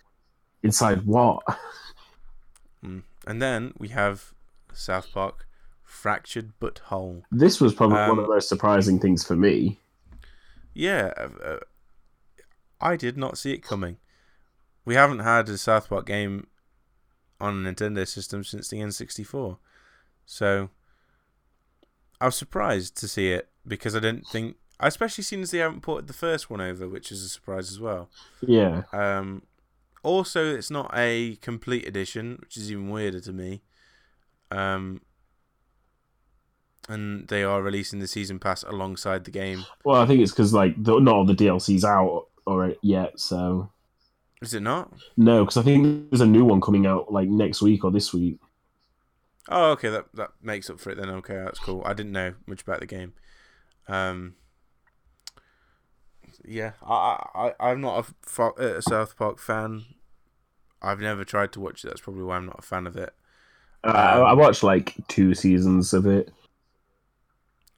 Inside 0.64 1.06
what?" 1.06 1.44
Mm. 2.84 3.02
And 3.26 3.42
then 3.42 3.74
we 3.78 3.90
have 3.90 4.34
South 4.72 5.12
Park 5.12 5.48
Fractured 5.84 6.52
But 6.60 6.80
Whole. 6.86 7.24
This 7.32 7.60
was 7.60 7.74
probably 7.74 7.98
um, 7.98 8.10
one 8.10 8.20
of 8.20 8.26
the 8.26 8.34
most 8.34 8.50
surprising 8.50 9.00
things 9.00 9.24
for 9.26 9.36
me. 9.36 9.80
Yeah, 10.74 11.12
uh, 11.18 11.44
uh, 11.44 11.60
I 12.80 12.96
did 12.96 13.18
not 13.18 13.38
see 13.38 13.54
it 13.54 13.64
coming. 13.64 13.98
We 14.86 14.96
haven't 14.96 15.20
had 15.20 15.50
a 15.50 15.58
South 15.58 15.90
Park 15.90 16.06
game 16.06 16.48
on 17.40 17.66
a 17.66 17.72
Nintendo 17.72 18.08
system 18.08 18.44
since 18.44 18.70
the 18.70 18.78
N64. 18.78 19.58
So 20.26 20.70
I 22.20 22.26
was 22.26 22.36
surprised 22.36 22.98
to 22.98 23.08
see 23.08 23.32
it 23.32 23.50
because 23.66 23.96
I 23.96 24.00
didn't 24.00 24.28
think, 24.28 24.56
especially 24.80 25.24
since 25.24 25.52
they 25.52 25.60
haven't 25.60 25.82
ported 25.82 26.08
the 26.08 26.14
first 26.14 26.50
one 26.50 26.62
over, 26.62 26.88
which 26.88 27.12
is 27.12 27.24
a 27.24 27.30
surprise 27.30 27.72
as 27.72 27.80
well. 27.80 28.10
Yeah. 28.42 28.84
Um, 28.94 29.44
also, 30.04 30.56
it's 30.56 30.72
not 30.72 30.92
a 30.94 31.36
complete 31.38 31.88
edition, 31.88 32.38
which 32.40 32.58
is 32.58 32.72
even 32.72 32.90
weirder 32.90 33.20
to 33.22 33.34
me. 33.34 33.62
Um, 34.52 35.02
and 36.88 37.28
they 37.28 37.44
are 37.44 37.62
releasing 37.62 38.00
the 38.00 38.08
season 38.08 38.40
pass 38.40 38.64
alongside 38.64 39.26
the 39.26 39.32
game. 39.32 39.66
Well, 39.84 40.02
I 40.02 40.06
think 40.06 40.22
it's 40.22 40.32
because 40.32 40.54
like 40.54 40.82
the, 40.82 41.00
not 41.00 41.16
all 41.16 41.26
the 41.26 41.34
DLC's 41.34 41.84
out 41.84 42.27
or 42.48 42.74
yet, 42.82 43.20
so. 43.20 43.70
Is 44.42 44.54
it 44.54 44.62
not? 44.62 44.94
No, 45.16 45.44
because 45.44 45.58
I 45.58 45.64
think 45.64 46.10
there's 46.10 46.22
a 46.22 46.26
new 46.26 46.46
one 46.46 46.62
coming 46.62 46.86
out 46.86 47.12
like 47.12 47.28
next 47.28 47.62
week 47.62 47.84
or 47.84 47.92
this 47.92 48.14
week. 48.14 48.40
Oh, 49.50 49.72
okay, 49.72 49.90
that 49.90 50.06
that 50.14 50.32
makes 50.42 50.70
up 50.70 50.80
for 50.80 50.92
it 50.92 50.98
then. 50.98 51.10
Okay, 51.10 51.36
that's 51.36 51.60
cool. 51.60 51.82
I 51.86 51.94
didn't 51.94 52.12
know 52.12 52.36
much 52.46 52.62
about 52.62 52.80
the 52.80 52.86
game. 52.86 53.14
Um, 53.88 54.36
yeah, 56.46 56.74
I 56.86 57.26
I 57.34 57.54
I'm 57.60 57.82
not 57.82 58.10
a, 58.38 58.44
a 58.78 58.82
South 58.82 59.18
Park 59.18 59.40
fan. 59.40 59.86
I've 60.82 61.00
never 61.00 61.24
tried 61.24 61.52
to 61.54 61.60
watch 61.60 61.84
it. 61.84 61.88
That's 61.88 62.02
probably 62.02 62.24
why 62.24 62.38
I'm 62.38 62.46
not 62.46 62.60
a 62.60 62.64
fan 62.64 62.86
of 62.88 62.96
it. 62.96 63.14
Uh, 63.84 63.90
um, 63.90 64.26
I 64.26 64.34
watched 64.34 64.64
like 64.64 64.96
two 65.08 65.34
seasons 65.34 65.94
of 65.94 66.06
it. 66.06 66.32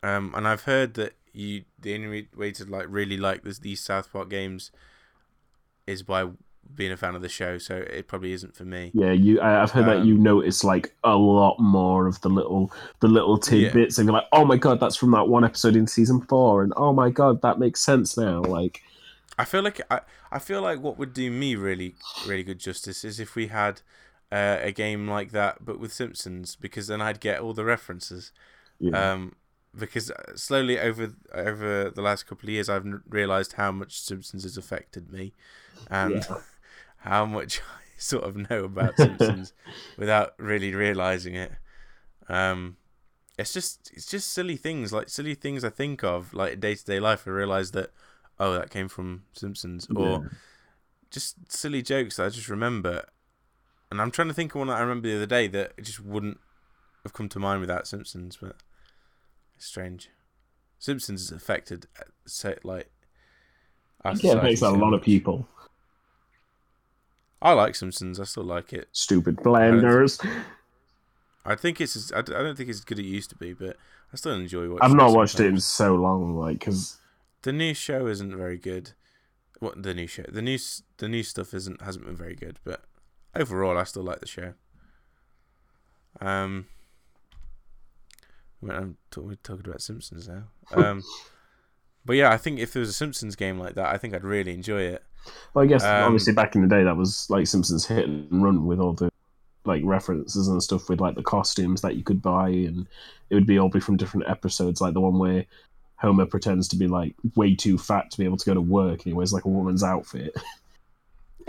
Um, 0.02 0.34
and 0.36 0.48
I've 0.48 0.64
heard 0.64 0.96
that 0.96 1.14
you 1.34 1.64
the 1.80 1.96
only 1.96 2.28
way 2.36 2.52
to 2.52 2.66
like 2.66 2.86
really 2.90 3.18
like 3.18 3.44
this 3.44 3.60
these 3.60 3.82
South 3.82 4.12
Park 4.12 4.30
games 4.30 4.72
is 5.88 6.04
by 6.04 6.30
being 6.76 6.92
a 6.92 6.98
fan 6.98 7.16
of 7.16 7.22
the 7.22 7.30
show, 7.30 7.58
so 7.58 7.78
it 7.78 8.08
probably 8.08 8.32
isn't 8.32 8.56
for 8.56 8.64
me. 8.64 8.92
Yeah, 8.94 9.12
you. 9.12 9.42
I've 9.42 9.72
heard 9.72 9.86
um, 9.86 9.90
that 9.90 10.06
you 10.06 10.16
um, 10.16 10.24
notice 10.24 10.64
like 10.64 10.94
a 11.04 11.16
lot 11.16 11.60
more 11.60 12.08
of 12.08 12.22
the 12.22 12.30
little 12.30 12.72
the 13.00 13.08
little 13.08 13.38
tidbits, 13.38 13.98
yeah. 13.98 14.02
and 14.02 14.08
you're 14.08 14.14
like, 14.14 14.28
oh 14.32 14.46
my 14.46 14.58
god, 14.58 14.80
that's 14.80 14.96
from 14.96 15.12
that 15.12 15.28
one 15.28 15.44
episode 15.44 15.76
in 15.76 15.88
season 15.88 16.22
four, 16.22 16.64
and 16.64 16.74
oh 16.78 16.94
my 16.94 17.10
god, 17.10 17.42
that 17.42 17.60
makes 17.60 17.82
sense 17.82 18.18
now. 18.18 18.42
Like, 18.42 18.82
I 19.38 19.46
feel 19.46 19.64
like 19.64 19.82
I 19.90 20.02
I 20.32 20.40
feel 20.40 20.62
like 20.62 20.80
what 20.82 20.98
would 20.98 21.14
do 21.14 21.32
me 21.32 21.56
really 21.56 21.96
really 22.28 22.44
good 22.44 22.60
justice 22.60 23.04
is 23.04 23.20
if 23.20 23.36
we 23.36 23.48
had 23.48 23.82
uh, 24.32 24.58
a 24.62 24.72
game 24.72 25.08
like 25.08 25.32
that, 25.32 25.66
but 25.66 25.80
with 25.80 25.92
Simpsons, 25.92 26.56
because 26.56 26.88
then 26.88 27.02
I'd 27.02 27.20
get 27.20 27.40
all 27.40 27.54
the 27.54 27.66
references. 27.66 28.32
Yeah. 28.80 29.12
Um, 29.12 29.34
because 29.78 30.12
uh, 30.12 30.36
slowly 30.36 30.80
over 30.80 31.14
over 31.34 31.90
the 31.90 32.02
last 32.02 32.26
couple 32.26 32.48
of 32.48 32.54
years, 32.54 32.70
I've 32.70 32.86
realized 33.08 33.54
how 33.54 33.72
much 33.72 34.02
Simpsons 34.02 34.44
has 34.44 34.58
affected 34.58 35.12
me, 35.12 35.34
and 35.90 36.26
yeah. 36.30 36.38
how 36.98 37.26
much 37.26 37.62
I 37.78 37.82
sort 37.98 38.24
of 38.24 38.50
know 38.50 38.64
about 38.64 38.98
Simpsons 38.98 39.54
without 39.98 40.34
really 40.38 40.74
realizing 40.74 41.36
it. 41.36 41.52
Um, 42.28 42.78
it's 43.38 43.54
just 43.54 43.92
it's 43.94 44.06
just 44.06 44.32
silly 44.32 44.58
things 44.58 44.92
like 44.92 45.10
silly 45.10 45.36
things 45.36 45.64
I 45.64 45.70
think 45.70 46.04
of 46.04 46.34
like 46.34 46.60
day 46.60 46.76
to 46.76 46.86
day 46.86 47.00
life. 47.00 47.28
I 47.28 47.32
realize 47.32 47.72
that 47.72 47.92
oh 48.40 48.54
that 48.54 48.70
came 48.70 48.88
from 48.88 49.24
Simpsons 49.34 49.88
or 49.96 50.10
yeah. 50.10 50.20
just 51.10 51.52
silly 51.52 51.82
jokes 51.82 52.18
that 52.18 52.26
I 52.26 52.30
just 52.30 52.50
remember. 52.50 53.06
And 53.92 54.00
I'm 54.00 54.12
trying 54.12 54.28
to 54.28 54.36
think 54.36 54.54
of 54.54 54.60
one 54.60 54.68
that 54.68 54.78
I 54.78 54.82
remember 54.82 55.08
the 55.08 55.16
other 55.16 55.26
day 55.26 55.48
that 55.48 55.74
it 55.76 55.82
just 55.82 56.00
wouldn't 56.00 56.40
have 57.04 57.14
come 57.14 57.28
to 57.30 57.40
mind 57.40 57.62
without 57.62 57.88
Simpsons, 57.88 58.38
but 58.40 58.56
strange. 59.60 60.10
Simpsons 60.78 61.30
has 61.30 61.36
affected 61.36 61.88
uh, 62.00 62.04
so 62.26 62.56
like. 62.64 62.90
Yeah, 64.06 64.32
it 64.32 64.38
affects 64.38 64.62
a 64.62 64.70
lot 64.72 64.94
of 64.94 65.02
people. 65.02 65.48
I 67.42 67.54
like 67.54 67.76
Simpsons. 67.76 68.20
I 68.20 68.24
still 68.24 68.44
like 68.44 68.74
it. 68.74 68.88
Stupid 68.92 69.38
blenders. 69.38 70.26
I 71.46 71.56
think 71.56 71.80
it's. 71.82 71.96
As, 71.96 72.12
I 72.16 72.22
don't 72.22 72.56
think 72.56 72.70
it's 72.70 72.80
as 72.80 72.86
good 72.86 73.00
as 73.00 73.06
it 73.06 73.10
used 73.10 73.30
to 73.32 73.36
be, 73.36 73.54
but 73.54 73.78
I 74.14 74.16
still 74.16 74.34
enjoy 74.34 74.70
watching. 74.70 74.80
I've 74.82 74.96
not 74.96 75.14
watched 75.14 75.40
it 75.40 75.48
in 75.48 75.60
so 75.60 75.96
long, 75.96 76.36
like 76.36 76.60
because 76.60 76.98
the 77.42 77.54
new 77.54 77.74
show 77.74 78.08
isn't 78.08 78.36
very 78.36 78.58
good. 78.58 78.92
What 79.60 79.84
the 79.84 79.94
new 79.94 80.08
show? 80.08 80.24
The 80.28 80.42
new 80.42 80.58
the 80.98 81.10
new 81.10 81.24
stuff 81.24 81.54
isn't 81.54 81.82
hasn't 81.82 82.06
been 82.06 82.16
very 82.16 82.36
good, 82.36 82.60
but 82.64 82.84
overall, 83.36 83.78
I 83.78 83.84
still 83.84 84.04
like 84.04 84.20
the 84.20 84.28
show. 84.28 84.54
Um, 86.22 86.68
I'm 88.64 88.98
talking, 89.12 89.30
we're 89.30 89.36
talking 89.36 89.66
about 89.68 89.82
Simpsons 89.82 90.28
now. 90.28 90.44
Um, 90.74 91.04
but 92.06 92.14
yeah, 92.14 92.32
I 92.32 92.38
think 92.38 92.60
if 92.60 92.74
there 92.74 92.82
was 92.82 92.90
a 92.90 92.94
Simpsons 92.94 93.36
game 93.36 93.60
like 93.60 93.76
that, 93.76 93.88
I 93.88 93.98
think 93.98 94.14
I'd 94.14 94.24
really 94.24 94.54
enjoy 94.54 94.82
it. 94.82 95.04
Well, 95.54 95.64
I 95.64 95.68
guess 95.68 95.84
um, 95.84 96.04
obviously 96.04 96.34
back 96.34 96.56
in 96.56 96.62
the 96.62 96.68
day, 96.68 96.84
that 96.84 96.98
was 96.98 97.30
like 97.30 97.48
Simpsons 97.48 97.86
hit 97.86 98.06
and 98.08 98.44
run 98.44 98.66
with 98.66 98.80
all 98.80 98.94
the 98.94 99.12
like 99.66 99.82
references 99.86 100.48
and 100.48 100.64
stuff 100.64 100.90
with 100.90 101.00
like 101.00 101.16
the 101.16 101.24
costumes 101.24 101.82
that 101.82 101.96
you 101.96 102.04
could 102.04 102.22
buy, 102.22 102.50
and 102.50 102.88
it 103.30 103.36
would 103.36 103.48
be 103.48 103.60
all 103.60 103.70
be 103.70 103.80
from 103.80 103.98
different 103.98 104.30
episodes, 104.30 104.82
like 104.82 104.94
the 104.94 105.02
one 105.02 105.20
where 105.20 105.46
Homer 105.98 106.26
pretends 106.26 106.68
to 106.70 106.78
be 106.78 106.88
like 106.88 107.16
way 107.36 107.56
too 107.56 107.78
fat 107.78 108.10
to 108.12 108.18
be 108.18 108.26
able 108.26 108.38
to 108.38 108.46
go 108.46 108.54
to 108.54 108.62
work, 108.62 109.00
and 109.00 109.06
he 109.06 109.14
wears 109.14 109.34
like 109.34 109.46
a 109.46 109.50
woman's 109.50 109.84
outfit. 109.84 110.36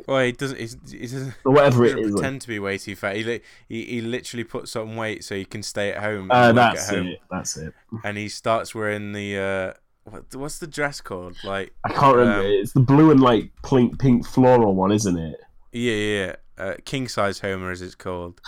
Well, 0.07 0.25
he 0.25 0.33
doesn't. 0.33 0.59
He 0.59 0.99
doesn't. 0.99 1.35
Or 1.45 1.53
whatever 1.53 1.85
he 1.85 1.91
doesn't 1.91 2.05
it 2.05 2.07
is. 2.07 2.13
Pretend 2.13 2.35
like. 2.35 2.43
to 2.43 2.49
be 2.49 2.59
way 2.59 2.79
too 2.79 2.97
fat. 2.97 3.17
He, 3.17 3.41
he 3.69 3.85
he 3.85 4.01
literally 4.01 4.45
puts 4.45 4.75
on 4.77 4.97
weight 4.97 5.25
so 5.25 5.35
he 5.35 5.45
can 5.45 5.63
stay 5.63 5.93
at 5.93 6.03
home. 6.03 6.31
Uh, 6.31 6.53
that's 6.53 6.89
home. 6.89 7.09
it. 7.09 7.21
That's 7.31 7.57
it. 7.57 7.75
And 8.05 8.17
he 8.17 8.29
starts 8.29 8.75
wearing 8.75 9.13
the 9.13 9.39
uh, 9.39 9.73
what, 10.05 10.35
what's 10.35 10.59
the 10.59 10.67
dress 10.67 11.01
called? 11.01 11.37
Like 11.45 11.75
I 11.85 11.93
can't 11.93 12.17
remember. 12.17 12.47
Um, 12.47 12.47
it's 12.47 12.73
the 12.73 12.81
blue 12.81 13.11
and 13.11 13.21
like 13.21 13.51
pink 13.65 13.99
pink 13.99 14.27
floral 14.27 14.75
one, 14.75 14.93
isn't 14.93 15.17
it? 15.17 15.41
Yeah, 15.73 15.95
yeah. 15.95 16.37
Uh, 16.59 16.75
King 16.85 17.09
size 17.09 17.41
Homer, 17.41 17.71
as 17.71 17.81
it's 17.81 17.95
called. 17.95 18.41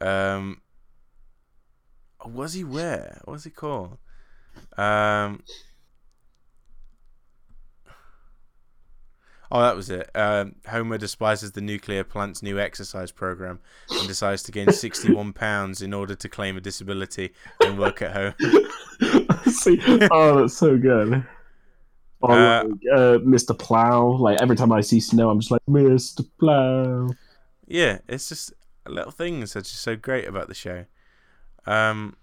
Um, 0.00 0.60
what 2.22 2.44
does 2.44 2.54
he 2.54 2.64
wear? 2.64 3.20
What's 3.24 3.44
he 3.44 3.50
called? 3.50 3.98
Um, 4.76 5.42
Oh, 9.52 9.60
that 9.60 9.74
was 9.74 9.90
it. 9.90 10.08
Um, 10.14 10.54
Homer 10.68 10.96
despises 10.96 11.52
the 11.52 11.60
nuclear 11.60 12.04
plant's 12.04 12.42
new 12.42 12.60
exercise 12.60 13.10
program 13.10 13.58
and 13.90 14.06
decides 14.06 14.42
to 14.44 14.52
gain 14.52 14.70
61 14.72 15.32
pounds 15.32 15.82
in 15.82 15.92
order 15.92 16.14
to 16.14 16.28
claim 16.28 16.56
a 16.56 16.60
disability 16.60 17.32
and 17.64 17.78
work 17.78 18.00
at 18.00 18.12
home. 18.12 18.34
See, 19.50 19.80
oh, 20.12 20.40
that's 20.42 20.56
so 20.56 20.78
good. 20.78 21.24
Or 22.20 22.30
Uh, 22.32 22.64
like, 22.64 22.72
uh, 22.92 23.18
Mr. 23.24 23.58
Plow. 23.58 24.16
Like 24.18 24.40
every 24.40 24.54
time 24.54 24.70
I 24.72 24.82
see 24.82 25.00
snow, 25.00 25.30
I'm 25.30 25.40
just 25.40 25.50
like 25.50 25.62
Mr. 25.68 26.24
Plow. 26.38 27.08
Yeah, 27.66 27.98
it's 28.08 28.28
just 28.28 28.52
little 28.86 29.10
things 29.10 29.54
that's 29.54 29.70
just 29.70 29.82
so 29.82 29.96
great 29.96 30.28
about 30.28 30.48
the 30.48 30.54
show. 30.54 30.84
Um, 31.66 32.16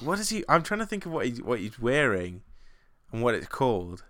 what 0.00 0.18
is 0.18 0.28
he? 0.30 0.44
I'm 0.48 0.62
trying 0.62 0.80
to 0.80 0.86
think 0.86 1.06
of 1.06 1.12
what 1.12 1.26
he 1.26 1.32
what 1.42 1.58
he's 1.58 1.78
wearing 1.78 2.42
and 3.10 3.22
what 3.22 3.34
it's 3.34 3.46
called. 3.46 4.04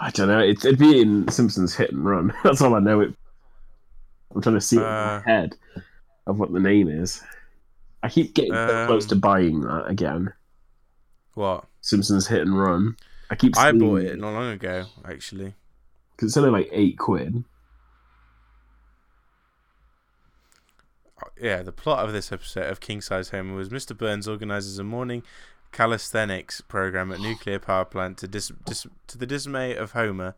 I 0.00 0.10
don't 0.10 0.28
know. 0.28 0.38
It's, 0.40 0.64
it'd 0.64 0.78
be 0.78 1.00
in 1.00 1.26
Simpsons 1.28 1.74
Hit 1.74 1.90
and 1.92 2.04
Run. 2.04 2.32
That's 2.44 2.60
all 2.62 2.74
I 2.74 2.78
know. 2.80 3.00
It. 3.00 3.14
I'm 4.34 4.42
trying 4.42 4.54
to 4.54 4.60
see 4.60 4.76
it 4.76 4.80
in 4.80 4.86
Uh, 4.86 5.22
my 5.26 5.32
head 5.32 5.56
of 6.26 6.38
what 6.38 6.52
the 6.52 6.60
name 6.60 6.88
is. 6.88 7.22
I 8.02 8.08
keep 8.08 8.34
getting 8.34 8.52
so 8.54 8.86
close 8.86 9.04
Um, 9.04 9.08
to 9.08 9.16
buying 9.16 9.60
that 9.62 9.86
again. 9.88 10.32
What? 11.34 11.64
Simpsons 11.80 12.26
Hit 12.28 12.42
and 12.42 12.58
Run. 12.58 12.96
I 13.30 13.34
keep. 13.34 13.56
I 13.58 13.72
bought 13.72 14.02
it 14.02 14.18
not 14.18 14.32
long 14.32 14.50
ago, 14.52 14.86
actually. 15.04 15.54
Because 16.14 16.28
it's 16.28 16.36
only 16.36 16.50
like 16.50 16.68
eight 16.72 16.96
quid. 16.98 17.42
Uh, 21.22 21.26
Yeah, 21.40 21.62
the 21.62 21.72
plot 21.72 22.04
of 22.04 22.12
this 22.12 22.30
episode 22.32 22.70
of 22.70 22.80
King 22.80 23.00
Size 23.00 23.30
Homer 23.30 23.54
was 23.54 23.68
Mr. 23.68 23.96
Burns 23.96 24.28
organizes 24.28 24.78
a 24.78 24.84
morning 24.84 25.22
calisthenics 25.72 26.60
program 26.60 27.12
at 27.12 27.20
nuclear 27.20 27.58
power 27.58 27.84
plant 27.84 28.18
to 28.18 28.28
dis- 28.28 28.52
dis- 28.66 28.86
to 29.06 29.18
the 29.18 29.26
dismay 29.26 29.76
of 29.76 29.92
Homer. 29.92 30.34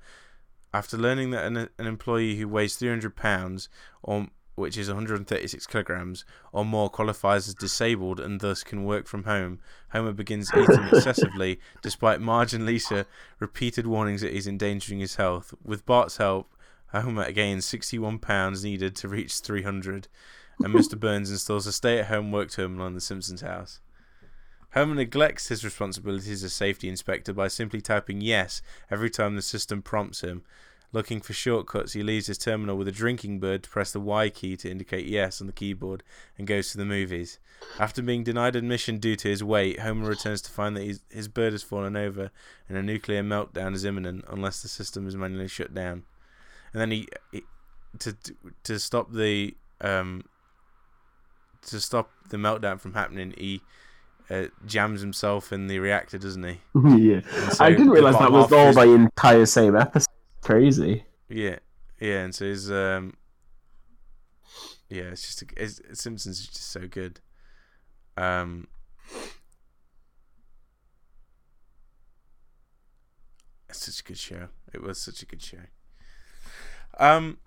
After 0.72 0.96
learning 0.96 1.30
that 1.30 1.46
an, 1.46 1.56
an 1.56 1.86
employee 1.86 2.36
who 2.36 2.46
weighs 2.46 2.76
300 2.76 3.16
pounds, 3.16 3.68
or 4.02 4.28
which 4.54 4.76
is 4.76 4.88
136 4.88 5.66
kilograms, 5.66 6.24
or 6.52 6.64
more 6.64 6.88
qualifies 6.88 7.48
as 7.48 7.54
disabled 7.54 8.20
and 8.20 8.40
thus 8.40 8.62
can 8.62 8.84
work 8.84 9.06
from 9.06 9.24
home, 9.24 9.58
Homer 9.92 10.12
begins 10.12 10.50
eating 10.56 10.88
excessively, 10.92 11.58
despite 11.82 12.20
Marge 12.20 12.54
and 12.54 12.66
Lisa 12.66 13.06
repeated 13.40 13.86
warnings 13.86 14.20
that 14.20 14.32
he's 14.32 14.46
endangering 14.46 15.00
his 15.00 15.16
health. 15.16 15.54
With 15.64 15.86
Bart's 15.86 16.18
help, 16.18 16.54
Homer 16.92 17.32
gains 17.32 17.64
61 17.64 18.18
pounds 18.18 18.62
needed 18.62 18.94
to 18.96 19.08
reach 19.08 19.34
300 19.34 20.08
and 20.62 20.74
Mr. 20.74 20.98
Burns 21.00 21.30
installs 21.30 21.66
a 21.66 21.72
stay 21.72 21.98
at 21.98 22.06
home 22.06 22.30
work 22.32 22.50
terminal 22.50 22.86
in 22.86 22.94
the 22.94 23.00
Simpsons 23.00 23.40
house. 23.40 23.80
Homer 24.74 24.94
neglects 24.94 25.48
his 25.48 25.64
responsibilities 25.64 26.44
as 26.44 26.52
safety 26.52 26.88
inspector 26.88 27.32
by 27.32 27.48
simply 27.48 27.80
typing 27.80 28.20
yes 28.20 28.62
every 28.90 29.10
time 29.10 29.34
the 29.34 29.42
system 29.42 29.82
prompts 29.82 30.20
him. 30.20 30.42
Looking 30.92 31.20
for 31.20 31.32
shortcuts, 31.32 31.92
he 31.92 32.02
leaves 32.02 32.26
his 32.26 32.38
terminal 32.38 32.76
with 32.76 32.88
a 32.88 32.92
drinking 32.92 33.38
bird 33.38 33.62
to 33.62 33.70
press 33.70 33.92
the 33.92 34.00
Y 34.00 34.28
key 34.28 34.56
to 34.56 34.70
indicate 34.70 35.06
yes 35.06 35.40
on 35.40 35.46
the 35.46 35.52
keyboard 35.52 36.02
and 36.36 36.48
goes 36.48 36.72
to 36.72 36.78
the 36.78 36.84
movies. 36.84 37.38
After 37.78 38.02
being 38.02 38.24
denied 38.24 38.56
admission 38.56 38.98
due 38.98 39.14
to 39.16 39.28
his 39.28 39.44
weight, 39.44 39.80
Homer 39.80 40.08
returns 40.08 40.42
to 40.42 40.50
find 40.50 40.76
that 40.76 41.00
his, 41.10 41.28
bird 41.28 41.52
has 41.52 41.62
fallen 41.62 41.96
over 41.96 42.32
and 42.68 42.76
a 42.76 42.82
nuclear 42.82 43.22
meltdown 43.22 43.74
is 43.74 43.84
imminent 43.84 44.24
unless 44.28 44.62
the 44.62 44.68
system 44.68 45.06
is 45.06 45.14
manually 45.14 45.46
shut 45.46 45.72
down. 45.72 46.02
And 46.72 46.80
then 46.80 46.90
he, 46.90 47.08
he 47.30 47.44
to 47.98 48.16
to 48.62 48.78
stop 48.78 49.12
the 49.12 49.54
um, 49.80 50.24
to 51.66 51.80
stop 51.80 52.10
the 52.28 52.36
meltdown 52.36 52.80
from 52.80 52.94
happening, 52.94 53.34
he 53.36 53.62
uh, 54.30 54.44
jams 54.66 55.00
himself 55.00 55.52
in 55.52 55.66
the 55.66 55.78
reactor, 55.78 56.18
doesn't 56.18 56.42
he? 56.44 56.60
yeah. 56.96 57.20
So 57.50 57.64
I 57.64 57.70
didn't 57.70 57.90
realize 57.90 58.18
that 58.18 58.32
was 58.32 58.52
all 58.52 58.68
is- 58.68 58.76
the 58.76 58.82
entire 58.82 59.46
same 59.46 59.76
episode. 59.76 60.06
Crazy. 60.42 61.04
Yeah, 61.28 61.58
yeah, 62.00 62.24
and 62.24 62.34
so 62.34 62.44
his 62.46 62.70
um, 62.70 63.14
yeah, 64.88 65.04
it's 65.04 65.22
just 65.22 65.42
a, 65.42 65.46
it's, 65.56 65.80
Simpsons 66.00 66.40
is 66.40 66.46
just 66.48 66.70
so 66.70 66.88
good. 66.88 67.20
Um, 68.16 68.66
it's 73.68 73.86
such 73.86 74.00
a 74.00 74.04
good 74.04 74.18
show. 74.18 74.48
It 74.72 74.82
was 74.82 75.00
such 75.00 75.22
a 75.22 75.26
good 75.26 75.42
show. 75.42 75.58
Um, 76.98 77.38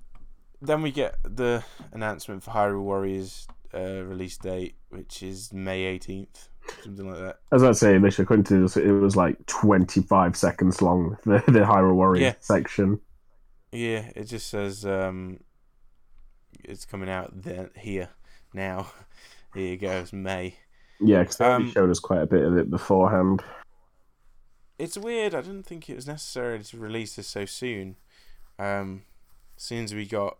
then 0.62 0.82
we 0.82 0.92
get 0.92 1.18
the 1.24 1.64
announcement 1.92 2.44
for 2.44 2.52
Hyrule 2.52 2.82
Warriors 2.82 3.48
uh, 3.74 4.04
release 4.04 4.38
date, 4.38 4.76
which 4.90 5.22
is 5.22 5.52
May 5.52 5.84
eighteenth, 5.84 6.48
something 6.84 7.10
like 7.10 7.20
that. 7.20 7.40
As 7.52 7.64
I 7.64 7.72
say, 7.72 7.96
initially, 7.96 8.24
according 8.24 8.46
to 8.46 8.62
this, 8.62 8.78
it 8.78 8.92
was 8.92 9.16
like 9.16 9.44
25 9.48 10.36
seconds 10.36 10.82
long, 10.82 11.18
the, 11.26 11.44
the 11.48 11.60
Hyrule 11.62 11.96
Warriors 11.96 12.22
Yeah. 12.22 12.34
section. 12.40 13.00
Yeah, 13.72 14.10
it 14.16 14.26
just 14.26 14.50
says 14.50 14.86
um, 14.86 15.40
it's 16.64 16.86
coming 16.86 17.10
out 17.10 17.32
then 17.44 17.70
here 17.76 18.10
now. 18.54 18.88
Here 19.56 19.68
you 19.68 19.78
go, 19.78 19.92
it's 20.00 20.12
May. 20.14 20.56
Yeah, 21.00 21.20
because 21.20 21.38
they 21.38 21.46
Um, 21.46 21.70
showed 21.72 21.92
us 21.92 22.00
quite 22.00 22.22
a 22.24 22.26
bit 22.26 22.44
of 22.44 22.58
it 22.58 22.72
beforehand. 22.72 23.44
It's 24.80 24.98
weird. 24.98 25.36
I 25.36 25.42
didn't 25.42 25.68
think 25.68 25.88
it 25.90 25.96
was 25.96 26.08
necessary 26.08 26.64
to 26.64 26.78
release 26.80 27.16
this 27.16 27.28
so 27.28 27.46
soon. 27.46 27.96
Um, 28.58 29.04
soon 29.58 29.84
as 29.84 29.94
we 29.94 30.08
got 30.08 30.38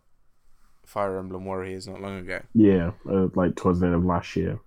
Fire 0.84 1.16
Emblem 1.18 1.44
Warriors 1.44 1.86
not 1.86 2.00
long 2.02 2.18
ago. 2.18 2.40
Yeah, 2.54 2.90
uh, 3.08 3.28
like 3.36 3.54
towards 3.54 3.78
the 3.78 3.86
end 3.86 3.94
of 3.94 4.04
last 4.04 4.34
year. 4.34 4.58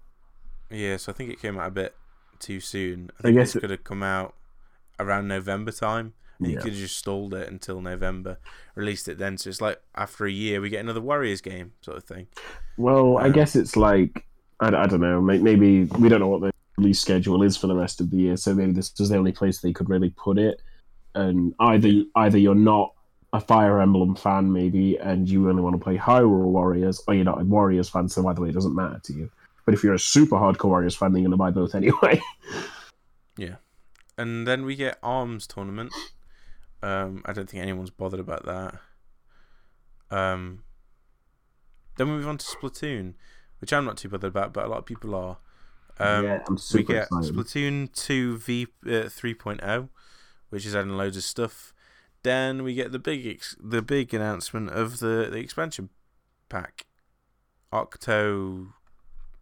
Yeah, 0.70 0.97
so 0.97 1.11
I 1.11 1.15
think 1.15 1.32
it 1.32 1.41
came 1.41 1.57
out 1.57 1.68
a 1.68 1.72
bit 1.72 1.95
too 2.39 2.59
soon. 2.59 3.09
I 3.15 3.20
I 3.20 3.22
think 3.24 3.38
guess 3.38 3.55
it- 3.55 3.59
could 3.61 3.70
have 3.70 3.84
come 3.84 4.03
out 4.03 4.36
around 4.99 5.28
November 5.28 5.72
time. 5.72 6.13
And 6.39 6.49
You 6.49 6.53
Yeah. 6.55 6.61
could 6.61 6.74
have 6.74 6.80
just 6.82 6.97
stalled 6.97 7.34
it 7.34 7.49
until 7.51 7.82
November, 7.82 8.38
released 8.76 9.07
it 9.07 9.18
then. 9.18 9.38
So 9.39 9.49
it's 9.49 9.59
like 9.61 9.82
after 9.95 10.26
a 10.26 10.32
year, 10.32 10.61
we 10.61 10.70
get 10.70 10.82
another 10.82 11.01
Warriors 11.01 11.41
game 11.41 11.72
sort 11.82 11.97
of 11.97 12.03
thing. 12.03 12.28
Well, 12.78 13.18
I 13.18 13.26
Um, 13.26 13.32
guess 13.32 13.55
it's 13.55 13.76
like 13.76 14.24
I, 14.59 14.68
I 14.68 14.88
don't 14.88 15.01
know. 15.01 15.22
Maybe 15.22 15.84
we 15.86 16.09
don't 16.09 16.20
know 16.20 16.28
what 16.28 16.41
the 16.41 16.51
release 16.78 16.99
schedule 16.99 17.41
is 17.43 17.55
for 17.57 17.68
the 17.68 17.76
rest 17.76 18.01
of 18.01 18.09
the 18.11 18.18
year, 18.18 18.38
so 18.38 18.53
maybe 18.55 18.72
this 18.72 18.91
was 18.99 19.09
the 19.09 19.18
only 19.18 19.32
place 19.32 19.61
they 19.61 19.72
could 19.74 19.88
really 19.89 20.09
put 20.11 20.38
it. 20.38 20.61
And 21.15 21.53
either 21.59 21.89
either 22.15 22.38
you're 22.38 22.55
not 22.55 22.93
a 23.34 23.39
Fire 23.39 23.80
Emblem 23.82 24.15
fan, 24.15 24.51
maybe, 24.51 24.97
and 24.97 25.28
you 25.30 25.49
only 25.49 25.61
want 25.61 25.76
to 25.76 25.84
play 25.84 25.97
Hyrule 25.97 26.51
Warriors, 26.51 27.03
or 27.07 27.13
you're 27.15 27.26
not 27.26 27.41
a 27.41 27.43
Warriors 27.43 27.89
fan, 27.89 28.07
so 28.09 28.26
either 28.28 28.41
way, 28.41 28.49
it 28.49 28.53
doesn't 28.53 28.76
matter 28.76 28.99
to 29.03 29.13
you. 29.13 29.30
But 29.68 29.74
if 29.74 29.84
you're 29.84 29.93
a 29.93 29.99
super 29.99 30.38
hardcore 30.38 30.70
Warriors 30.70 30.95
fan, 30.95 31.11
then 31.11 31.22
you're 31.22 31.28
gonna 31.30 31.36
buy 31.36 31.51
both 31.51 31.76
anyway. 31.76 32.22
Yeah. 33.39 33.57
And 34.18 34.47
then 34.47 34.65
we 34.65 34.76
get 34.76 34.97
Arms 35.03 35.45
tournament. 35.45 35.93
Um, 36.82 37.22
I 37.24 37.34
don't 37.34 37.47
think 37.47 37.61
anyone's 37.61 37.91
bothered 37.91 38.20
about 38.20 38.45
that. 38.47 38.80
Um, 40.09 40.63
then 41.97 42.07
we 42.07 42.15
move 42.15 42.28
on 42.28 42.39
to 42.39 42.45
Splatoon, 42.47 43.13
which 43.59 43.72
I'm 43.72 43.86
not 43.86 43.97
too 43.97 44.09
bothered 44.09 44.30
about, 44.30 44.53
but 44.53 44.65
a 44.65 44.68
lot 44.70 44.80
of 44.80 44.86
people 44.88 45.13
are. 45.13 45.38
Um, 45.99 46.26
yeah, 46.26 46.43
I'm 46.47 46.57
super 46.57 46.80
we 46.80 46.95
get 46.95 47.03
excited. 47.03 47.36
Splatoon 47.36 47.93
2 47.93 48.38
V 48.39 48.68
uh, 48.88 48.89
3.0, 48.89 49.89
which 50.49 50.65
is 50.65 50.76
adding 50.76 50.97
loads 50.97 51.18
of 51.18 51.24
stuff. 51.24 51.76
Then 52.24 52.63
we 52.63 52.74
get 52.74 52.91
the 52.91 52.97
big 52.97 53.28
ex- 53.28 53.55
the 53.59 53.84
big 53.84 54.15
announcement 54.15 54.72
of 54.72 54.97
the, 54.97 55.28
the 55.30 55.38
expansion 55.38 55.89
pack, 56.49 56.88
Octo. 57.72 58.74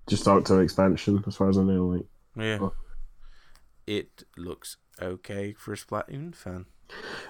Just 0.08 0.28
Octo 0.28 0.60
expansion, 0.60 1.24
as 1.28 1.36
far 1.36 1.50
as 1.50 1.58
I 1.58 1.64
know. 1.64 1.88
Like, 1.88 2.06
Yeah, 2.38 2.58
Oh. 2.62 2.74
it 3.88 4.24
looks 4.38 4.78
okay 5.02 5.54
for 5.54 5.74
a 5.74 5.76
Splatoon 5.78 6.36
fan. 6.36 6.66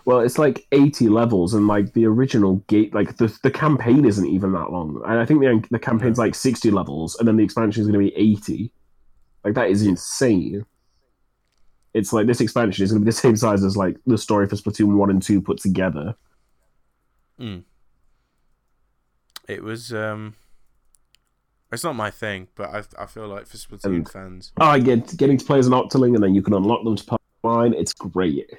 well, 0.04 0.20
it's 0.20 0.38
like 0.38 0.68
80 0.74 1.08
levels, 1.10 1.54
and 1.54 1.68
like 1.68 1.94
the 1.94 2.06
original 2.06 2.58
gate, 2.68 2.94
like 2.94 3.16
the 3.18 3.28
the 3.44 3.52
campaign 3.52 4.04
isn't 4.06 4.26
even 4.28 4.52
that 4.52 4.72
long. 4.72 5.02
And 5.08 5.20
I 5.20 5.26
think 5.26 5.40
the 5.40 5.66
the 5.72 5.80
campaign's 5.80 6.18
like 6.18 6.36
60 6.36 6.70
levels, 6.72 7.16
and 7.18 7.28
then 7.28 7.38
the 7.38 7.44
expansion 7.44 7.82
is 7.82 7.88
going 7.88 8.00
to 8.00 8.12
be 8.12 8.16
80. 8.18 8.72
Like 9.46 9.54
that 9.54 9.70
is 9.70 9.84
insane. 9.86 10.66
It's 11.94 12.12
like 12.12 12.28
this 12.28 12.42
expansion 12.42 12.84
is 12.84 12.92
going 12.92 13.02
to 13.02 13.06
be 13.06 13.10
the 13.12 13.18
same 13.26 13.38
size 13.38 13.64
as 13.64 13.78
like 13.78 13.96
the 14.06 14.18
story 14.18 14.48
for 14.48 14.58
Splatoon 14.58 14.96
one 14.98 15.10
and 15.10 15.22
two 15.24 15.40
put 15.42 15.60
together. 15.60 16.16
Mm. 17.40 17.64
It 19.48 19.64
was 19.64 19.94
um 19.94 20.36
it's 21.76 21.84
not 21.84 21.96
my 21.96 22.10
thing, 22.10 22.48
but 22.56 22.70
I 22.74 22.84
I 23.04 23.06
feel 23.06 23.28
like 23.28 23.46
for 23.46 23.58
Splatoon 23.58 23.86
And- 23.98 24.10
fans, 24.10 24.52
Oh, 24.60 24.66
I 24.66 24.80
get 24.80 25.16
getting 25.18 25.38
to 25.38 25.46
play 25.46 25.60
as 25.60 25.68
an 25.68 25.74
Octoling, 25.74 26.16
and 26.16 26.24
then 26.24 26.34
you 26.34 26.42
can 26.42 26.54
unlock 26.56 26.84
them 26.84 26.96
to 26.96 27.18
online. 27.44 27.74
It's 27.74 27.94
great. 27.94 28.50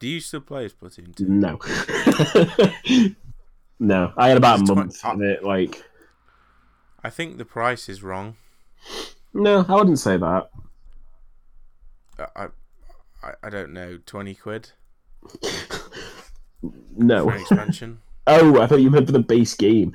do 0.00 0.08
you 0.08 0.20
still 0.20 0.40
play 0.40 0.64
as 0.64 0.72
Splatoon 0.74 1.14
2? 1.14 1.26
No, 1.28 1.58
no. 3.78 4.12
I 4.16 4.28
had 4.28 4.36
about 4.36 4.58
a 4.58 4.60
It's 4.62 4.70
twen- 4.70 4.78
month 4.78 5.04
of 5.04 5.20
it. 5.22 5.42
Like, 5.44 5.82
I 7.02 7.10
think 7.10 7.36
the 7.38 7.44
price 7.44 7.88
is 7.88 8.02
wrong. 8.02 8.36
no, 9.32 9.64
I 9.68 9.74
wouldn't 9.74 9.98
say 9.98 10.16
that. 10.16 10.50
Uh, 12.18 12.26
I 12.36 12.46
I, 13.22 13.32
I 13.44 13.50
don't 13.50 13.72
know, 13.72 13.98
20 14.04 14.34
quid 14.34 14.70
No. 16.96 17.28
expansion. 17.30 18.00
Oh, 18.26 18.58
I 18.58 18.66
thought 18.66 18.80
you 18.80 18.88
meant 18.88 19.04
for 19.04 19.12
the 19.12 19.18
base 19.18 19.54
game. 19.54 19.92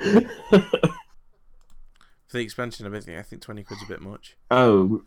For 2.30 2.38
the 2.38 2.44
expansion, 2.44 2.86
I 2.94 3.00
think 3.02 3.20
I 3.20 3.22
think 3.24 3.42
20 3.42 3.64
quid's 3.64 3.84
a 3.84 3.88
bit 3.88 4.02
much. 4.02 4.38
oh, 4.52 5.04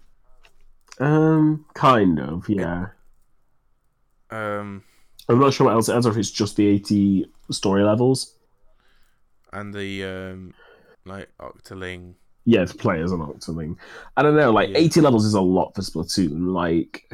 um, 1.01 1.65
kind 1.75 2.21
of, 2.21 2.47
yeah. 2.49 2.89
Um 4.31 4.83
I'm 5.29 5.39
not 5.39 5.55
sure 5.55 5.67
what 5.67 5.75
else 5.75 5.89
it 5.89 5.95
has, 5.95 6.05
or 6.07 6.11
if 6.11 6.17
it's 6.19 6.31
just 6.31 6.57
the 6.57 6.67
80 6.67 7.27
story 7.51 7.83
levels. 7.83 8.35
And 9.53 9.73
the 9.73 10.05
um, 10.05 10.55
like 11.05 11.31
Octoling. 11.39 12.15
Yeah, 12.45 12.65
the 12.65 12.75
players 12.75 13.13
on 13.13 13.21
Octoling. 13.21 13.77
I 14.17 14.23
don't 14.23 14.37
know, 14.37 14.51
like 14.51 14.71
Yeah. 14.71 14.79
80 14.79 15.01
levels 15.01 15.25
is 15.25 15.35
a 15.35 15.41
lot 15.41 15.75
for 15.75 15.83
Splatoon. 15.83 16.53
Like, 16.53 17.11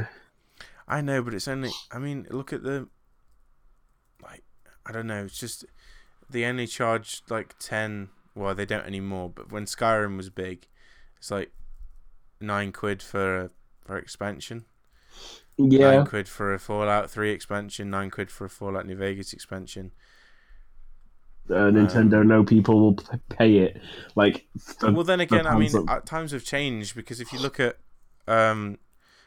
I 0.88 1.00
know, 1.02 1.22
but 1.22 1.34
it's 1.34 1.48
only. 1.48 1.70
I 1.92 1.98
mean, 1.98 2.26
look 2.30 2.52
at 2.52 2.62
the. 2.62 2.88
Like, 4.22 4.42
I 4.86 4.92
don't 4.92 5.06
know. 5.06 5.24
It's 5.24 5.38
just 5.38 5.66
they 6.30 6.44
only 6.44 6.66
charge 6.66 7.22
like 7.28 7.54
ten. 7.58 8.08
Well, 8.38 8.54
they 8.54 8.66
don't 8.66 8.86
anymore. 8.86 9.30
But 9.34 9.50
when 9.50 9.64
Skyrim 9.66 10.16
was 10.16 10.30
big, 10.30 10.66
it's 11.18 11.30
like 11.30 11.50
nine 12.40 12.72
quid 12.72 13.02
for 13.02 13.50
for 13.84 13.98
expansion. 13.98 14.64
yeah, 15.56 15.90
Nine 15.96 16.06
quid 16.06 16.28
for 16.28 16.54
a 16.54 16.58
Fallout 16.58 17.10
Three 17.10 17.32
expansion. 17.32 17.90
Nine 17.90 18.10
quid 18.10 18.30
for 18.30 18.44
a 18.44 18.50
Fallout 18.50 18.86
New 18.86 18.96
Vegas 18.96 19.32
expansion. 19.32 19.92
uh, 21.50 21.70
Nintendo 21.72 22.20
Um, 22.20 22.28
know 22.28 22.44
people 22.44 22.78
will 22.80 22.96
pay 23.30 23.58
it. 23.58 23.80
Like, 24.14 24.46
for- 24.78 24.92
well, 24.92 25.04
then 25.04 25.20
again, 25.20 25.46
I 25.46 25.54
mean, 25.56 25.70
console. 25.72 25.90
uh, 25.90 26.00
times 26.00 26.32
have 26.32 26.44
changed 26.44 26.94
because 26.94 27.20
if 27.20 27.32
you 27.32 27.38
look 27.40 27.58
at 27.58 27.78
um, 28.26 28.78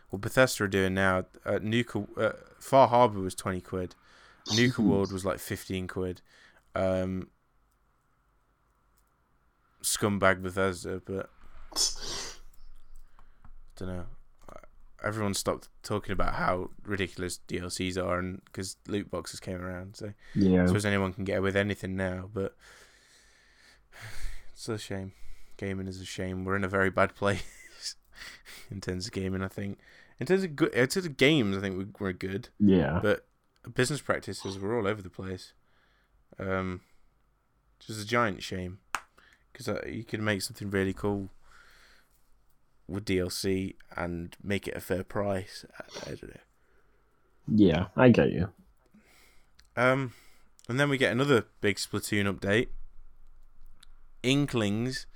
what 0.09 0.21
Bethesda 0.21 0.63
are 0.63 0.67
doing 0.67 0.93
now, 0.93 1.25
uh, 1.45 1.59
Nuka 1.61 2.05
uh, 2.17 2.31
Far 2.59 2.87
Harbor 2.87 3.19
was 3.19 3.35
twenty 3.35 3.59
quid. 3.61 3.95
Nuka 4.55 4.81
World 4.89 5.11
was 5.11 5.25
like 5.25 5.39
fifteen 5.39 5.87
quid. 5.87 6.21
Um, 6.75 7.27
scumbag 9.83 10.41
Bethesda, 10.41 11.01
but 11.05 11.29
I 11.73 11.75
don't 13.77 13.87
know. 13.87 14.05
Everyone 15.03 15.33
stopped 15.33 15.67
talking 15.81 16.11
about 16.11 16.35
how 16.35 16.69
ridiculous 16.85 17.39
DLCs 17.47 17.97
are, 17.97 18.19
and 18.19 18.41
because 18.45 18.77
loot 18.87 19.09
boxes 19.09 19.39
came 19.39 19.59
around, 19.59 19.95
so 19.95 20.13
yeah. 20.35 20.61
I 20.63 20.65
suppose 20.67 20.85
anyone 20.85 21.11
can 21.13 21.23
get 21.23 21.39
away 21.39 21.45
with 21.45 21.55
anything 21.55 21.95
now, 21.95 22.29
but 22.31 22.55
it's 24.53 24.69
a 24.69 24.77
shame. 24.77 25.13
Gaming 25.57 25.87
is 25.87 25.99
a 25.99 26.05
shame. 26.05 26.45
We're 26.45 26.55
in 26.55 26.63
a 26.63 26.67
very 26.69 26.91
bad 26.91 27.15
place 27.15 27.95
in 28.71 28.79
terms 28.79 29.07
of 29.07 29.11
gaming. 29.13 29.41
I 29.41 29.47
think 29.47 29.79
in 30.19 30.27
terms 30.27 30.43
of 30.43 30.55
good, 30.55 30.71
in 30.73 30.87
terms 30.87 31.05
of 31.07 31.17
games, 31.17 31.57
I 31.57 31.61
think 31.61 31.77
we- 31.79 31.87
we're 31.99 32.13
good, 32.13 32.49
yeah. 32.59 32.99
but 33.01 33.25
business 33.73 34.01
practices 34.01 34.59
we're 34.59 34.77
all 34.77 34.87
over 34.87 35.01
the 35.01 35.09
place. 35.09 35.53
Um, 36.37 36.81
just 37.79 38.01
a 38.01 38.05
giant 38.05 38.43
shame 38.43 38.77
because 39.51 39.67
uh, 39.67 39.81
you 39.87 40.03
could 40.03 40.21
make 40.21 40.41
something 40.41 40.69
really 40.69 40.93
cool 40.93 41.29
with 42.87 43.05
DLC 43.05 43.75
and 43.95 44.35
make 44.43 44.67
it 44.67 44.75
a 44.75 44.81
fair 44.81 45.03
price. 45.03 45.65
I, 45.79 46.11
I 46.11 46.15
don't 46.15 46.29
know. 46.29 46.41
Yeah, 47.47 47.87
I 47.95 48.09
get 48.09 48.31
you. 48.31 48.49
Um, 49.75 50.13
and 50.67 50.79
then 50.79 50.89
we 50.89 50.97
get 50.97 51.11
another 51.11 51.45
big 51.61 51.77
Splatoon 51.77 52.31
update. 52.31 52.67
Inklings, 54.23 55.07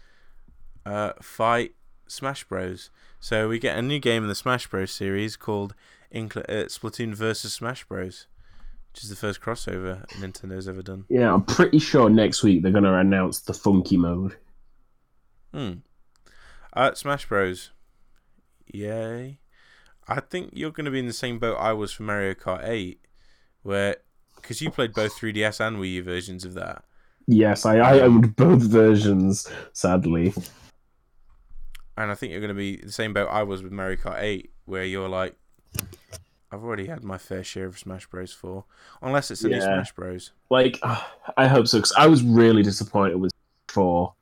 uh, 0.86 1.14
fight 1.22 1.76
Smash 2.08 2.44
Bros. 2.46 2.90
So 3.20 3.48
we 3.48 3.60
get 3.60 3.78
a 3.78 3.82
new 3.82 4.00
game 4.00 4.24
in 4.24 4.30
the 4.30 4.36
Smash 4.36 4.68
Bros. 4.68 4.92
series 4.92 5.36
called 5.36 5.76
Inkl- 6.14 6.50
uh, 6.50 6.66
Splatoon 6.66 7.14
versus 7.14 7.54
Smash 7.54 7.86
Bros. 7.86 8.28
Which 8.96 9.04
is 9.04 9.10
the 9.10 9.18
first 9.18 9.42
crossover 9.42 10.08
Nintendo's 10.12 10.70
ever 10.70 10.82
done. 10.82 11.04
Yeah, 11.10 11.34
I'm 11.34 11.44
pretty 11.44 11.80
sure 11.80 12.10
next 12.10 12.44
week 12.44 12.64
they're 12.64 12.72
going 12.72 12.86
to 12.86 12.96
announce 12.96 13.42
the 13.42 13.54
funky 13.54 13.98
mode. 13.98 14.38
Hmm. 15.54 15.80
Uh, 16.72 16.94
Smash 16.94 17.28
Bros. 17.28 17.72
Yay. 18.68 19.40
I 20.08 20.20
think 20.22 20.52
you're 20.54 20.72
going 20.72 20.86
to 20.86 20.92
be 20.92 21.00
in 21.00 21.08
the 21.08 21.12
same 21.12 21.40
boat 21.40 21.58
I 21.60 21.74
was 21.74 21.92
for 21.92 22.04
Mario 22.04 22.36
Kart 22.36 22.66
8, 22.66 23.02
where 23.64 23.98
because 24.38 24.62
you 24.62 24.72
played 24.72 24.94
both 24.94 25.20
3DS 25.20 25.60
and 25.60 25.76
Wii 25.76 25.96
U 25.96 26.04
versions 26.04 26.46
of 26.46 26.54
that. 26.54 26.86
Yes, 27.28 27.66
I, 27.66 27.80
I 27.80 28.00
owned 28.00 28.38
both 28.38 28.62
versions, 28.62 29.52
sadly. 29.74 30.34
And 31.98 32.10
I 32.10 32.16
think 32.16 32.32
you're 32.32 32.40
going 32.40 32.48
to 32.48 32.54
be 32.54 32.78
the 32.78 32.94
same 32.94 33.14
boat 33.14 33.28
I 33.30 33.44
was 33.44 33.62
with 33.62 33.74
Mario 33.74 33.98
Kart 33.98 34.22
8, 34.22 34.52
where 34.64 34.86
you're 34.86 35.10
like, 35.10 35.36
I've 36.56 36.64
already 36.64 36.88
had 36.88 37.04
my 37.04 37.18
fair 37.18 37.44
share 37.44 37.66
of 37.66 37.78
Smash 37.78 38.08
Bros. 38.08 38.32
4. 38.32 38.64
Unless 39.02 39.30
it's 39.32 39.44
a 39.44 39.50
new 39.50 39.60
Smash 39.60 39.92
Bros. 39.92 40.32
Like, 40.50 40.80
I 41.38 41.48
hope 41.48 41.68
so, 41.68 41.80
because 41.80 41.94
I 41.98 42.08
was 42.08 42.24
really 42.24 42.64
disappointed 42.64 43.18
with 43.18 43.34
4. 43.68 44.14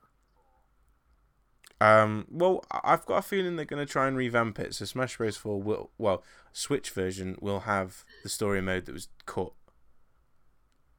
Um, 1.80 2.26
well, 2.30 2.64
I've 2.70 3.06
got 3.06 3.18
a 3.18 3.22
feeling 3.22 3.56
they're 3.56 3.64
going 3.64 3.84
to 3.84 3.90
try 3.90 4.08
and 4.08 4.16
revamp 4.16 4.58
it. 4.58 4.74
So 4.74 4.84
Smash 4.84 5.16
Bros. 5.16 5.36
4 5.36 5.62
will, 5.62 5.90
well, 5.96 6.24
Switch 6.52 6.90
version 6.90 7.36
will 7.40 7.60
have 7.60 8.04
the 8.24 8.28
story 8.28 8.60
mode 8.60 8.86
that 8.86 8.92
was 8.92 9.08
cut. 9.26 9.52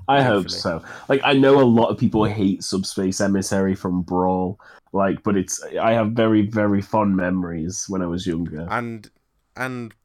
I 0.07 0.21
hope 0.21 0.49
so. 0.49 0.83
Like, 1.09 1.21
I 1.23 1.33
know 1.33 1.59
a 1.59 1.65
lot 1.65 1.89
of 1.89 1.97
people 1.97 2.23
hate 2.25 2.63
Subspace 2.63 3.19
Emissary 3.19 3.75
from 3.75 4.03
Brawl, 4.03 4.59
like, 4.93 5.23
but 5.23 5.35
it's 5.35 5.63
I 5.81 5.93
have 5.93 6.11
very 6.11 6.43
very 6.43 6.81
fond 6.81 7.15
memories 7.15 7.85
when 7.89 8.03
I 8.03 8.05
was 8.05 8.27
younger. 8.27 8.67
And, 8.69 9.09
and 9.55 9.95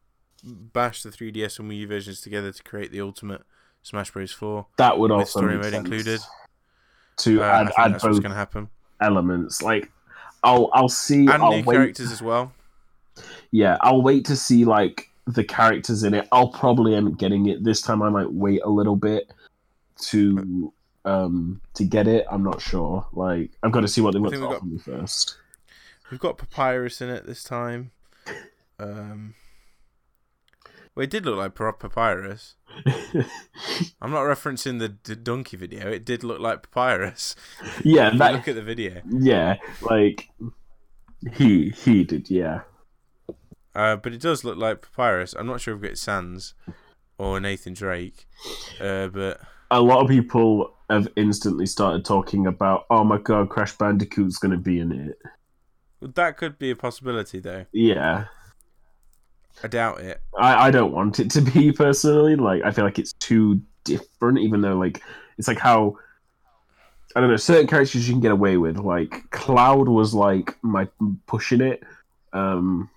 bash 0.45 1.03
the 1.03 1.11
3DS 1.11 1.59
and 1.59 1.71
Wii 1.71 1.79
U 1.81 1.87
versions 1.87 2.21
together 2.21 2.53
to 2.53 2.63
create 2.63 2.93
the 2.93 3.01
ultimate 3.01 3.43
Smash 3.83 4.11
Bros. 4.11 4.33
4 4.33 4.67
That 4.77 4.99
would 4.99 5.11
also 5.11 5.41
story 5.41 5.57
mode 5.57 5.73
included. 5.73 6.21
to 7.19 7.43
I 7.43 7.61
add 7.63 7.67
add 7.79 7.95
that's 7.95 8.05
what's 8.05 8.17
both 8.17 8.23
going 8.23 8.33
to 8.33 8.37
happen. 8.37 8.69
elements. 9.01 9.63
Like, 9.63 9.91
I'll 10.43 10.71
I'll 10.73 10.89
see. 10.89 11.21
And 11.29 11.43
I'll 11.43 11.51
new 11.57 11.65
wait. 11.65 11.77
characters 11.77 12.13
as 12.13 12.23
well. 12.23 12.53
Yeah, 13.51 13.77
I'll 13.81 14.03
wait 14.03 14.25
to 14.27 14.37
see 14.37 14.65
like 14.65 15.09
the 15.27 15.45
characters 15.45 16.03
in 16.03 16.15
it. 16.15 16.29
I'll 16.33 16.49
probably 16.49 16.95
end 16.95 17.09
up 17.09 17.19
getting 17.19 17.47
it 17.47 17.63
this 17.65 17.81
time. 17.83 18.03
I 18.03 18.09
might 18.09 18.33
wait 18.33 18.61
a 18.65 18.71
little 18.71 18.97
bit 18.97 19.33
to 20.03 20.73
um 21.05 21.61
to 21.75 21.85
get 21.85 22.07
it. 22.07 22.27
I'm 22.31 22.43
not 22.43 22.61
sure. 22.61 23.07
Like 23.13 23.51
I've 23.63 23.73
got 23.73 23.81
to 23.81 23.89
see 23.89 24.01
what 24.01 24.13
they've 24.15 24.23
got 24.23 24.31
to 24.33 24.47
offer 24.47 24.65
me 24.65 24.79
first. 24.79 25.37
We've 26.11 26.21
got 26.21 26.39
Papyrus 26.39 27.01
in 27.01 27.09
it 27.09 27.27
this 27.27 27.45
time. 27.45 27.93
Um, 28.79 29.35
well, 30.95 31.05
it 31.05 31.11
did 31.11 31.25
look 31.25 31.37
like 31.37 31.55
Papyrus. 31.55 32.57
I'm 34.01 34.11
not 34.11 34.23
referencing 34.23 34.79
the, 34.79 34.97
the 35.05 35.17
donkey 35.17 35.57
video. 35.57 35.89
It 35.91 36.05
did 36.05 36.23
look 36.25 36.41
like 36.41 36.63
Papyrus. 36.71 37.35
yeah, 37.85 38.11
that 38.17 38.33
look 38.35 38.49
at 38.49 38.55
the 38.55 38.63
video. 38.63 39.01
yeah, 39.09 39.57
like 39.83 40.29
he 41.33 41.71
he 41.71 42.05
did. 42.05 42.31
Yeah, 42.31 42.61
Uh, 43.75 43.97
but 43.97 44.13
it 44.13 44.21
does 44.21 44.45
look 44.45 44.57
like 44.59 44.83
Papyrus. 44.83 45.35
I'm 45.35 45.47
not 45.47 45.61
sure 45.61 45.77
if 45.77 45.85
it's 45.85 46.01
Sans 46.01 46.55
or 47.19 47.39
Nathan 47.41 47.75
Drake. 47.75 48.27
Uh, 48.81 49.09
but 49.09 49.41
a 49.71 49.81
lot 49.81 50.01
of 50.03 50.09
people 50.09 50.75
have 50.89 51.09
instantly 51.17 51.67
started 51.67 52.05
talking 52.05 52.47
about. 52.47 52.87
Oh 52.91 53.05
my 53.05 53.19
god, 53.19 53.49
Crash 53.51 53.77
Bandicoot's 53.77 54.39
going 54.39 54.53
to 54.53 54.59
be 54.59 54.81
in 54.81 54.93
it. 54.93 55.19
that 56.15 56.37
could 56.37 56.59
be 56.59 56.71
a 56.71 56.77
possibility, 56.77 57.39
though. 57.41 57.67
Yeah, 57.73 58.25
I 59.63 59.69
doubt 59.69 60.01
it. 60.01 60.21
I, 60.39 60.69
I 60.69 60.71
don't 60.71 60.93
want 60.93 61.21
it 61.21 61.31
to 61.33 61.41
be 61.41 61.73
personally. 61.85 62.37
Like 62.37 62.63
I 62.65 62.71
feel 62.71 62.85
like 62.85 62.99
it's 62.99 63.13
too 63.15 63.61
different, 63.85 64.39
even 64.39 64.61
though 64.61 64.77
like 64.77 65.03
it's 65.39 65.49
like 65.49 65.59
how 65.59 65.97
I 67.15 67.21
don't 67.21 67.31
know 67.31 67.37
certain 67.37 67.67
characters 67.67 68.09
you 68.09 68.15
can 68.15 68.21
get 68.21 68.33
away 68.33 68.57
with. 68.57 68.79
Like 68.79 69.29
Cloud 69.31 69.89
was 69.89 70.15
like 70.15 70.57
my 70.63 70.89
pushing 71.27 71.61
it, 71.61 71.83
um, 72.33 72.89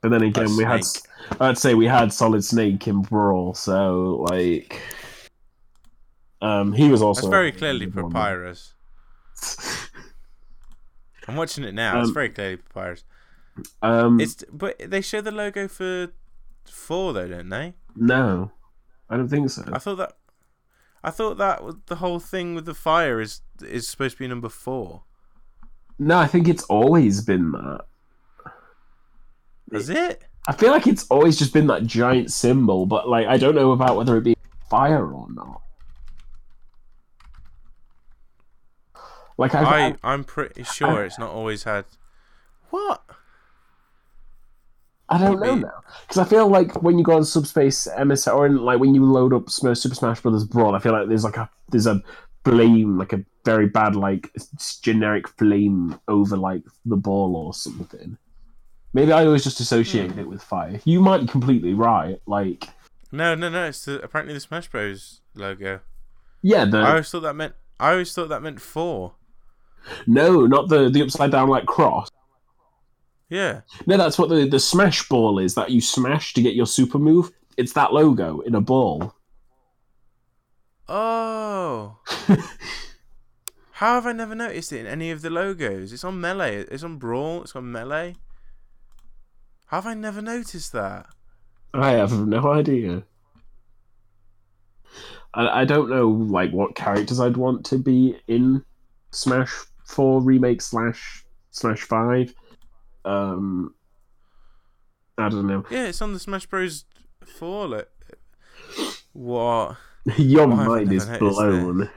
but 0.00 0.08
then 0.10 0.22
again 0.22 0.44
That's 0.46 0.56
we 0.56 0.64
had 0.64 0.84
Snake. 0.84 1.40
I'd 1.40 1.58
say 1.58 1.74
we 1.74 1.86
had 1.86 2.12
Solid 2.12 2.44
Snake 2.44 2.86
in 2.88 3.02
Brawl, 3.02 3.54
so 3.54 4.26
like 4.30 4.80
um 6.42 6.72
he 6.72 6.88
was 6.88 7.02
also 7.02 7.22
That's 7.22 7.30
very 7.30 7.52
clearly. 7.52 7.86
Papyrus. 7.86 8.74
I'm 11.28 11.36
watching 11.36 11.64
it 11.64 11.74
now. 11.74 11.98
it's 12.00 12.08
Um, 12.08 12.14
very 12.14 12.28
clearly 12.30 12.56
Papyrus. 12.56 13.04
Um 13.82 14.20
It's 14.20 14.44
but 14.52 14.78
they 14.78 15.00
show 15.00 15.20
the 15.20 15.30
logo 15.32 15.68
for 15.68 16.08
four 16.64 17.12
though, 17.12 17.28
don't 17.28 17.48
they? 17.48 17.74
no, 17.94 18.50
I 19.08 19.16
don't 19.16 19.28
think 19.28 19.50
so. 19.50 19.64
I 19.72 19.78
thought 19.78 19.96
that 19.96 20.16
I 21.04 21.10
thought 21.10 21.38
that 21.38 21.62
the 21.86 21.96
whole 21.96 22.18
thing 22.18 22.54
with 22.54 22.64
the 22.66 22.74
fire 22.74 23.20
is 23.20 23.40
is 23.62 23.86
supposed 23.88 24.16
to 24.16 24.18
be 24.24 24.28
number 24.28 24.48
four. 24.48 25.02
No, 25.98 26.18
I 26.18 26.26
think 26.26 26.48
it's 26.48 26.64
always 26.64 27.22
been 27.22 27.52
that. 27.52 27.80
Is 29.72 29.88
it? 29.88 30.24
I 30.48 30.52
feel 30.52 30.70
like 30.70 30.86
it's 30.86 31.06
always 31.08 31.36
just 31.38 31.52
been 31.52 31.66
that 31.68 31.86
giant 31.86 32.30
symbol, 32.30 32.86
but 32.86 33.08
like 33.08 33.26
I 33.26 33.36
don't 33.36 33.54
know 33.54 33.72
about 33.72 33.96
whether 33.96 34.16
it 34.16 34.22
be 34.24 34.36
fire 34.70 35.10
or 35.10 35.26
not. 35.32 35.62
Like 39.38 39.54
I've, 39.54 39.66
I 39.66 39.86
I've- 39.86 39.98
I'm 40.02 40.24
pretty 40.24 40.62
sure 40.64 41.04
it's 41.04 41.18
not 41.18 41.30
always 41.30 41.64
had. 41.64 41.84
What? 42.70 43.02
I 45.08 45.18
don't 45.18 45.40
know 45.40 45.54
now 45.54 45.82
because 46.02 46.18
I 46.18 46.24
feel 46.24 46.48
like 46.48 46.82
when 46.82 46.98
you 46.98 47.04
go 47.04 47.16
on 47.16 47.24
Subspace 47.24 47.86
Emissary 47.86 48.36
or 48.36 48.46
in, 48.46 48.56
like 48.58 48.80
when 48.80 48.94
you 48.94 49.04
load 49.04 49.32
up 49.32 49.48
Super 49.48 49.74
Smash 49.76 50.20
Brothers 50.20 50.44
Brawl, 50.44 50.74
I 50.74 50.80
feel 50.80 50.92
like 50.92 51.08
there's 51.08 51.22
like 51.24 51.36
a 51.36 51.48
there's 51.70 51.86
a 51.86 52.02
flame, 52.44 52.98
like 52.98 53.12
a 53.12 53.24
very 53.44 53.66
bad 53.68 53.94
like 53.94 54.32
generic 54.82 55.28
flame 55.28 55.98
over 56.08 56.36
like 56.36 56.62
the 56.84 56.96
ball 56.96 57.36
or 57.36 57.54
something. 57.54 58.18
Maybe 58.94 59.12
I 59.12 59.24
always 59.26 59.44
just 59.44 59.60
associated 59.60 60.12
Hmm. 60.12 60.20
it 60.20 60.28
with 60.28 60.42
fire. 60.42 60.80
You 60.84 61.00
might 61.00 61.20
be 61.20 61.26
completely 61.28 61.74
right. 61.74 62.20
Like 62.26 62.68
No, 63.12 63.34
no, 63.36 63.48
no. 63.48 63.66
It's 63.66 63.84
the, 63.84 64.02
apparently 64.02 64.34
the 64.34 64.40
Smash 64.40 64.68
Bros 64.70 65.20
logo. 65.34 65.80
Yeah, 66.42 66.64
the 66.64 66.78
I 66.78 66.90
always 66.90 67.10
thought 67.10 67.20
that 67.20 67.34
meant. 67.34 67.54
I 67.78 67.92
always 67.92 68.12
thought 68.12 68.28
that 68.30 68.42
meant 68.42 68.60
four. 68.60 69.14
no, 70.06 70.46
not 70.46 70.68
the 70.68 70.88
the 70.88 71.02
upside 71.02 71.30
down 71.30 71.48
like 71.48 71.66
cross. 71.66 72.08
Yeah. 73.28 73.62
No, 73.86 73.96
that's 73.96 74.18
what 74.18 74.28
the 74.28 74.48
the 74.48 74.60
smash 74.60 75.08
ball 75.08 75.38
is 75.38 75.54
that 75.54 75.70
you 75.70 75.80
smash 75.80 76.34
to 76.34 76.42
get 76.42 76.54
your 76.54 76.66
super 76.66 76.98
move. 76.98 77.30
It's 77.56 77.72
that 77.72 77.92
logo 77.92 78.40
in 78.40 78.54
a 78.54 78.60
ball. 78.60 79.14
Oh. 80.88 81.98
How 83.72 83.94
have 83.94 84.06
I 84.06 84.12
never 84.12 84.34
noticed 84.34 84.72
it 84.72 84.80
in 84.80 84.86
any 84.86 85.10
of 85.10 85.22
the 85.22 85.30
logos? 85.30 85.92
It's 85.92 86.04
on 86.04 86.20
Melee. 86.20 86.56
It's 86.70 86.82
on 86.82 86.96
Brawl. 86.96 87.42
It's 87.42 87.56
on 87.56 87.70
Melee. 87.70 88.14
How 89.66 89.78
have 89.78 89.86
I 89.86 89.94
never 89.94 90.22
noticed 90.22 90.72
that? 90.72 91.06
I 91.74 91.92
have 91.92 92.26
no 92.26 92.52
idea. 92.52 93.02
I, 95.34 95.62
I 95.62 95.64
don't 95.64 95.90
know 95.90 96.08
like 96.08 96.52
what 96.52 96.74
characters 96.74 97.20
I'd 97.20 97.36
want 97.36 97.66
to 97.66 97.78
be 97.78 98.16
in 98.28 98.64
Smash 99.10 99.52
Four 99.84 100.22
remake 100.22 100.62
slash 100.62 101.24
Smash 101.50 101.82
Five. 101.82 102.34
Um, 103.06 103.74
I 105.16 105.28
don't 105.28 105.46
know. 105.46 105.64
Yeah, 105.70 105.86
it's 105.86 106.02
on 106.02 106.12
the 106.12 106.18
Smash 106.18 106.46
Bros. 106.46 106.84
Four. 107.24 107.68
Like, 107.68 107.88
what? 109.12 109.76
Your 110.18 110.46
Why 110.48 110.66
mind 110.66 110.92
is 110.92 111.06
blown. 111.06 111.88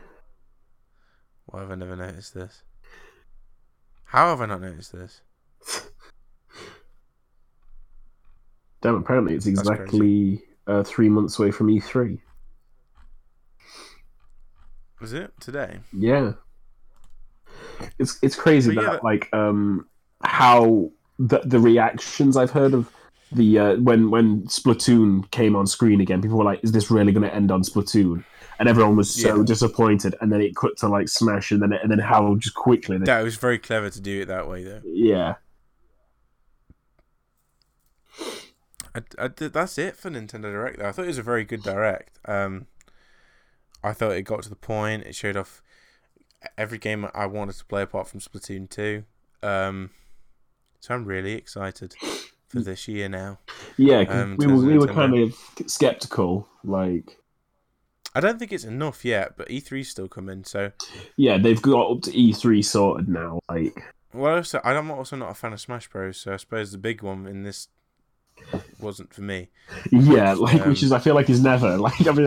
Why 1.48 1.62
have 1.62 1.72
I 1.72 1.76
never 1.76 1.96
noticed 1.96 2.36
this? 2.36 2.64
How 4.06 4.30
have 4.30 4.42
I 4.42 4.46
not 4.46 4.62
noticed 4.62 4.94
this? 4.94 5.22
Damn, 8.82 8.96
apparently 8.96 9.36
it's 9.36 9.46
exactly 9.46 10.42
uh, 10.68 10.84
three 10.84 11.10
months 11.10 11.38
away 11.38 11.52
from 11.52 11.68
E3. 11.68 12.20
Was 15.02 15.14
it 15.14 15.32
today? 15.40 15.80
Yeah. 15.94 16.34
It's 17.98 18.20
it's 18.22 18.36
crazy 18.36 18.76
But 18.76 18.84
that 18.84 18.94
yeah, 18.94 19.00
like 19.02 19.30
um 19.34 19.88
how 20.24 20.92
the 21.20 21.40
the 21.46 21.60
reactions 21.60 22.36
I've 22.38 22.52
heard 22.52 22.74
of 22.74 22.90
the 23.32 23.60
uh, 23.60 23.76
when 23.76 24.10
when 24.10 24.44
Splatoon 24.44 25.30
came 25.30 25.56
on 25.56 25.68
screen 25.68 26.02
again, 26.02 26.22
people 26.22 26.38
were 26.38 26.44
like, 26.46 26.64
"Is 26.64 26.72
this 26.72 26.90
really 26.90 27.12
going 27.12 27.30
to 27.30 27.36
end 27.36 27.52
on 27.52 27.62
Splatoon?" 27.62 28.24
And 28.60 28.68
everyone 28.68 28.96
was 28.96 29.14
so 29.14 29.38
Yeah. 29.38 29.44
disappointed. 29.44 30.16
And 30.20 30.32
then 30.32 30.42
it 30.42 30.56
cut 30.56 30.76
to 30.78 30.88
like 30.88 31.08
Smash, 31.08 31.52
and 31.52 31.62
then 31.62 31.74
and 31.74 31.92
then 31.92 32.00
how 32.00 32.36
just 32.36 32.56
quickly, 32.56 32.98
they, 32.98 33.06
That 33.06 33.22
was 33.24 33.36
very 33.36 33.60
clever 33.60 33.90
to 33.90 34.02
do 34.02 34.22
it 34.22 34.26
that 34.26 34.48
way, 34.48 34.64
though. 34.64 34.82
yeah, 34.84 35.36
I, 38.96 39.02
I 39.18 39.28
did, 39.28 39.54
that's 39.54 39.78
it 39.78 39.96
for 39.96 40.10
Nintendo 40.10 40.44
Direct. 40.52 40.80
Though. 40.80 40.88
I 40.88 40.92
thought 40.92 41.06
it 41.06 41.10
was 41.10 41.18
a 41.18 41.24
very 41.24 41.44
good 41.44 41.62
Direct. 41.64 42.18
Um, 42.26 42.68
I 43.84 43.94
thought 43.94 44.12
it 44.12 44.24
got 44.24 44.44
to 44.44 44.50
the 44.50 44.56
point. 44.56 45.04
It 45.04 45.16
showed 45.16 45.38
off 45.38 45.62
every 46.58 46.78
game 46.78 47.08
I 47.14 47.26
wanted 47.28 47.56
to 47.56 47.66
play 47.66 47.84
apart 47.84 48.08
from 48.08 48.20
Splatoon 48.20 48.70
two. 48.70 49.04
Um, 49.44 49.92
so 50.80 50.94
I'm 50.96 51.06
really 51.06 51.34
excited 51.34 51.96
for 52.48 52.60
this 52.62 52.88
year 52.88 53.08
now. 53.10 53.40
Yeah, 53.78 54.00
Um, 54.02 54.36
we 54.38 54.48
were 54.48 54.56
we 54.58 54.78
were 54.78 54.88
kind 54.88 55.18
of 55.18 55.36
skeptical, 55.68 56.48
like. 56.64 57.18
I 58.16 58.22
don't 58.22 58.40
think 58.40 58.52
it's 58.52 58.64
enough 58.64 59.06
yet, 59.06 59.38
but 59.38 59.50
E3's 59.50 59.88
still 59.88 60.08
coming. 60.08 60.44
So, 60.44 60.72
Yeah, 61.16 61.38
they've 61.38 61.62
got 61.62 61.92
up 61.92 62.02
to 62.04 62.12
E3 62.12 62.66
sorted 62.66 63.08
now. 63.08 63.40
Like, 63.48 63.84
well, 64.14 64.38
also, 64.38 64.60
I'm 64.64 64.90
also 64.90 65.16
not 65.16 65.30
a 65.30 65.34
fan 65.36 65.54
of 65.54 65.62
Smash 65.62 65.88
Bros. 65.90 66.18
So 66.18 66.34
I 66.34 66.38
suppose 66.38 66.72
the 66.72 66.80
big 66.80 67.04
one 67.04 67.28
in 67.28 67.44
this 67.44 67.68
wasn't 68.80 69.14
for 69.14 69.22
me. 69.22 69.50
yeah, 69.92 70.34
like 70.40 70.66
which 70.66 70.82
Um, 70.82 70.86
is 70.86 70.92
I 70.92 70.98
feel 71.00 71.14
like 71.14 71.30
is 71.30 71.44
never 71.44 71.78
like 71.88 72.08
I 72.08 72.12
mean 72.12 72.26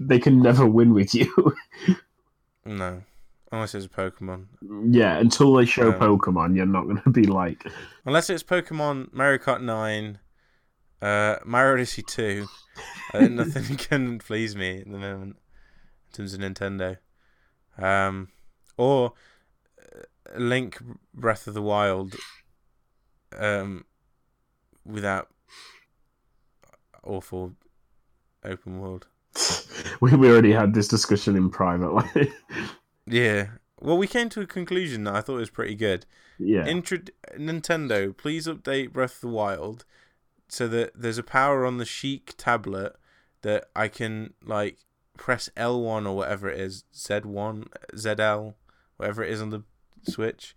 they 0.00 0.18
can 0.18 0.40
never 0.40 0.64
win 0.66 0.94
with 0.94 1.14
you. 1.14 1.54
No, 2.64 3.02
unless 3.54 3.74
it's 3.74 3.86
a 3.86 3.88
Pokemon. 3.88 4.46
yeah, 4.90 5.18
until 5.18 5.54
they 5.54 5.64
show 5.64 5.88
Um, 5.88 5.98
Pokemon, 5.98 6.56
you're 6.56 6.66
not 6.66 6.84
going 6.84 7.02
to 7.02 7.10
be 7.10 7.24
like, 7.26 7.66
Unless 8.04 8.30
it's 8.30 8.42
Pokemon 8.42 9.12
Mario 9.12 9.38
Kart 9.38 9.62
9, 9.62 10.18
uh, 11.02 11.36
Mario 11.44 11.74
Odyssey 11.74 12.02
2. 12.02 12.46
Uh, 13.12 13.18
nothing 13.28 13.76
can 13.76 14.18
please 14.18 14.56
me 14.56 14.80
at 14.80 14.90
the 14.90 14.98
moment 14.98 15.36
in 16.08 16.16
terms 16.16 16.34
of 16.34 16.40
Nintendo. 16.40 16.98
Um, 17.78 18.28
or 18.76 19.12
uh, 19.80 20.38
Link 20.38 20.80
Breath 21.12 21.46
of 21.46 21.54
the 21.54 21.62
Wild 21.62 22.14
um, 23.38 23.84
without 24.84 25.28
awful 27.02 27.54
open 28.44 28.80
world. 28.80 29.06
we, 30.00 30.14
we 30.14 30.30
already 30.30 30.52
had 30.52 30.74
this 30.74 30.88
discussion 30.88 31.36
in 31.36 31.50
private. 31.50 31.92
Like, 31.92 32.32
Yeah. 33.06 33.48
Well, 33.80 33.98
we 33.98 34.06
came 34.06 34.28
to 34.30 34.40
a 34.40 34.46
conclusion 34.46 35.04
that 35.04 35.14
I 35.14 35.20
thought 35.20 35.36
was 35.36 35.50
pretty 35.50 35.74
good. 35.74 36.06
yeah, 36.38 36.66
Intro- 36.66 36.98
Nintendo, 37.36 38.16
please 38.16 38.46
update 38.46 38.92
Breath 38.92 39.16
of 39.16 39.20
the 39.22 39.28
Wild 39.28 39.84
so 40.48 40.68
that 40.68 40.92
there's 40.94 41.18
a 41.18 41.22
power 41.22 41.66
on 41.66 41.78
the 41.78 41.84
Chic 41.84 42.34
tablet 42.36 42.94
that 43.42 43.66
I 43.76 43.88
can 43.88 44.34
like 44.44 44.78
press 45.18 45.50
L1 45.56 46.06
or 46.06 46.16
whatever 46.16 46.48
it 46.48 46.58
is, 46.58 46.84
Z1, 46.94 47.66
ZL, 47.94 48.54
whatever 48.96 49.22
it 49.22 49.32
is 49.32 49.42
on 49.42 49.50
the 49.50 49.64
Switch 50.08 50.56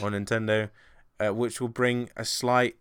or 0.00 0.10
Nintendo, 0.10 0.70
uh, 1.18 1.34
which 1.34 1.60
will 1.60 1.68
bring 1.68 2.10
a 2.16 2.24
slight 2.24 2.76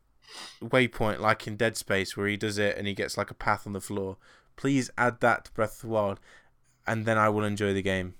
waypoint 0.61 1.19
like 1.19 1.47
in 1.47 1.55
Dead 1.55 1.77
Space 1.77 2.15
where 2.15 2.27
he 2.27 2.37
does 2.37 2.57
it 2.57 2.77
and 2.77 2.87
he 2.87 2.93
gets 2.93 3.17
like 3.17 3.31
a 3.31 3.35
path 3.35 3.65
on 3.65 3.73
the 3.73 3.81
floor. 3.81 4.17
Please 4.55 4.89
add 4.97 5.21
that 5.21 5.45
to 5.45 5.51
Breath 5.51 5.75
of 5.75 5.81
the 5.81 5.87
Wild 5.87 6.19
and 6.85 7.05
then 7.05 7.17
I 7.17 7.29
will 7.29 7.43
enjoy 7.43 7.73
the 7.73 7.81
game. 7.81 8.15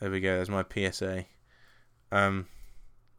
There 0.00 0.10
we 0.10 0.20
go. 0.20 0.36
That's 0.36 0.50
my 0.50 0.64
PSA. 0.64 1.24
Um, 2.12 2.46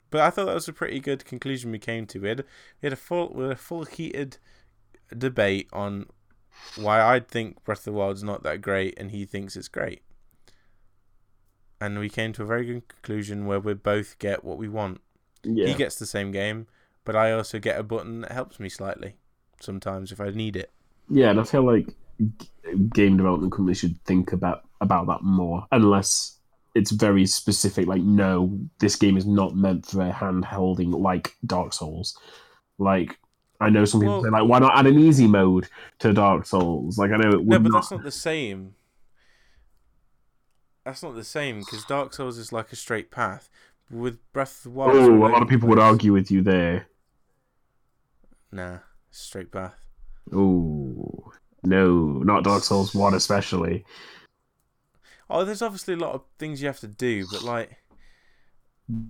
but 0.10 0.22
I 0.22 0.30
thought 0.30 0.46
that 0.46 0.54
was 0.54 0.68
a 0.68 0.74
pretty 0.74 1.00
good 1.00 1.26
conclusion 1.26 1.72
we 1.72 1.80
came 1.80 2.06
to. 2.08 2.20
We 2.20 2.30
had 2.30 2.40
we 2.82 2.86
had 2.88 2.94
a 2.94 2.98
full 2.98 3.34
we 3.34 3.44
had 3.44 3.52
a 3.54 3.56
full 3.56 3.86
heated 3.86 4.38
debate 5.18 5.68
on 5.74 6.08
why 6.76 7.02
I 7.02 7.20
think 7.20 7.64
Breath 7.64 7.80
of 7.80 7.86
the 7.86 7.92
Wild's 7.94 8.24
not 8.24 8.44
that 8.44 8.62
great 8.62 8.98
and 9.00 9.12
he 9.12 9.26
thinks 9.26 9.56
it's 9.56 9.68
great. 9.68 10.02
And 11.80 12.00
we 12.00 12.10
came 12.10 12.34
to 12.34 12.44
a 12.44 12.46
very 12.46 12.66
good 12.66 12.88
conclusion 12.88 13.46
where 13.46 13.60
we 13.60 13.74
both 13.74 14.18
get 14.20 14.44
what 14.44 14.58
we 14.58 14.68
want. 14.68 15.02
yeah, 15.44 15.68
He 15.68 15.74
gets 15.76 15.98
the 15.98 16.08
same 16.08 16.32
game, 16.32 16.68
but 17.06 17.16
I 17.16 17.32
also 17.32 17.60
get 17.60 17.80
a 17.80 17.84
button 17.84 18.22
that 18.22 18.32
helps 18.32 18.60
me 18.60 18.70
slightly 18.70 19.16
sometimes 19.60 20.12
if 20.12 20.20
I 20.20 20.30
need 20.30 20.56
it. 20.56 20.72
yeah. 21.10 21.30
And 21.30 21.40
I 21.40 21.44
feel 21.44 21.64
like 21.64 21.88
g- 22.40 22.50
game 22.94 23.18
development 23.18 23.52
companies 23.52 23.78
should 23.80 24.02
think 24.06 24.32
about 24.34 24.66
about 24.82 25.08
that 25.08 25.24
more, 25.24 25.66
unless 25.72 26.38
it's 26.76 26.92
very 26.92 27.26
specific. 27.26 27.88
Like, 27.88 28.02
no, 28.02 28.60
this 28.80 28.96
game 28.96 29.18
is 29.18 29.26
not 29.26 29.56
meant 29.56 29.86
for 29.86 30.02
a 30.02 30.12
hand 30.12 30.46
holding 30.46 30.92
like 30.92 31.36
Dark 31.46 31.74
Souls. 31.74 32.18
Like, 32.78 33.18
I 33.60 33.70
know 33.70 33.86
some 33.86 34.02
people 34.02 34.16
Well- 34.16 34.24
say 34.24 34.30
like, 34.30 34.48
why 34.48 34.60
not 34.60 34.78
add 34.78 34.86
an 34.86 35.00
easy 35.00 35.28
mode 35.28 35.68
to 36.00 36.14
Dark 36.14 36.46
Souls? 36.46 36.98
Like, 37.00 37.12
I 37.12 37.18
know 37.18 37.30
it 37.32 37.38
would 37.40 37.48
No, 37.48 37.60
but 37.60 37.72
not. 37.72 37.78
that's 37.82 37.92
not 37.92 38.04
the 38.04 38.12
same. 38.12 38.76
That's 40.86 41.04
not 41.04 41.16
the 41.16 41.24
same 41.24 41.60
because 41.60 41.84
Dark 41.86 42.14
Souls 42.14 42.38
is 42.38 42.54
like 42.54 42.72
a 42.72 42.76
straight 42.76 43.12
path. 43.12 43.50
With 43.90 44.20
Breath 44.34 44.58
of 44.58 44.64
the 44.64 44.70
Wild, 44.72 44.96
Oh, 44.96 45.26
a 45.26 45.30
lot 45.30 45.42
of 45.42 45.48
people 45.48 45.70
would 45.70 45.80
argue 45.80 46.12
with 46.14 46.30
you 46.30 46.42
there. 46.42 46.88
Nah, 48.52 48.80
straight 49.12 49.52
path. 49.52 49.76
Oh 50.34 51.32
no, 51.64 52.20
not 52.24 52.44
Dark 52.44 52.64
Souls 52.64 52.94
One 52.94 53.14
especially. 53.14 53.86
Oh, 55.30 55.44
there's 55.46 55.62
obviously 55.62 55.94
a 55.94 55.98
lot 55.98 56.14
of 56.14 56.24
things 56.40 56.62
you 56.62 56.68
have 56.68 56.80
to 56.80 56.88
do, 56.88 57.26
but 57.32 57.44
like, 57.44 57.78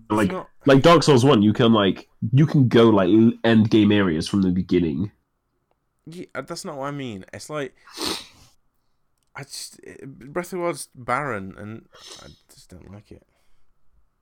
Like 0.10 0.32
not. 0.32 0.50
like 0.66 0.82
Dark 0.82 1.04
Souls 1.04 1.24
One, 1.24 1.42
you 1.44 1.54
can 1.54 1.72
like 1.74 2.08
you 2.34 2.46
can 2.48 2.68
go 2.68 2.90
like 2.90 3.10
end 3.44 3.70
game 3.70 3.92
areas 3.92 4.28
from 4.28 4.42
the 4.42 4.52
beginning. 4.52 5.12
Yeah, 6.06 6.26
uh, 6.34 6.42
that's 6.42 6.66
not 6.66 6.78
what 6.78 6.88
I 6.88 6.92
mean. 6.92 7.26
It's 7.34 7.50
like, 7.50 7.76
I 9.36 9.44
just 9.44 9.80
Breath 10.06 10.48
of 10.48 10.52
the 10.52 10.60
Wild's 10.60 10.88
barren, 10.96 11.54
and 11.58 11.88
I 12.24 12.28
just 12.54 12.70
don't 12.70 12.92
like 12.92 13.12
it. 13.12 13.24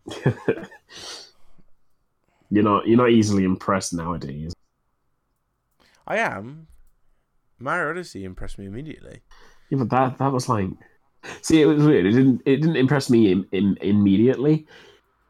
you're 2.50 2.64
not 2.64 2.88
you're 2.88 2.98
not 2.98 3.10
easily 3.12 3.44
impressed 3.44 3.94
nowadays. 3.94 4.54
I 6.08 6.18
am. 6.18 6.68
Mario 7.60 7.90
Odyssey 7.92 8.24
impressed 8.26 8.58
me 8.60 8.66
immediately. 8.66 9.22
Yeah, 9.70 9.80
but 9.80 9.90
that 9.90 10.18
that 10.20 10.32
was 10.32 10.50
like, 10.50 10.70
see, 11.42 11.62
it 11.62 11.66
was 11.66 11.84
weird. 11.84 12.06
It 12.06 12.12
didn't 12.12 12.42
it 12.46 12.58
didn't 12.58 12.76
impress 12.76 13.10
me 13.10 13.32
in, 13.32 13.46
in, 13.52 13.78
immediately. 13.82 14.68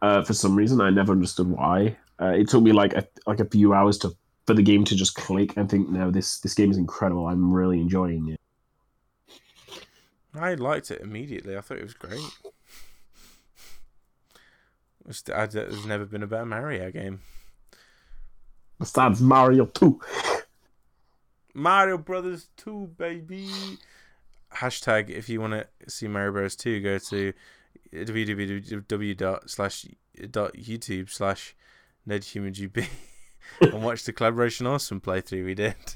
Uh, 0.02 0.24
for 0.24 0.34
some 0.34 0.56
reason, 0.56 0.82
I 0.82 0.89
never 0.89 1.12
understood 1.12 1.48
why. 1.48 1.98
Uh, 2.22 2.28
it 2.28 2.48
took 2.50 2.64
me 2.64 2.72
like 2.72 2.93
a 2.93 3.08
like 3.26 3.39
a 3.39 3.46
few 3.46 3.74
hours 3.74 3.98
to 4.00 4.16
for 4.46 4.54
the 4.54 4.62
game 4.62 4.86
to 4.86 4.96
just 4.96 5.16
click 5.16 5.56
and 5.58 5.70
think, 5.70 5.89
no, 5.89 6.12
this 6.12 6.39
this 6.39 6.54
game 6.54 6.72
is 6.72 6.78
incredible. 6.78 7.28
I'm 7.28 7.52
really 7.52 7.80
enjoying 7.80 8.30
it. 8.30 8.39
I 10.34 10.56
liked 10.56 10.91
it 10.91 11.02
immediately. 11.02 11.58
I 11.58 11.62
thought 11.62 11.78
it 11.78 11.84
was 11.84 11.93
great. 11.93 12.20
There's 15.06 15.86
never 15.86 16.06
been 16.06 16.24
a 16.24 16.28
better 16.28 16.46
Mario 16.46 16.91
game. 16.91 17.22
Besides 18.80 19.22
Mario 19.22 19.66
Two. 19.66 20.02
Mario 21.56 21.98
Brothers 21.98 22.50
2, 22.58 22.91
baby. 22.98 23.50
Hashtag 24.54 25.10
if 25.10 25.28
you 25.30 25.41
want 25.41 25.54
to 25.54 25.68
see 25.88 26.08
Mario 26.08 26.32
Bros 26.32 26.56
2, 26.56 26.80
go 26.82 26.98
to 26.98 27.34
www.youtube 27.93 29.50
slash 31.10 31.56
nedhumangb 32.08 32.88
and 33.62 33.84
watch 33.84 34.04
the 34.04 34.14
collaboration 34.14 34.66
awesome 34.68 35.02
playthrough 35.02 35.46
we 35.46 35.56
did. 35.56 35.76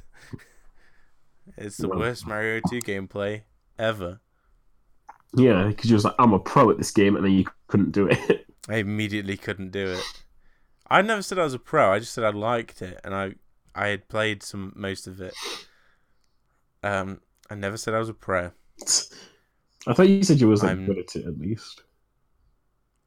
It's 1.58 1.78
the 1.78 1.90
worst 1.90 2.28
Mario 2.28 2.62
2 2.70 2.80
gameplay 2.82 3.42
ever. 3.80 4.20
Yeah, 5.36 5.68
because 5.68 5.90
you 5.90 5.96
was 5.96 6.06
like, 6.06 6.16
I'm 6.20 6.34
a 6.34 6.40
pro 6.40 6.70
at 6.70 6.78
this 6.78 6.92
game, 6.92 7.16
and 7.16 7.26
then 7.26 7.34
you 7.34 7.46
couldn't 7.68 7.92
do 7.92 8.08
it. 8.08 8.46
I 8.70 8.76
immediately 8.78 9.38
couldn't 9.38 9.72
do 9.72 9.94
it. 9.94 10.04
I 10.90 11.02
never 11.02 11.22
said 11.22 11.40
I 11.40 11.44
was 11.44 11.54
a 11.54 11.60
pro. 11.60 11.94
I 11.94 12.00
just 12.00 12.14
said 12.14 12.24
I 12.24 12.30
liked 12.30 12.82
it, 12.82 13.00
and 13.04 13.14
I 13.14 13.34
I 13.76 13.88
had 13.88 14.10
played 14.10 14.44
some 14.44 14.74
most 14.76 15.08
of 15.08 15.22
it. 15.22 15.34
Um, 16.84 17.22
I 17.50 17.56
never 17.56 17.78
said 17.78 17.94
I 17.94 18.00
was 18.00 18.10
a 18.10 18.14
pro. 18.14 18.52
I 19.88 19.94
thought 19.94 20.08
you 20.10 20.24
said 20.24 20.40
you 20.40 20.48
was 20.48 20.62
like 20.64 20.70
I'm- 20.72 20.86
good 20.86 20.98
at 21.00 21.16
it 21.16 21.26
at 21.26 21.40
least. 21.40 21.84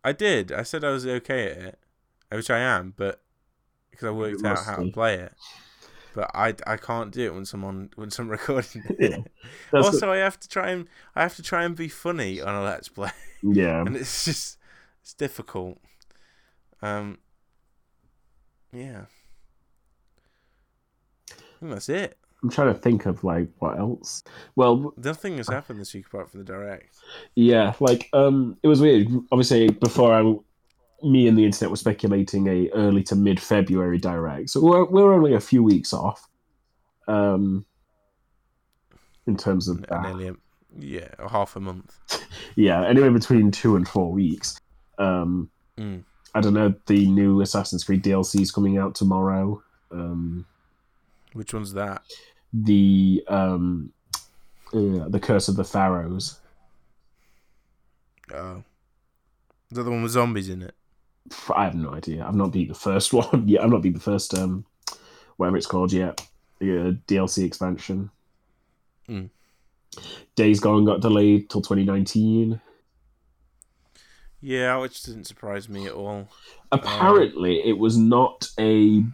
I 0.05 0.13
did. 0.13 0.51
I 0.51 0.65
said 0.65 0.83
I 0.83 0.91
was 0.91 1.07
okay 1.07 1.51
at 1.53 1.59
it, 1.59 1.79
which 2.33 2.51
I 2.51 2.59
am, 2.59 2.93
but 2.97 3.23
because 3.91 4.09
I 4.09 4.11
worked 4.11 4.45
out 4.45 4.65
how 4.65 4.77
to 4.77 4.91
play 4.91 5.15
it. 5.15 5.33
But 6.15 6.31
I, 6.35 6.55
I 6.67 6.77
can't 6.77 7.13
do 7.13 7.25
it 7.27 7.35
when 7.35 7.45
someone 7.47 7.91
when 7.95 8.11
I'm 8.19 8.29
recording 8.39 8.83
Yeah. 8.99 9.19
also, 9.73 10.11
I 10.13 10.17
have 10.17 10.41
to 10.41 10.49
try 10.49 10.71
and 10.71 10.89
I 11.15 11.23
have 11.23 11.37
to 11.37 11.43
try 11.43 11.63
and 11.65 11.77
be 11.77 11.89
funny 11.89 12.41
on 12.41 12.53
a 12.55 12.63
let's 12.65 12.89
play, 12.89 13.11
yeah. 13.43 13.81
and 13.83 13.97
it's 13.97 14.25
just 14.25 14.59
it's 15.03 15.15
difficult. 15.15 15.79
Um. 16.83 17.19
Yeah. 18.73 19.05
I 21.31 21.35
think 21.61 21.73
that's 21.73 21.89
it. 21.89 22.19
I'm 22.43 22.51
trying 22.51 22.73
to 22.75 22.79
think 22.81 23.07
of 23.07 23.23
like 23.25 23.49
what 23.59 23.79
else. 23.79 24.25
Well, 24.57 24.93
Nothing 24.97 25.37
has 25.37 25.49
happened 25.49 25.81
this 25.81 25.95
week 25.95 26.07
apart 26.07 26.31
from 26.31 26.41
the 26.41 26.45
direct. 26.45 26.97
yeah, 27.37 27.75
like 27.81 28.09
um, 28.13 28.57
it 28.63 28.69
was 28.69 28.81
weird. 28.81 29.09
Obviously, 29.31 29.69
before 29.71 30.13
I, 30.13 30.23
me 31.07 31.29
and 31.29 31.39
the 31.39 31.45
internet 31.45 31.71
were 31.71 31.77
speculating 31.77 32.49
a 32.49 32.69
early 32.71 33.03
to 33.05 33.15
mid 33.17 33.39
February 33.41 33.99
direct, 33.99 34.51
so 34.51 34.61
we're 34.61 34.85
we're 34.85 35.13
only 35.13 35.35
a 35.35 35.41
few 35.41 35.63
weeks 35.63 35.93
off. 35.93 36.29
Um, 37.09 37.65
in 39.27 39.37
terms 39.37 39.69
of 39.69 39.83
that, 39.87 40.03
Nearly, 40.03 40.29
a, 40.29 40.35
yeah, 40.79 41.09
a 41.19 41.29
half 41.29 41.55
a 41.57 41.61
month. 41.61 41.97
yeah, 42.57 42.85
anywhere 42.85 43.11
between 43.13 43.51
two 43.53 43.77
and 43.77 43.87
four 43.89 44.11
weeks. 44.13 44.59
Um, 44.99 45.49
Mm. 45.79 46.03
I 46.35 46.41
don't 46.43 46.53
know. 46.55 46.75
The 46.87 47.07
new 47.07 47.41
Assassin's 47.41 47.83
Creed 47.85 48.05
DLC 48.05 48.41
is 48.43 48.53
coming 48.53 48.77
out 48.77 48.95
tomorrow. 48.95 49.63
Um, 49.91 50.45
Which 51.33 51.55
one's 51.55 51.73
that? 51.73 52.03
The 52.53 53.25
um, 53.29 53.93
uh, 54.73 55.09
the 55.09 55.21
Curse 55.21 55.49
of 55.49 55.57
the 55.57 55.65
Pharaohs. 55.65 56.41
Oh, 58.33 58.63
is 59.71 59.77
that 59.77 59.83
the 59.85 59.91
one 59.91 60.03
with 60.03 60.13
zombies 60.13 60.49
in 60.49 60.63
it? 60.63 60.75
I 61.55 61.65
have 61.65 61.75
no 61.75 61.91
idea. 61.91 62.25
I've 62.27 62.35
not 62.35 62.53
beat 62.53 62.69
the 62.69 62.75
first 62.75 63.13
one 63.13 63.49
yet. 63.49 63.63
I've 63.63 63.71
not 63.71 63.83
beat 63.83 63.95
the 63.95 64.01
first 64.01 64.37
um, 64.37 64.65
whatever 65.37 65.57
it's 65.57 65.67
called 65.67 65.93
yet. 65.93 66.27
The 66.59 66.79
uh, 66.79 66.93
DLC 67.09 67.45
expansion. 67.45 68.11
Mm. 69.09 69.31
Days 70.37 70.61
Gone 70.61 70.85
got 70.85 71.01
delayed 71.01 71.51
till 71.51 71.61
2019. 71.61 72.61
Yeah, 74.41 74.77
which 74.79 75.03
didn't 75.03 75.25
surprise 75.25 75.69
me 75.69 75.87
at 75.87 75.93
all. 75.93 76.29
Apparently, 76.73 77.61
it 77.61 77.79
was 77.79 77.97
not 77.97 78.49
a 78.59 79.05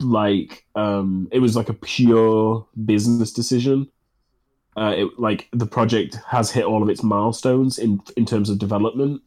like 0.00 0.64
um, 0.74 1.28
it 1.32 1.40
was 1.40 1.56
like 1.56 1.68
a 1.68 1.74
pure 1.74 2.66
business 2.84 3.32
decision. 3.32 3.88
Uh, 4.76 4.94
it 4.96 5.18
like 5.18 5.48
the 5.52 5.66
project 5.66 6.16
has 6.28 6.50
hit 6.50 6.64
all 6.64 6.82
of 6.82 6.88
its 6.88 7.02
milestones 7.02 7.78
in 7.78 8.00
in 8.16 8.24
terms 8.24 8.48
of 8.50 8.58
development. 8.58 9.22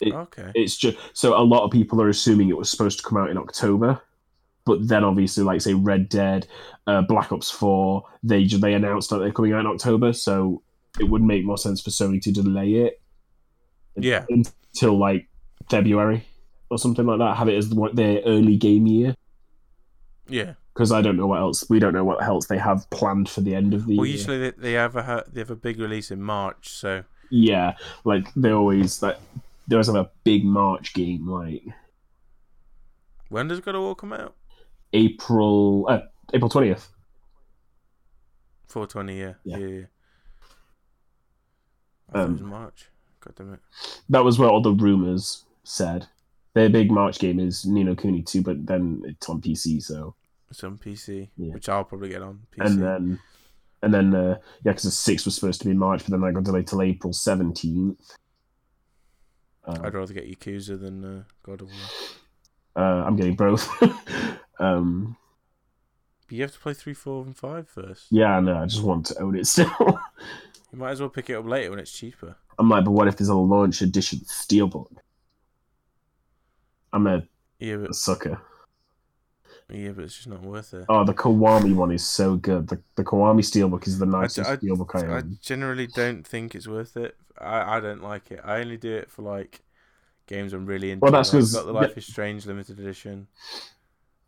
It- 0.00 0.14
Okay. 0.14 0.52
it's 0.54 0.76
just 0.76 0.96
so 1.12 1.36
a 1.36 1.42
lot 1.42 1.64
of 1.64 1.72
people 1.72 2.00
are 2.00 2.08
assuming 2.08 2.48
it 2.48 2.56
was 2.56 2.70
supposed 2.70 2.98
to 2.98 3.04
come 3.04 3.18
out 3.18 3.30
in 3.30 3.36
October, 3.36 4.00
but 4.64 4.86
then 4.86 5.02
obviously, 5.02 5.42
like 5.42 5.60
say 5.60 5.74
Red 5.74 6.08
Dead, 6.08 6.46
uh, 6.86 7.02
Black 7.02 7.32
Ops 7.32 7.50
Four, 7.50 8.04
they 8.22 8.46
they 8.46 8.74
announced 8.74 9.10
that 9.10 9.18
they're 9.18 9.32
coming 9.32 9.52
out 9.54 9.60
in 9.60 9.66
October, 9.66 10.12
so 10.12 10.62
it 11.00 11.04
would 11.04 11.22
make 11.22 11.44
more 11.44 11.58
sense 11.58 11.80
for 11.80 11.90
Sony 11.90 12.20
to 12.22 12.30
delay 12.32 12.74
it 12.74 13.00
Yeah. 13.96 14.24
until 14.30 14.96
like 14.96 15.28
February 15.68 16.24
or 16.70 16.78
something 16.78 17.06
like 17.06 17.18
that. 17.18 17.36
Have 17.36 17.48
it 17.48 17.56
as 17.56 17.68
the, 17.70 17.90
their 17.92 18.20
early 18.24 18.56
game 18.56 18.86
year 18.86 19.16
Yeah. 20.28 20.54
because 20.74 20.92
I 20.92 21.00
don't 21.02 21.16
know 21.16 21.26
what 21.26 21.40
else 21.40 21.68
we 21.70 21.78
don't 21.78 21.92
know 21.94 22.04
what 22.04 22.22
else 22.22 22.46
they 22.46 22.58
have 22.58 22.88
planned 22.90 23.28
for 23.28 23.40
the 23.40 23.54
end 23.54 23.74
of 23.74 23.86
the 23.86 23.96
Well, 23.96 24.06
year. 24.06 24.16
usually 24.16 24.38
they, 24.38 24.50
they 24.50 24.72
have 24.72 24.94
a 24.96 25.24
they 25.32 25.40
have 25.40 25.50
a 25.50 25.56
big 25.56 25.78
release 25.80 26.10
in 26.10 26.22
March, 26.22 26.68
so 26.68 27.04
Yeah, 27.30 27.76
like 28.04 28.32
they 28.34 28.50
always 28.50 29.02
like 29.02 29.18
they 29.66 29.76
always 29.76 29.86
have 29.88 29.96
a 29.96 30.10
big 30.24 30.44
March 30.44 30.94
game 30.94 31.26
like 31.28 31.62
when 33.28 33.48
does 33.48 33.60
God 33.60 33.74
of 33.74 33.82
War 33.82 33.94
come 33.96 34.12
out? 34.12 34.34
April 34.92 35.86
uh, 35.88 36.00
April 36.32 36.48
twentieth. 36.48 36.88
Four 38.68 38.86
twenty. 38.86 39.18
Yeah. 39.20 39.34
Yeah. 39.44 39.56
Yeah. 39.58 39.80
I 42.08 42.12
thought 42.12 42.24
it 42.28 42.32
was 42.32 42.40
Um, 42.42 42.48
March. 42.48 42.88
God 43.20 43.34
damn 43.36 43.52
it. 43.54 43.60
that 44.08 44.24
was 44.24 44.38
what 44.38 44.50
all 44.50 44.62
the 44.62 44.72
rumors 44.72 45.44
said. 45.64 46.06
Their 46.54 46.70
big 46.70 46.90
March 46.90 47.18
game 47.18 47.38
is 47.38 47.66
Ni 47.66 47.84
no 47.84 47.94
Kuni 47.94 48.22
2, 48.22 48.42
but 48.42 48.66
then 48.66 49.02
it's 49.04 49.28
on 49.28 49.40
PC, 49.40 49.82
so 49.82 50.14
It's 50.50 50.64
on 50.64 50.78
PC, 50.78 51.28
Yeah. 51.36 51.52
which 51.52 51.68
I'll 51.68 51.84
probably 51.84 52.08
get 52.08 52.22
on 52.22 52.40
PC. 52.52 52.66
and 52.66 52.82
then 52.82 53.18
and 53.82 53.94
then 53.94 54.14
uh, 54.14 54.38
yeah, 54.64 54.72
because 54.72 54.84
the 54.84 54.90
six 54.90 55.24
was 55.24 55.34
supposed 55.34 55.60
to 55.60 55.68
be 55.68 55.74
March, 55.74 56.02
but 56.04 56.10
then 56.10 56.24
I 56.24 56.32
got 56.32 56.44
delayed 56.44 56.66
till 56.66 56.82
April 56.82 57.12
seventeenth. 57.12 58.00
Uh, 59.64 59.78
I'd 59.84 59.94
rather 59.94 60.14
get 60.14 60.26
Yakuza 60.30 60.80
than 60.80 61.04
uh, 61.04 61.22
God 61.42 61.60
of 61.60 61.68
War. 61.68 61.76
uh, 62.84 63.04
I'm 63.04 63.16
getting 63.16 63.36
both. 63.36 63.68
um, 64.58 65.16
But 66.26 66.32
you 66.36 66.42
have 66.42 66.52
to 66.52 66.58
play 66.58 66.72
three, 66.72 66.94
four, 66.94 67.24
and 67.24 67.36
five 67.36 67.68
first. 67.68 68.06
yeah, 68.10 68.40
no, 68.40 68.56
I 68.56 68.64
just 68.66 68.82
want 68.82 69.06
to 69.06 69.18
own 69.20 69.36
it 69.36 69.46
still. 69.46 69.70
You 70.70 70.78
might 70.78 70.90
as 70.90 71.00
well 71.00 71.08
pick 71.08 71.30
it 71.30 71.34
up 71.34 71.46
later 71.46 71.70
when 71.70 71.78
it's 71.78 71.90
cheaper. 71.90 72.36
I'm 72.58 72.68
like, 72.68 72.84
but 72.84 72.90
what 72.90 73.08
if 73.08 73.16
there's 73.16 73.30
a 73.30 73.34
launch 73.34 73.80
edition 73.80 74.18
steelbook? 74.26 74.90
I'm 76.92 77.06
a 77.06 77.22
Yeah, 77.58 77.76
but 77.76 77.94
sucker. 77.94 78.38
Yeah, 79.70 79.90
but 79.90 80.04
it's 80.04 80.14
just 80.16 80.28
not 80.28 80.42
worth 80.42 80.72
it. 80.74 80.86
Oh, 80.88 81.04
the 81.04 81.12
Kiwami 81.14 81.74
one 81.74 81.92
is 81.92 82.06
so 82.06 82.36
good. 82.36 82.68
The 82.68 82.80
the 82.96 83.04
Kiwami 83.04 83.40
steelbook 83.40 83.86
is 83.86 83.98
the 83.98 84.06
nicest 84.06 84.48
I- 84.48 84.56
steelbook 84.56 84.94
I 84.94 85.06
I 85.06 85.16
own. 85.18 85.38
generally 85.42 85.86
don't 85.86 86.26
think 86.26 86.54
it's 86.54 86.66
worth 86.68 86.96
it. 86.96 87.16
I, 87.40 87.76
I 87.76 87.80
don't 87.80 88.02
like 88.02 88.30
it. 88.30 88.40
I 88.44 88.60
only 88.60 88.76
do 88.76 88.92
it 88.94 89.10
for 89.10 89.22
like 89.22 89.60
games 90.26 90.52
I'm 90.52 90.66
really 90.66 90.90
into. 90.90 91.02
Well, 91.02 91.12
that's 91.12 91.32
Like, 91.32 91.40
'cause- 91.40 91.56
I've 91.56 91.66
the 91.66 91.72
Life 91.72 91.96
is 91.98 92.06
Strange 92.06 92.46
limited 92.46 92.78
edition. 92.80 93.26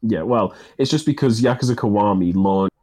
Yeah, 0.02 0.22
well, 0.22 0.54
it's 0.78 0.90
just 0.90 1.04
because 1.06 1.40
Yakuza 1.42 1.74
Kiwami 1.74 2.34
launched 2.34 2.74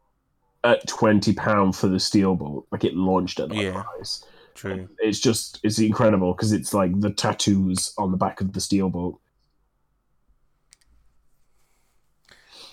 at 0.63 0.87
twenty 0.87 1.33
pound 1.33 1.75
for 1.75 1.87
the 1.87 1.97
steelbook. 1.97 2.65
Like 2.71 2.83
it 2.83 2.95
launched 2.95 3.39
at 3.39 3.49
that 3.49 3.55
Yeah. 3.55 3.83
price. 3.83 4.23
True. 4.55 4.89
It's 4.99 5.19
just 5.19 5.59
it's 5.63 5.77
incredible 5.79 6.33
because 6.33 6.51
it's 6.51 6.73
like 6.73 6.99
the 6.99 7.11
tattoos 7.11 7.93
on 7.99 8.11
the 8.11 8.17
back 8.17 8.41
of 8.41 8.53
the 8.53 8.59
steelbook. 8.59 9.17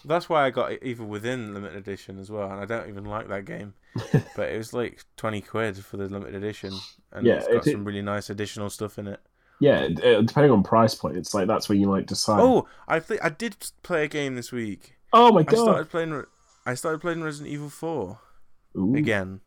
That's 0.04 0.28
why 0.28 0.44
I 0.44 0.50
got 0.50 0.72
it 0.72 0.82
even 0.82 1.08
within 1.08 1.54
limited 1.54 1.76
edition 1.76 2.18
as 2.18 2.30
well, 2.30 2.50
and 2.50 2.60
I 2.60 2.64
don't 2.66 2.88
even 2.88 3.04
like 3.04 3.28
that 3.28 3.44
game. 3.44 3.74
but 4.36 4.50
it 4.50 4.56
was 4.58 4.72
like 4.72 5.04
twenty 5.16 5.40
quid 5.40 5.76
for 5.84 5.96
the 5.96 6.08
limited 6.08 6.34
edition, 6.34 6.72
and 7.12 7.26
Yeah, 7.26 7.34
it's 7.36 7.48
got 7.48 7.66
it- 7.66 7.72
some 7.72 7.84
really 7.84 8.02
nice 8.02 8.28
additional 8.30 8.70
stuff 8.70 8.98
in 8.98 9.06
it. 9.08 9.20
Yeah, 9.60 9.84
uh, 10.02 10.20
depending 10.22 10.50
on 10.50 10.62
price 10.64 10.94
point, 10.96 11.16
it's 11.16 11.32
like 11.32 11.46
that's 11.46 11.68
where 11.68 11.78
you 11.78 11.88
like 11.88 12.06
decide. 12.06 12.40
Oh, 12.40 12.66
I 12.88 12.98
play, 12.98 13.18
I 13.20 13.28
did 13.28 13.56
play 13.82 14.04
a 14.04 14.08
game 14.08 14.34
this 14.34 14.50
week. 14.52 14.96
oh 15.12 15.32
my 15.32 15.42
god! 15.44 15.58
I 15.58 15.62
started 15.62 15.90
playing. 15.90 16.24
I 16.66 16.74
started 16.74 17.00
playing 17.00 17.22
Resident 17.22 17.52
Evil 17.52 17.70
Four 17.70 18.18
Ooh. 18.76 18.94
again. 18.96 19.40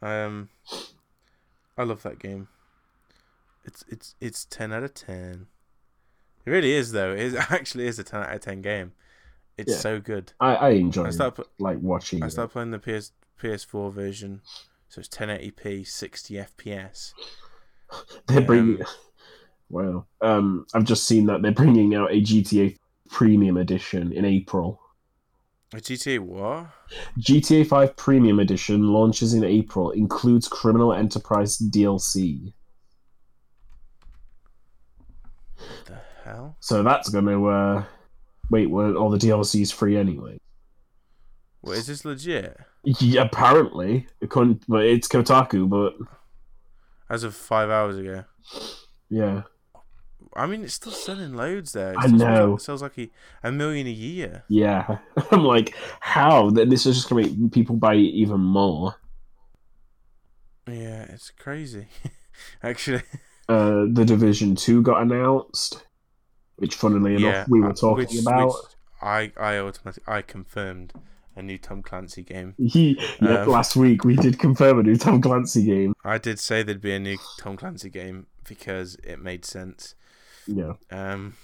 Um, 0.00 0.48
I 1.76 1.82
love 1.84 2.02
that 2.04 2.18
game. 2.18 2.48
It's 3.64 3.84
it's 3.88 4.14
it's 4.20 4.44
ten 4.46 4.72
out 4.72 4.82
of 4.82 4.94
ten. 4.94 5.46
It 6.46 6.50
really 6.50 6.72
is 6.72 6.92
though. 6.92 7.12
It 7.12 7.18
is, 7.20 7.34
actually 7.50 7.86
is 7.86 7.98
a 7.98 8.04
ten 8.04 8.22
out 8.22 8.34
of 8.34 8.40
ten 8.40 8.62
game. 8.62 8.92
It's 9.58 9.72
Yeah. 9.72 9.78
so 9.78 10.00
good. 10.00 10.32
I, 10.40 10.54
I 10.54 10.68
enjoy 10.70 11.06
I 11.06 11.10
start, 11.10 11.38
like 11.58 11.78
watching. 11.80 12.22
I 12.22 12.28
started 12.28 12.52
playing 12.52 12.70
the 12.70 12.78
PS 12.78 13.12
PS4 13.42 13.92
version, 13.92 14.40
so 14.88 15.00
it's 15.00 15.08
1080p, 15.08 15.86
60 15.86 16.34
FPS. 16.34 17.12
They're 18.26 18.40
bringing. 18.40 18.80
um, 18.80 18.86
wow. 19.68 20.06
Um, 20.20 20.66
I've 20.74 20.84
just 20.84 21.04
seen 21.06 21.26
that 21.26 21.42
they're 21.42 21.52
bringing 21.52 21.94
out 21.94 22.10
a 22.12 22.20
GTA 22.20 22.76
Premium 23.10 23.56
Edition 23.56 24.12
in 24.12 24.24
April. 24.24 24.80
A 25.74 25.78
GTA 25.78 26.20
what? 26.20 26.68
GTA 27.18 27.66
5 27.66 27.96
Premium 27.96 28.38
Edition 28.40 28.88
launches 28.88 29.34
in 29.34 29.44
April, 29.44 29.90
includes 29.90 30.48
Criminal 30.48 30.92
Enterprise 30.94 31.58
DLC. 31.58 32.52
The 35.86 35.98
hell? 36.24 36.56
So 36.60 36.82
that's 36.82 37.08
going 37.08 37.26
to. 37.26 37.46
Uh... 37.48 37.84
Wait, 38.50 38.70
weren't 38.70 38.96
all 38.96 39.10
the 39.10 39.18
DLCs 39.18 39.72
free 39.72 39.96
anyway? 39.96 40.38
What 41.60 41.76
is 41.76 41.86
this 41.86 42.04
legit? 42.04 42.56
Yeah, 42.84 43.22
apparently, 43.22 44.06
it 44.20 44.30
couldn't, 44.30 44.64
but 44.68 44.84
it's 44.84 45.08
Kotaku. 45.08 45.68
But 45.68 45.94
As 47.10 47.24
of 47.24 47.34
five 47.34 47.68
hours 47.68 47.98
ago. 47.98 48.24
yeah, 49.10 49.42
I 50.36 50.46
mean, 50.46 50.62
it's 50.62 50.74
still 50.74 50.92
selling 50.92 51.34
loads 51.34 51.72
there. 51.72 51.92
It 51.92 51.98
I 51.98 52.06
know. 52.06 52.52
like- 52.52 52.60
sells 52.60 52.80
like 52.82 52.96
a, 52.98 53.10
a 53.42 53.50
million 53.52 53.86
a 53.86 53.90
year. 53.90 54.44
yeah. 54.48 54.98
I'm 55.32 55.42
like, 55.44 55.74
how? 56.00 56.50
This 56.50 56.86
is 56.86 56.96
just 56.96 57.08
gonna 57.10 57.22
make 57.22 57.52
people 57.52 57.76
buy 57.76 57.96
even 57.96 58.40
more. 58.40 58.94
Yeah, 60.66 61.02
it's 61.08 61.30
crazy. 61.30 61.88
Actually, 62.62 63.02
Uh, 63.48 63.86
the 63.90 64.04
Division 64.06 64.54
Two 64.54 64.82
got 64.82 65.02
announced, 65.02 65.84
which, 66.58 66.74
funnily 66.74 67.16
enough, 67.16 67.22
yeah, 67.32 67.44
we 67.48 67.60
were 67.60 67.70
uh, 67.70 67.74
talking 67.74 68.06
which- 68.06 68.20
about. 68.20 68.48
which 68.48 68.56
I 69.00 69.32
I 69.36 69.58
automatically 69.58 70.12
I 70.12 70.22
confirmed 70.22 70.92
a 71.36 71.42
new 71.42 71.56
Tom 71.56 71.82
Clancy 71.82 72.22
game. 72.24 72.54
He, 72.58 72.98
yeah, 73.20 73.42
Um, 73.42 73.48
last 73.48 73.76
week 73.76 74.04
we 74.04 74.16
did 74.16 74.40
confirm 74.40 74.80
a 74.80 74.82
new 74.82 74.96
Tom 74.96 75.20
Clancy 75.22 75.64
game. 75.64 75.94
I 76.04 76.18
did 76.18 76.40
say 76.40 76.64
there'd 76.64 76.80
be 76.80 76.92
a 76.92 76.98
new 76.98 77.16
Tom 77.38 77.56
Clancy 77.56 77.90
game 77.90 78.26
because 78.48 78.96
it 79.04 79.20
made 79.22 79.44
sense. 79.44 79.94
Yeah, 80.48 80.72
Um, 80.90 81.34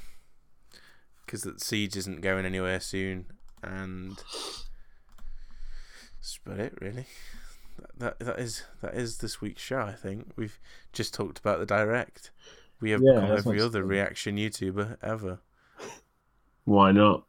because 1.24 1.42
the 1.42 1.54
siege 1.58 1.96
isn't 1.96 2.22
going 2.22 2.44
anywhere 2.44 2.80
soon, 2.80 3.26
and 3.62 4.16
that's 6.20 6.38
about 6.44 6.58
it 6.60 6.74
really. 6.80 7.06
That, 7.78 8.18
that 8.18 8.26
that 8.26 8.38
is 8.40 8.64
that 8.82 8.94
is 8.94 9.18
this 9.18 9.40
week's 9.40 9.62
show. 9.62 9.80
I 9.80 9.92
think 9.92 10.32
we've 10.36 10.58
just 10.92 11.12
talked 11.14 11.38
about 11.38 11.58
the 11.60 11.66
direct. 11.66 12.30
We 12.80 12.90
have 12.90 13.00
Yeah, 13.02 13.20
become 13.20 13.36
every 13.38 13.60
other 13.60 13.80
good. 13.82 13.88
reaction 13.88 14.36
YouTuber 14.36 14.98
ever. 15.02 15.40
why 16.64 16.92
not? 16.92 17.24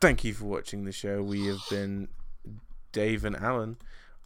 Thank 0.00 0.24
you 0.24 0.34
for 0.34 0.44
watching 0.44 0.84
the 0.84 0.92
show. 0.92 1.22
We 1.22 1.46
have 1.46 1.60
been 1.70 2.08
Dave 2.92 3.24
and 3.24 3.34
Alan 3.36 3.78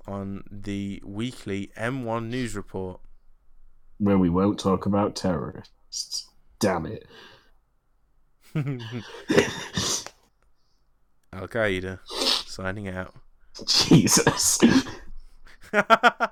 on 0.07 0.43
the 0.51 1.01
weekly 1.05 1.71
M1 1.77 2.29
news 2.29 2.57
report. 2.57 3.01
Where 3.99 4.19
we 4.19 4.29
won't 4.31 4.59
talk 4.59 4.87
about 4.87 5.15
terrorists. 5.15 6.27
Damn 6.59 6.87
it. 6.87 7.07
Al 11.33 11.47
Qaeda 11.47 12.01
signing 12.47 12.89
out. 12.89 13.15
Jesus. 13.67 14.59